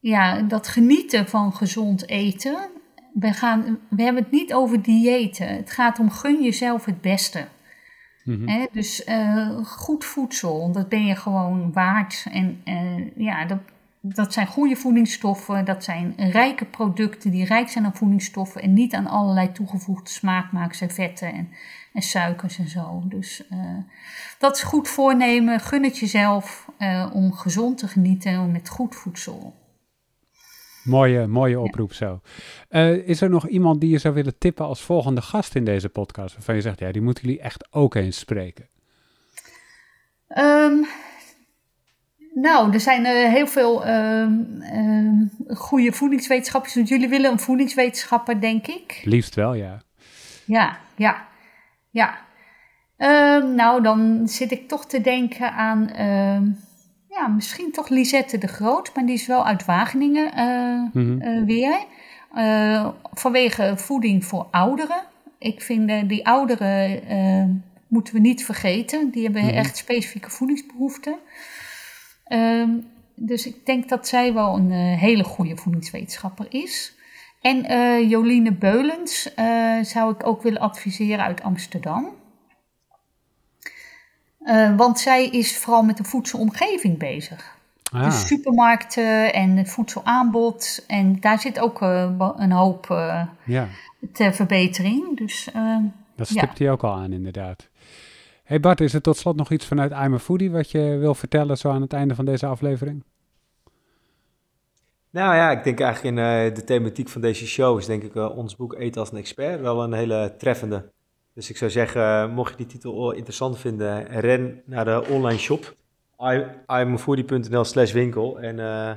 ja, 0.00 0.42
dat 0.42 0.68
genieten 0.68 1.28
van 1.28 1.52
gezond 1.52 2.08
eten. 2.08 2.70
We, 3.12 3.32
gaan, 3.32 3.78
we 3.88 4.02
hebben 4.02 4.22
het 4.22 4.32
niet 4.32 4.54
over 4.54 4.82
diëten. 4.82 5.48
Het 5.48 5.70
gaat 5.70 5.98
om 5.98 6.10
gun 6.10 6.42
jezelf 6.42 6.84
het 6.84 7.00
beste. 7.00 7.46
Mm 8.24 8.68
dus 8.72 9.06
uh, 9.06 9.64
goed 9.64 10.04
voedsel, 10.04 10.72
dat 10.72 10.88
ben 10.88 11.06
je 11.06 11.16
gewoon 11.16 11.72
waard. 11.72 12.26
En 12.32 12.62
uh, 12.64 13.10
ja, 13.16 13.44
dat, 13.44 13.58
dat 14.00 14.32
zijn 14.32 14.46
goede 14.46 14.76
voedingsstoffen. 14.76 15.64
Dat 15.64 15.84
zijn 15.84 16.14
rijke 16.16 16.64
producten 16.64 17.30
die 17.30 17.44
rijk 17.44 17.68
zijn 17.68 17.84
aan 17.84 17.96
voedingsstoffen. 17.96 18.62
En 18.62 18.72
niet 18.72 18.94
aan 18.94 19.06
allerlei 19.06 19.52
toegevoegde 19.52 20.10
smaakmakers 20.10 20.80
en 20.80 20.90
vetten 20.90 21.32
en, 21.32 21.48
en 21.92 22.02
suikers 22.02 22.58
en 22.58 22.68
zo. 22.68 23.02
Dus 23.04 23.42
uh, 23.52 23.58
dat 24.38 24.56
is 24.56 24.62
goed 24.62 24.88
voornemen. 24.88 25.60
Gun 25.60 25.84
het 25.84 25.98
jezelf 25.98 26.68
om 27.12 27.32
gezond 27.32 27.78
te 27.78 27.88
genieten 27.88 28.52
met 28.52 28.68
goed 28.68 28.94
voedsel. 28.94 29.59
Mooie, 30.84 31.26
mooie 31.26 31.60
oproep 31.60 31.92
zo. 31.92 32.20
Uh, 32.70 33.08
is 33.08 33.20
er 33.20 33.30
nog 33.30 33.48
iemand 33.48 33.80
die 33.80 33.90
je 33.90 33.98
zou 33.98 34.14
willen 34.14 34.38
tippen 34.38 34.64
als 34.64 34.80
volgende 34.80 35.22
gast 35.22 35.54
in 35.54 35.64
deze 35.64 35.88
podcast? 35.88 36.34
Waarvan 36.34 36.54
je 36.54 36.60
zegt, 36.60 36.78
ja, 36.78 36.92
die 36.92 37.02
moeten 37.02 37.24
jullie 37.24 37.40
echt 37.40 37.68
ook 37.70 37.94
eens 37.94 38.18
spreken. 38.18 38.68
Um, 40.36 40.86
nou, 42.34 42.72
er 42.72 42.80
zijn 42.80 43.04
uh, 43.04 43.32
heel 43.32 43.46
veel 43.46 43.86
uh, 43.86 44.26
goede 45.48 45.92
voedingswetenschappers. 45.92 46.74
Want 46.74 46.88
jullie 46.88 47.08
willen 47.08 47.30
een 47.30 47.38
voedingswetenschapper, 47.38 48.40
denk 48.40 48.66
ik. 48.66 49.00
Liefst 49.04 49.34
wel, 49.34 49.54
ja. 49.54 49.82
Ja, 50.44 50.78
ja, 50.96 51.28
ja. 51.90 52.18
Ehm, 52.96 53.54
nou, 53.54 53.82
dan 53.82 54.28
zit 54.28 54.50
ik 54.50 54.68
toch 54.68 54.86
te 54.86 55.00
denken 55.00 55.52
aan 55.52 55.90
ja, 57.10 57.28
misschien 57.28 57.72
toch 57.72 57.88
Lisette 57.88 58.38
de 58.38 58.46
Groot, 58.46 58.94
maar 58.94 59.06
die 59.06 59.14
is 59.14 59.26
wel 59.26 59.46
uit 59.46 59.64
Wageningen 59.64 60.38
uh, 60.94 61.02
uh, 61.18 61.44
weer. 61.44 61.84
Uh, 62.34 62.88
vanwege 63.12 63.72
voeding 63.76 64.24
voor 64.24 64.46
ouderen. 64.50 65.02
Ik 65.38 65.62
vind 65.62 66.08
die 66.08 66.26
ouderen 66.26 67.64
moeten 67.86 68.14
we 68.14 68.20
niet 68.20 68.44
vergeten. 68.44 69.10
Die 69.10 69.22
hebben 69.22 69.42
mm 69.42 69.48
-hmm. 69.48 69.56
echt 69.56 69.76
specifieke 69.76 70.30
voedingsbehoeften. 70.30 71.18
Ehm, 72.24 72.70
dus 73.14 73.46
ik 73.46 73.66
denk 73.66 73.88
dat 73.88 74.08
zij 74.08 74.32
wel 74.32 74.56
een 74.56 74.70
hele 74.72 75.24
goede 75.24 75.56
voedingswetenschapper 75.56 76.46
is. 76.48 76.94
En 77.40 77.62
Joline 78.08 78.52
Beulens 78.52 79.34
zou 79.82 80.12
ik 80.12 80.26
ook 80.26 80.42
willen 80.42 80.60
adviseren 80.60 81.24
uit 81.24 81.42
Amsterdam. 81.42 82.19
Uh, 84.40 84.76
want 84.76 84.98
zij 84.98 85.28
is 85.28 85.58
vooral 85.58 85.82
met 85.82 85.96
de 85.96 86.04
voedselomgeving 86.04 86.98
bezig. 86.98 87.58
Ah. 87.92 88.04
Dus 88.04 88.26
supermarkten 88.26 89.32
en 89.32 89.56
het 89.56 89.70
voedselaanbod. 89.70 90.84
En 90.86 91.20
daar 91.20 91.40
zit 91.40 91.60
ook 91.60 91.82
uh, 91.82 92.32
een 92.36 92.52
hoop 92.52 92.86
uh, 92.90 93.22
ja. 93.44 93.68
ter 94.12 94.32
verbetering. 94.34 95.16
Dus, 95.16 95.48
dat 96.16 96.28
stipt 96.28 96.58
hij 96.58 96.70
ook 96.70 96.82
al 96.82 96.92
aan, 96.92 97.12
inderdaad. 97.12 97.68
Hey 98.44 98.60
Bart, 98.60 98.80
is 98.80 98.94
er 98.94 99.02
tot 99.02 99.16
slot 99.16 99.36
nog 99.36 99.50
iets 99.50 99.66
vanuit 99.66 99.90
I'm 99.90 100.14
a 100.14 100.18
Foodie 100.18 100.50
wat 100.50 100.70
je 100.70 100.96
wil 100.98 101.14
vertellen 101.14 101.58
zo 101.58 101.70
aan 101.70 101.80
het 101.80 101.92
einde 101.92 102.14
van 102.14 102.24
deze 102.24 102.46
aflevering? 102.46 103.04
Nou 105.10 105.34
ja, 105.34 105.50
ik 105.50 105.64
denk 105.64 105.80
eigenlijk 105.80 106.16
in 106.16 106.22
uh, 106.22 106.54
de 106.54 106.64
thematiek 106.64 107.08
van 107.08 107.20
deze 107.20 107.46
show 107.46 107.78
is 107.78 107.86
denk 107.86 108.02
ik 108.02 108.14
uh, 108.14 108.36
ons 108.36 108.56
boek 108.56 108.74
Eten 108.74 109.00
als 109.00 109.12
een 109.12 109.18
expert 109.18 109.60
wel 109.60 109.82
een 109.82 109.92
hele 109.92 110.34
treffende. 110.38 110.90
Dus 111.34 111.50
ik 111.50 111.56
zou 111.56 111.70
zeggen, 111.70 112.30
mocht 112.30 112.50
je 112.50 112.56
die 112.56 112.66
titel 112.66 113.12
interessant 113.12 113.58
vinden, 113.58 114.06
ren 114.06 114.62
naar 114.64 114.84
de 114.84 115.04
online 115.08 115.38
shop 115.38 115.74
iamfoodie.nl 116.66 117.64
slash 117.64 117.92
winkel 117.92 118.38
en 118.40 118.58
uh, 118.58 118.90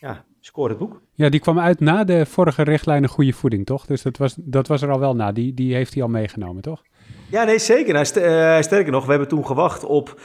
ja, 0.00 0.24
score 0.40 0.68
het 0.68 0.78
boek. 0.78 1.00
Ja, 1.14 1.28
die 1.28 1.40
kwam 1.40 1.58
uit 1.58 1.80
na 1.80 2.04
de 2.04 2.26
vorige 2.26 2.62
richtlijnen 2.62 3.08
goede 3.08 3.32
voeding, 3.32 3.66
toch? 3.66 3.86
Dus 3.86 4.02
dat 4.02 4.16
was, 4.16 4.34
dat 4.38 4.66
was 4.66 4.82
er 4.82 4.90
al 4.90 5.00
wel 5.00 5.14
na. 5.14 5.32
Die, 5.32 5.54
die 5.54 5.74
heeft 5.74 5.94
hij 5.94 6.02
al 6.02 6.08
meegenomen, 6.08 6.62
toch? 6.62 6.82
Ja, 7.30 7.44
nee, 7.44 7.58
zeker. 7.58 7.92
Nou, 7.92 8.04
st 8.04 8.16
uh, 8.16 8.60
sterker 8.60 8.92
nog, 8.92 9.04
we 9.04 9.10
hebben 9.10 9.28
toen 9.28 9.46
gewacht 9.46 9.84
op 9.84 10.20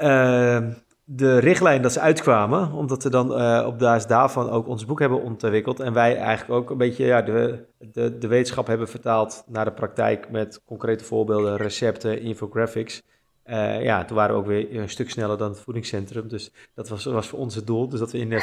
uh, 0.00 0.66
de 1.14 1.38
richtlijn 1.38 1.82
dat 1.82 1.92
ze 1.92 2.00
uitkwamen. 2.00 2.72
Omdat 2.72 3.02
we 3.02 3.10
dan 3.10 3.40
uh, 3.40 3.64
op 3.66 3.78
basis 3.78 4.06
daarvan 4.06 4.50
ook 4.50 4.68
ons 4.68 4.84
boek 4.86 5.00
hebben 5.00 5.22
ontwikkeld. 5.22 5.80
En 5.80 5.92
wij 5.92 6.16
eigenlijk 6.16 6.60
ook 6.60 6.70
een 6.70 6.76
beetje 6.76 7.04
ja, 7.04 7.22
de, 7.22 7.64
de, 7.78 8.18
de 8.18 8.26
wetenschap 8.26 8.66
hebben 8.66 8.88
vertaald 8.88 9.44
naar 9.46 9.64
de 9.64 9.72
praktijk 9.72 10.30
met 10.30 10.62
concrete 10.64 11.04
voorbeelden, 11.04 11.56
recepten, 11.56 12.20
infographics. 12.20 13.02
Uh, 13.46 13.82
ja, 13.82 14.04
toen 14.04 14.16
waren 14.16 14.34
we 14.34 14.40
ook 14.40 14.46
weer 14.46 14.80
een 14.80 14.88
stuk 14.88 15.10
sneller 15.10 15.38
dan 15.38 15.50
het 15.50 15.60
voedingscentrum. 15.60 16.28
Dus 16.28 16.50
dat 16.74 16.88
was, 16.88 17.04
was 17.04 17.28
voor 17.28 17.38
ons 17.38 17.54
het 17.54 17.66
doel. 17.66 17.88
Dus 17.88 17.98
dat 17.98 18.12
we 18.12 18.18
in 18.18 18.30
4,5 18.30 18.38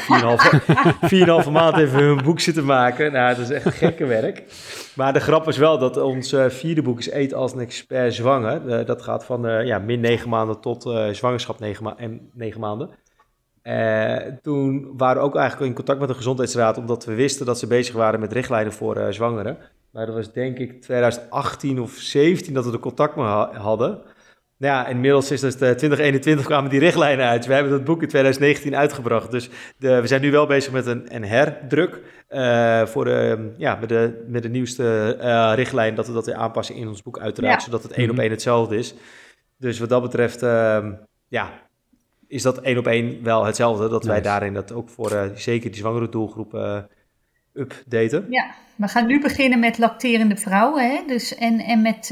uh, 1.12 1.46
maand 1.52 1.76
even 1.76 2.02
hun 2.02 2.22
boek 2.22 2.40
zitten 2.40 2.64
maken. 2.64 3.12
Nou, 3.12 3.36
dat 3.36 3.50
is 3.50 3.50
echt 3.50 3.76
gekke 3.76 4.06
werk. 4.06 4.44
Maar 4.94 5.12
de 5.12 5.20
grap 5.20 5.48
is 5.48 5.56
wel 5.56 5.78
dat 5.78 5.96
ons 5.96 6.32
uh, 6.32 6.48
vierde 6.48 6.82
boek 6.82 6.98
is 6.98 7.10
Eet 7.10 7.34
als 7.34 7.52
een 7.52 7.60
expert 7.60 8.14
zwanger. 8.14 8.86
dat 8.86 9.02
gaat 9.02 9.24
van 9.24 9.66
ja, 9.66 9.78
min 9.78 10.00
9 10.00 10.28
maanden 10.28 10.60
tot 10.60 10.82
zwangerschap 11.12 11.58
9, 11.58 11.84
ma 11.84 11.96
en 11.96 12.30
9 12.34 12.60
maanden. 12.60 12.90
toen 14.42 14.96
waren 14.96 15.22
we 15.22 15.28
ook 15.28 15.36
eigenlijk 15.36 15.68
in 15.68 15.74
contact 15.74 15.98
met 16.00 16.08
de 16.08 16.14
gezondheidsraad. 16.14 16.78
Omdat 16.78 17.04
we 17.04 17.14
wisten 17.14 17.46
dat 17.46 17.58
ze 17.58 17.66
bezig 17.66 17.94
waren 17.94 18.20
met 18.20 18.32
richtlijnen 18.32 18.72
voor 18.72 19.06
zwangeren. 19.10 19.58
Maar 19.90 20.06
dat 20.06 20.14
was 20.14 20.32
denk 20.32 20.58
ik 20.58 20.82
2018 20.82 21.80
of 21.80 21.92
17 21.92 22.54
dat 22.54 22.64
we 22.64 22.70
de 22.70 22.78
contact 22.78 23.16
mee 23.16 23.26
hadden. 23.26 24.02
Ja, 24.60 24.86
inmiddels 24.86 25.30
is 25.30 25.40
de 25.40 25.54
2021 25.54 26.46
kwamen 26.46 26.70
die 26.70 26.78
richtlijnen 26.78 27.26
uit. 27.26 27.46
We 27.46 27.52
hebben 27.52 27.72
dat 27.72 27.84
boek 27.84 28.02
in 28.02 28.08
2019 28.08 28.76
uitgebracht. 28.76 29.30
Dus 29.30 29.50
de, 29.76 30.00
we 30.00 30.06
zijn 30.06 30.20
nu 30.20 30.30
wel 30.30 30.46
bezig 30.46 30.72
met 30.72 30.86
een, 30.86 31.14
een 31.14 31.24
herdruk 31.24 32.00
uh, 32.30 32.86
voor 32.86 33.04
de, 33.04 33.52
ja, 33.56 33.76
met, 33.80 33.88
de, 33.88 34.24
met 34.28 34.42
de 34.42 34.48
nieuwste 34.48 35.16
uh, 35.20 35.52
richtlijn. 35.54 35.94
Dat 35.94 36.06
we 36.06 36.12
dat 36.12 36.26
weer 36.26 36.34
aanpassen 36.34 36.74
in 36.74 36.88
ons 36.88 37.02
boek 37.02 37.18
uiteraard, 37.18 37.62
zodat 37.62 37.82
het 37.82 37.92
één 37.92 38.10
op 38.10 38.18
één 38.18 38.30
hetzelfde 38.30 38.76
is. 38.76 38.94
Dus 39.58 39.78
wat 39.78 39.88
dat 39.88 40.02
betreft, 40.02 40.42
uh, 40.42 40.86
ja, 41.28 41.50
is 42.28 42.42
dat 42.42 42.60
één 42.60 42.78
op 42.78 42.86
één 42.86 43.22
wel 43.22 43.44
hetzelfde. 43.44 43.88
Dat 43.88 44.04
wij 44.04 44.20
daarin 44.20 44.54
dat 44.54 44.72
ook 44.72 44.88
voor 44.88 45.30
zeker 45.34 45.70
die 45.70 45.80
zwangere 45.80 46.08
doelgroep 46.08 46.54
updaten. 47.52 48.26
Ja, 48.30 48.50
we 48.76 48.88
gaan 48.88 49.06
nu 49.06 49.20
beginnen 49.20 49.58
met 49.58 49.78
lacterende 49.78 50.36
vrouwen 50.36 50.90
hè? 50.90 51.02
Dus, 51.06 51.34
en, 51.34 51.58
en 51.60 51.82
met 51.82 52.08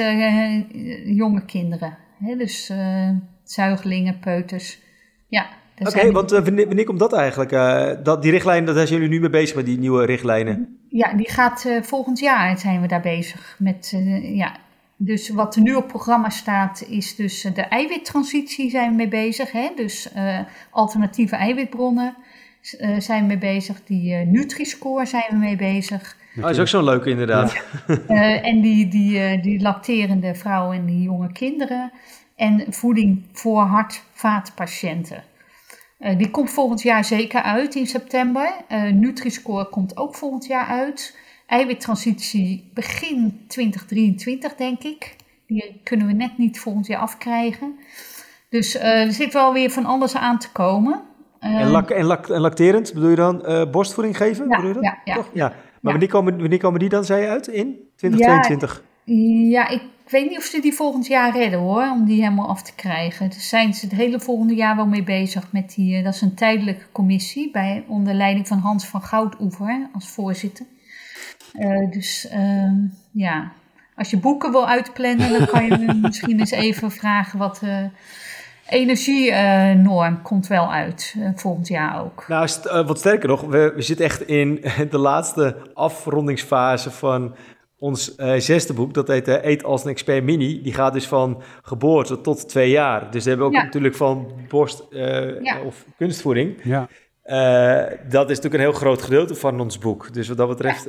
jonge 1.04 1.44
kinderen. 1.44 2.06
Hè? 2.18 2.36
Dus 2.36 2.70
uh, 2.70 3.10
zuigelingen, 3.44 4.18
peuters. 4.18 4.78
Ja. 5.28 5.46
Oké, 5.78 5.88
okay, 5.88 6.12
want 6.12 6.32
uh, 6.32 6.44
wanneer, 6.44 6.84
komt 6.84 6.98
dat 6.98 7.12
eigenlijk? 7.12 7.52
Uh, 7.52 7.90
dat, 8.02 8.22
die 8.22 8.30
richtlijn, 8.30 8.64
daar 8.64 8.74
zijn 8.74 8.88
jullie 8.88 9.08
nu 9.08 9.20
mee 9.20 9.30
bezig 9.30 9.56
met 9.56 9.66
die 9.66 9.78
nieuwe 9.78 10.04
richtlijnen? 10.04 10.78
Ja, 10.88 11.12
die 11.12 11.30
gaat 11.30 11.66
volgend 11.82 12.18
jaar 12.18 12.58
zijn 12.58 12.80
we 12.80 12.86
daar 12.86 13.00
bezig 13.00 13.56
met. 13.58 13.94
ja. 14.22 14.56
Dus 15.00 15.28
wat 15.28 15.56
er 15.56 15.62
nu 15.62 15.74
op 15.74 15.88
programma 15.88 16.28
staat, 16.28 16.84
is 16.88 17.16
dus 17.16 17.40
de 17.40 17.62
eiwittransitie 17.62 18.70
zijn 18.70 18.90
we 18.90 18.96
mee 18.96 19.08
bezig. 19.08 19.52
Hè? 19.52 19.68
Dus 19.76 20.12
alternatieve 20.70 21.36
eiwitbronnen 21.36 22.16
zijn 22.98 23.20
we 23.20 23.26
mee 23.26 23.38
bezig. 23.38 23.84
Die 23.84 24.14
Nutri-score 24.14 25.06
zijn 25.06 25.26
we 25.30 25.36
mee 25.36 25.56
bezig. 25.56 26.16
Oh, 26.38 26.44
dat 26.44 26.52
is 26.52 26.58
ook 26.58 26.68
zo'n 26.68 26.84
leuke 26.84 27.10
inderdaad. 27.10 27.62
Uh, 28.08 28.46
en 28.46 28.60
die, 28.60 28.88
die, 28.88 29.36
uh, 29.36 29.42
die 29.42 29.60
lacterende 29.60 30.34
vrouwen 30.34 30.76
en 30.76 30.86
die 30.86 31.02
jonge 31.02 31.32
kinderen. 31.32 31.92
En 32.36 32.64
voeding 32.68 33.24
voor 33.32 33.60
hart-vaatpatiënten. 33.60 35.24
Uh, 36.00 36.18
die 36.18 36.30
komt 36.30 36.50
volgend 36.50 36.82
jaar 36.82 37.04
zeker 37.04 37.42
uit 37.42 37.74
in 37.74 37.86
september. 37.86 38.52
Nutri-score 38.92 39.68
komt 39.68 39.96
ook 39.96 40.14
volgend 40.14 40.46
jaar 40.46 40.66
uit. 40.66 41.18
Eiwittransitie 41.46 42.70
begin 42.74 43.44
2023, 43.48 44.54
denk 44.54 44.82
ik. 44.82 45.16
Die 45.46 45.80
kunnen 45.84 46.06
we 46.06 46.12
net 46.12 46.38
niet 46.38 46.60
volgend 46.60 46.86
jaar 46.86 47.00
afkrijgen. 47.00 47.78
Dus 48.48 48.74
er 48.74 49.12
zit 49.12 49.32
wel 49.32 49.52
weer 49.52 49.70
van 49.70 49.84
alles 49.84 50.16
aan 50.16 50.38
te 50.38 50.50
komen. 50.52 51.02
En, 51.40 51.68
lak, 51.70 51.90
en, 51.90 52.04
lak, 52.04 52.28
en 52.28 52.40
lacterend, 52.40 52.94
bedoel 52.94 53.10
je 53.10 53.16
dan 53.16 53.68
borstvoeding 53.70 54.16
geven? 54.16 54.48
Ja, 54.48 54.56
bedoel 54.56 54.68
je 54.68 54.74
dat? 54.74 54.82
ja, 54.82 54.98
ja. 55.04 55.14
Toch? 55.14 55.30
ja. 55.32 55.52
Maar 55.80 55.92
wanneer, 55.92 56.08
komen, 56.08 56.38
wanneer 56.38 56.58
komen 56.58 56.80
die 56.80 56.88
dan, 56.88 57.04
zei 57.04 57.22
je, 57.22 57.28
uit? 57.28 57.46
In 57.46 57.76
2022? 57.96 58.82
Ja, 59.04 59.14
ja, 59.48 59.68
ik 59.68 59.82
weet 60.08 60.28
niet 60.28 60.38
of 60.38 60.44
ze 60.44 60.60
die 60.60 60.74
volgend 60.74 61.06
jaar 61.06 61.32
redden 61.32 61.60
hoor, 61.60 61.90
om 61.90 62.04
die 62.04 62.22
helemaal 62.22 62.48
af 62.48 62.62
te 62.62 62.74
krijgen. 62.74 63.30
Dus 63.30 63.48
zijn 63.48 63.74
ze 63.74 63.86
het 63.86 63.94
hele 63.94 64.20
volgende 64.20 64.54
jaar 64.54 64.76
wel 64.76 64.86
mee 64.86 65.02
bezig 65.02 65.52
met 65.52 65.74
die, 65.74 65.96
eh, 65.96 66.04
dat 66.04 66.14
is 66.14 66.20
een 66.20 66.34
tijdelijke 66.34 66.84
commissie 66.92 67.50
bij, 67.50 67.84
onder 67.86 68.14
leiding 68.14 68.48
van 68.48 68.58
Hans 68.58 68.86
van 68.86 69.02
Goudoever 69.02 69.88
als 69.92 70.08
voorzitter. 70.08 70.66
Uh, 71.54 71.90
dus 71.90 72.28
uh, 72.32 72.72
ja, 73.12 73.52
als 73.94 74.10
je 74.10 74.16
boeken 74.16 74.50
wil 74.50 74.68
uitplannen, 74.68 75.38
dan 75.38 75.46
kan 75.46 75.64
je 75.64 75.94
misschien 76.02 76.38
eens 76.38 76.50
even 76.50 76.90
vragen 76.90 77.38
wat... 77.38 77.60
Uh, 77.64 77.84
energienorm 78.68 80.22
komt 80.22 80.46
wel 80.46 80.72
uit 80.72 81.14
uh, 81.18 81.28
volgend 81.34 81.68
jaar 81.68 82.04
ook. 82.04 82.24
Nou, 82.28 82.48
st 82.48 82.66
uh, 82.66 82.86
wat 82.86 82.98
sterker 82.98 83.28
nog, 83.28 83.40
we, 83.40 83.72
we, 83.74 83.82
zitten 83.82 84.04
echt 84.04 84.26
in 84.26 84.64
de 84.90 84.98
laatste 84.98 85.56
afrondingsfase 85.74 86.90
van 86.90 87.34
ons 87.78 88.14
uh, 88.16 88.34
zesde 88.34 88.72
boek. 88.72 88.94
Dat 88.94 89.08
heet 89.08 89.28
Eet 89.28 89.64
als 89.64 89.84
een 89.84 89.90
expert 89.90 90.24
mini. 90.24 90.62
Die 90.62 90.74
gaat 90.74 90.92
dus 90.92 91.06
van 91.06 91.42
geboorte 91.62 92.20
tot 92.20 92.48
twee 92.48 92.70
jaar. 92.70 93.10
Dus 93.10 93.22
we 93.22 93.28
hebben 93.28 93.46
ook 93.46 93.54
ja. 93.54 93.62
natuurlijk 93.62 93.94
van 93.94 94.32
borst 94.48 94.86
ja. 94.90 95.60
of 95.66 95.84
kunstvoeding. 95.96 96.60
Ja. 96.62 96.88
dat 98.08 98.30
is 98.30 98.36
natuurlijk 98.36 98.54
een 98.54 98.70
heel 98.70 98.72
groot 98.72 99.02
gedeelte 99.02 99.34
van 99.34 99.60
ons 99.60 99.78
boek. 99.78 100.14
Dus 100.14 100.28
wat 100.28 100.36
dat 100.36 100.48
betreft. 100.48 100.86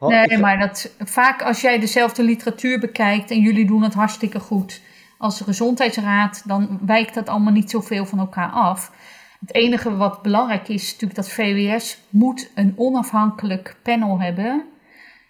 Nee, 0.00 0.38
maar 0.38 0.58
dat, 0.58 0.94
vaak 0.98 1.42
als 1.42 1.60
jij 1.60 1.78
dezelfde 1.78 2.22
literatuur 2.22 2.80
bekijkt 2.80 3.30
en 3.30 3.40
jullie 3.40 3.66
doen 3.66 3.82
het 3.82 3.94
hartstikke 3.94 4.40
goed 4.40 4.80
als 5.22 5.40
gezondheidsraad, 5.40 6.42
dan 6.46 6.78
wijkt 6.86 7.14
dat 7.14 7.28
allemaal 7.28 7.52
niet 7.52 7.70
zoveel 7.70 8.06
van 8.06 8.18
elkaar 8.18 8.50
af. 8.50 8.92
Het 9.40 9.54
enige 9.54 9.96
wat 9.96 10.22
belangrijk 10.22 10.68
is, 10.68 10.82
is 10.82 10.92
natuurlijk 10.92 11.14
dat 11.14 11.30
VWS 11.30 11.98
moet 12.08 12.50
een 12.54 12.72
onafhankelijk 12.76 13.76
panel 13.82 14.20
hebben, 14.20 14.64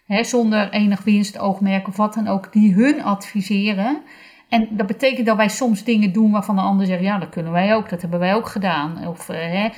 hè, 0.05 0.23
zonder 0.23 0.69
enig 0.69 1.03
winstoogmerk 1.03 1.87
of 1.87 1.97
wat 1.97 2.13
dan 2.13 2.27
ook, 2.27 2.53
die 2.53 2.73
hun 2.73 3.03
adviseren. 3.03 4.01
En 4.49 4.67
dat 4.71 4.87
betekent 4.87 5.25
dat 5.25 5.37
wij 5.37 5.49
soms 5.49 5.83
dingen 5.83 6.13
doen 6.13 6.31
waarvan 6.31 6.55
de 6.55 6.61
ander 6.61 6.85
zegt, 6.85 7.01
ja, 7.01 7.17
dat 7.17 7.29
kunnen 7.29 7.51
wij 7.51 7.75
ook, 7.75 7.89
dat 7.89 8.01
hebben 8.01 8.19
wij 8.19 8.35
ook 8.35 8.47
gedaan. 8.47 9.07
Of 9.07 9.29
uh, 9.29 9.35
hè, 9.37 9.69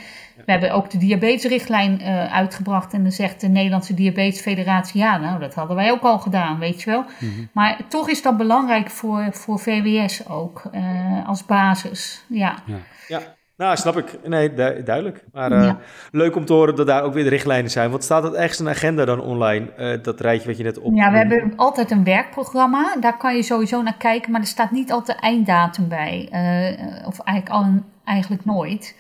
we 0.45 0.51
hebben 0.51 0.71
ook 0.71 0.89
de 0.89 0.97
diabetesrichtlijn 0.97 2.01
uh, 2.01 2.33
uitgebracht 2.33 2.93
en 2.93 3.03
dan 3.03 3.11
zegt 3.11 3.41
de 3.41 3.47
Nederlandse 3.47 3.93
Diabetesfederatie, 3.93 4.99
ja, 4.99 5.17
nou, 5.17 5.39
dat 5.39 5.53
hadden 5.53 5.75
wij 5.75 5.91
ook 5.91 6.03
al 6.03 6.19
gedaan, 6.19 6.59
weet 6.59 6.81
je 6.81 6.89
wel. 6.89 7.01
Mm 7.01 7.29
-hmm. 7.29 7.49
Maar 7.51 7.79
toch 7.87 8.09
is 8.09 8.21
dat 8.21 8.37
belangrijk 8.37 8.89
voor, 8.89 9.27
voor 9.31 9.59
VWS 9.59 10.29
ook, 10.29 10.61
uh, 10.73 11.27
als 11.27 11.45
basis, 11.45 12.25
ja. 12.27 12.55
ja. 12.65 12.77
ja. 13.07 13.35
Nou, 13.57 13.77
snap 13.77 13.97
ik. 13.97 14.27
Nee, 14.27 14.53
du 14.53 14.83
duidelijk. 14.83 15.23
Maar 15.33 15.51
uh, 15.51 15.63
ja. 15.63 15.77
leuk 16.11 16.35
om 16.35 16.45
te 16.45 16.53
horen 16.53 16.75
dat 16.75 16.87
daar 16.87 17.03
ook 17.03 17.13
weer 17.13 17.23
de 17.23 17.29
richtlijnen 17.29 17.71
zijn. 17.71 17.91
Wat 17.91 18.03
staat 18.03 18.23
dat 18.23 18.33
ergens 18.33 18.59
een 18.59 18.69
agenda 18.69 19.05
dan 19.05 19.21
online? 19.21 19.67
Uh, 19.77 20.03
dat 20.03 20.19
rijtje 20.19 20.47
wat 20.47 20.57
je 20.57 20.63
net 20.63 20.79
op... 20.79 20.95
Ja, 20.95 21.11
we 21.11 21.17
hebben 21.17 21.53
altijd 21.55 21.91
een 21.91 22.03
werkprogramma. 22.03 22.95
Daar 22.99 23.17
kan 23.17 23.35
je 23.35 23.43
sowieso 23.43 23.81
naar 23.81 23.97
kijken, 23.97 24.31
maar 24.31 24.41
er 24.41 24.47
staat 24.47 24.71
niet 24.71 24.91
altijd 24.91 25.19
einddatum 25.19 25.87
bij. 25.87 26.29
Uh, 26.31 27.07
of 27.07 27.19
eigenlijk, 27.19 27.49
al, 27.49 27.83
eigenlijk 28.03 28.45
nooit. 28.45 28.95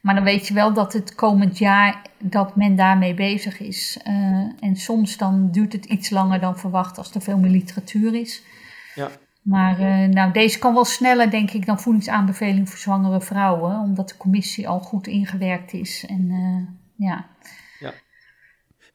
Maar 0.00 0.14
dan 0.14 0.24
weet 0.24 0.46
je 0.46 0.54
wel 0.54 0.72
dat 0.72 0.92
het 0.92 1.14
komend 1.14 1.58
jaar 1.58 2.02
dat 2.18 2.56
men 2.56 2.76
daarmee 2.76 3.14
bezig 3.14 3.60
is. 3.60 3.98
en 4.60 4.76
soms 4.76 5.16
dan 5.16 5.50
duurt 5.50 5.72
het 5.72 5.84
iets 5.84 6.10
langer 6.10 6.40
dan 6.40 6.58
verwacht 6.58 6.98
als 6.98 7.14
er 7.14 7.22
veel 7.22 7.38
meer 7.38 7.50
literatuur 7.50 8.14
is. 8.14 8.42
Ja. 8.94 9.10
Maar 9.46 9.80
uh, 9.80 10.08
nou, 10.08 10.32
deze 10.32 10.58
kan 10.58 10.74
wel 10.74 10.84
sneller, 10.84 11.30
denk 11.30 11.50
ik, 11.50 11.66
dan 11.66 11.80
voedingsaanbeveling 11.80 12.68
voor 12.68 12.78
zwangere 12.78 13.20
vrouwen, 13.20 13.80
omdat 13.80 14.08
de 14.08 14.16
commissie 14.16 14.68
al 14.68 14.80
goed 14.80 15.06
ingewerkt 15.06 15.72
is. 15.72 16.04
En 16.08 16.30
uh, 16.30 17.08
ja. 17.08 17.14
ja. 17.16 17.26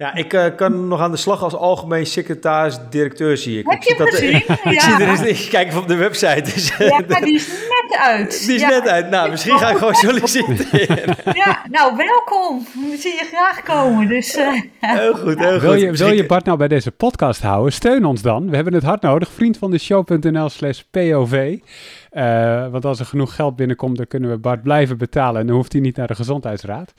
Ja, 0.01 0.13
ik 0.13 0.33
uh, 0.33 0.45
kan 0.55 0.87
nog 0.87 0.99
aan 0.99 1.11
de 1.11 1.17
slag 1.17 1.43
als 1.43 1.55
algemeen 1.55 2.05
secretaris-directeur, 2.05 3.37
zie 3.37 3.59
ik. 3.59 3.65
Heb 3.69 3.81
ik 3.81 3.87
je 3.87 3.95
dat 3.97 4.09
gezien? 4.09 4.35
Ik, 4.35 4.47
ja. 4.47 4.71
ik 4.71 4.79
zie 4.79 4.93
er 4.93 5.09
eens, 5.09 5.21
ik 5.21 5.49
kijk 5.49 5.67
even 5.67 5.81
op 5.81 5.87
de 5.87 5.95
website. 5.95 6.41
Dus, 6.41 6.77
ja, 6.77 7.01
maar 7.07 7.21
die 7.21 7.35
is 7.35 7.47
net 7.47 7.99
uit. 7.99 8.45
Die 8.45 8.55
is 8.55 8.61
ja. 8.61 8.69
net 8.69 8.87
uit. 8.87 9.09
Nou, 9.09 9.29
misschien 9.29 9.57
ga 9.57 9.69
ik 9.69 9.77
gewoon 9.77 9.95
solliciteren. 10.05 11.15
Ja, 11.33 11.61
nou, 11.69 11.95
welkom. 11.97 12.65
We 12.73 12.97
zien 12.97 13.13
je 13.13 13.25
graag 13.31 13.63
komen. 13.63 14.07
Dus, 14.07 14.37
uh, 14.37 14.47
heel 14.79 15.13
goed, 15.13 15.39
heel 15.39 15.51
goed. 15.51 15.61
Wil 15.61 15.73
je, 15.73 15.91
wil 15.91 16.11
je 16.11 16.25
Bart 16.25 16.45
nou 16.45 16.57
bij 16.57 16.67
deze 16.67 16.91
podcast 16.91 17.41
houden? 17.41 17.73
Steun 17.73 18.05
ons 18.05 18.21
dan. 18.21 18.49
We 18.49 18.55
hebben 18.55 18.73
het 18.73 18.83
hard 18.83 19.01
nodig. 19.01 19.31
Vriendvandeshow.nl 19.31 20.49
slash 20.49 20.81
POV. 20.91 21.57
Uh, 22.11 22.67
want 22.67 22.85
als 22.85 22.99
er 22.99 23.05
genoeg 23.05 23.35
geld 23.35 23.55
binnenkomt, 23.55 23.97
dan 23.97 24.07
kunnen 24.07 24.29
we 24.29 24.37
Bart 24.37 24.63
blijven 24.63 24.97
betalen. 24.97 25.41
En 25.41 25.47
dan 25.47 25.55
hoeft 25.55 25.71
hij 25.71 25.81
niet 25.81 25.95
naar 25.95 26.07
de 26.07 26.15
gezondheidsraad. 26.15 26.93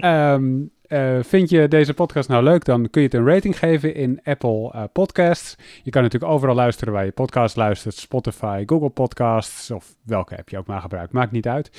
Um, 0.00 0.70
Uh, 0.88 1.18
vind 1.22 1.50
je 1.50 1.68
deze 1.68 1.94
podcast 1.94 2.28
nou 2.28 2.42
leuk, 2.42 2.64
dan 2.64 2.90
kun 2.90 3.02
je 3.02 3.06
het 3.06 3.16
een 3.16 3.26
rating 3.26 3.58
geven 3.58 3.94
in 3.94 4.20
Apple 4.22 4.72
uh, 4.74 4.82
Podcasts. 4.92 5.56
Je 5.82 5.90
kan 5.90 6.02
natuurlijk 6.02 6.32
overal 6.32 6.54
luisteren 6.54 6.92
waar 6.92 7.04
je 7.04 7.12
podcast 7.12 7.56
luistert. 7.56 7.94
Spotify, 7.94 8.62
Google 8.66 8.90
Podcasts 8.90 9.70
of 9.70 9.94
welke 10.04 10.36
app 10.36 10.48
je 10.48 10.58
ook 10.58 10.66
maar 10.66 10.80
gebruikt. 10.80 11.12
Maakt 11.12 11.32
niet 11.32 11.48
uit. 11.48 11.70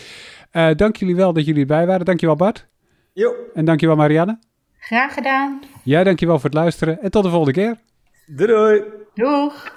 Uh, 0.51 0.69
dank 0.75 0.95
jullie 0.95 1.15
wel 1.15 1.33
dat 1.33 1.45
jullie 1.45 1.61
erbij 1.61 1.85
waren. 1.87 2.05
Dankjewel 2.05 2.35
Bart. 2.35 2.67
Jo. 3.13 3.33
En 3.53 3.65
dankjewel 3.65 3.95
Marianne. 3.95 4.39
Graag 4.79 5.13
gedaan. 5.13 5.59
Jij 5.83 6.03
dankjewel 6.03 6.35
voor 6.35 6.49
het 6.49 6.59
luisteren 6.59 7.01
en 7.01 7.11
tot 7.11 7.23
de 7.23 7.29
volgende 7.29 7.53
keer. 7.53 7.77
Doei 8.25 8.47
doei. 8.47 8.83
Doeg. 9.13 9.73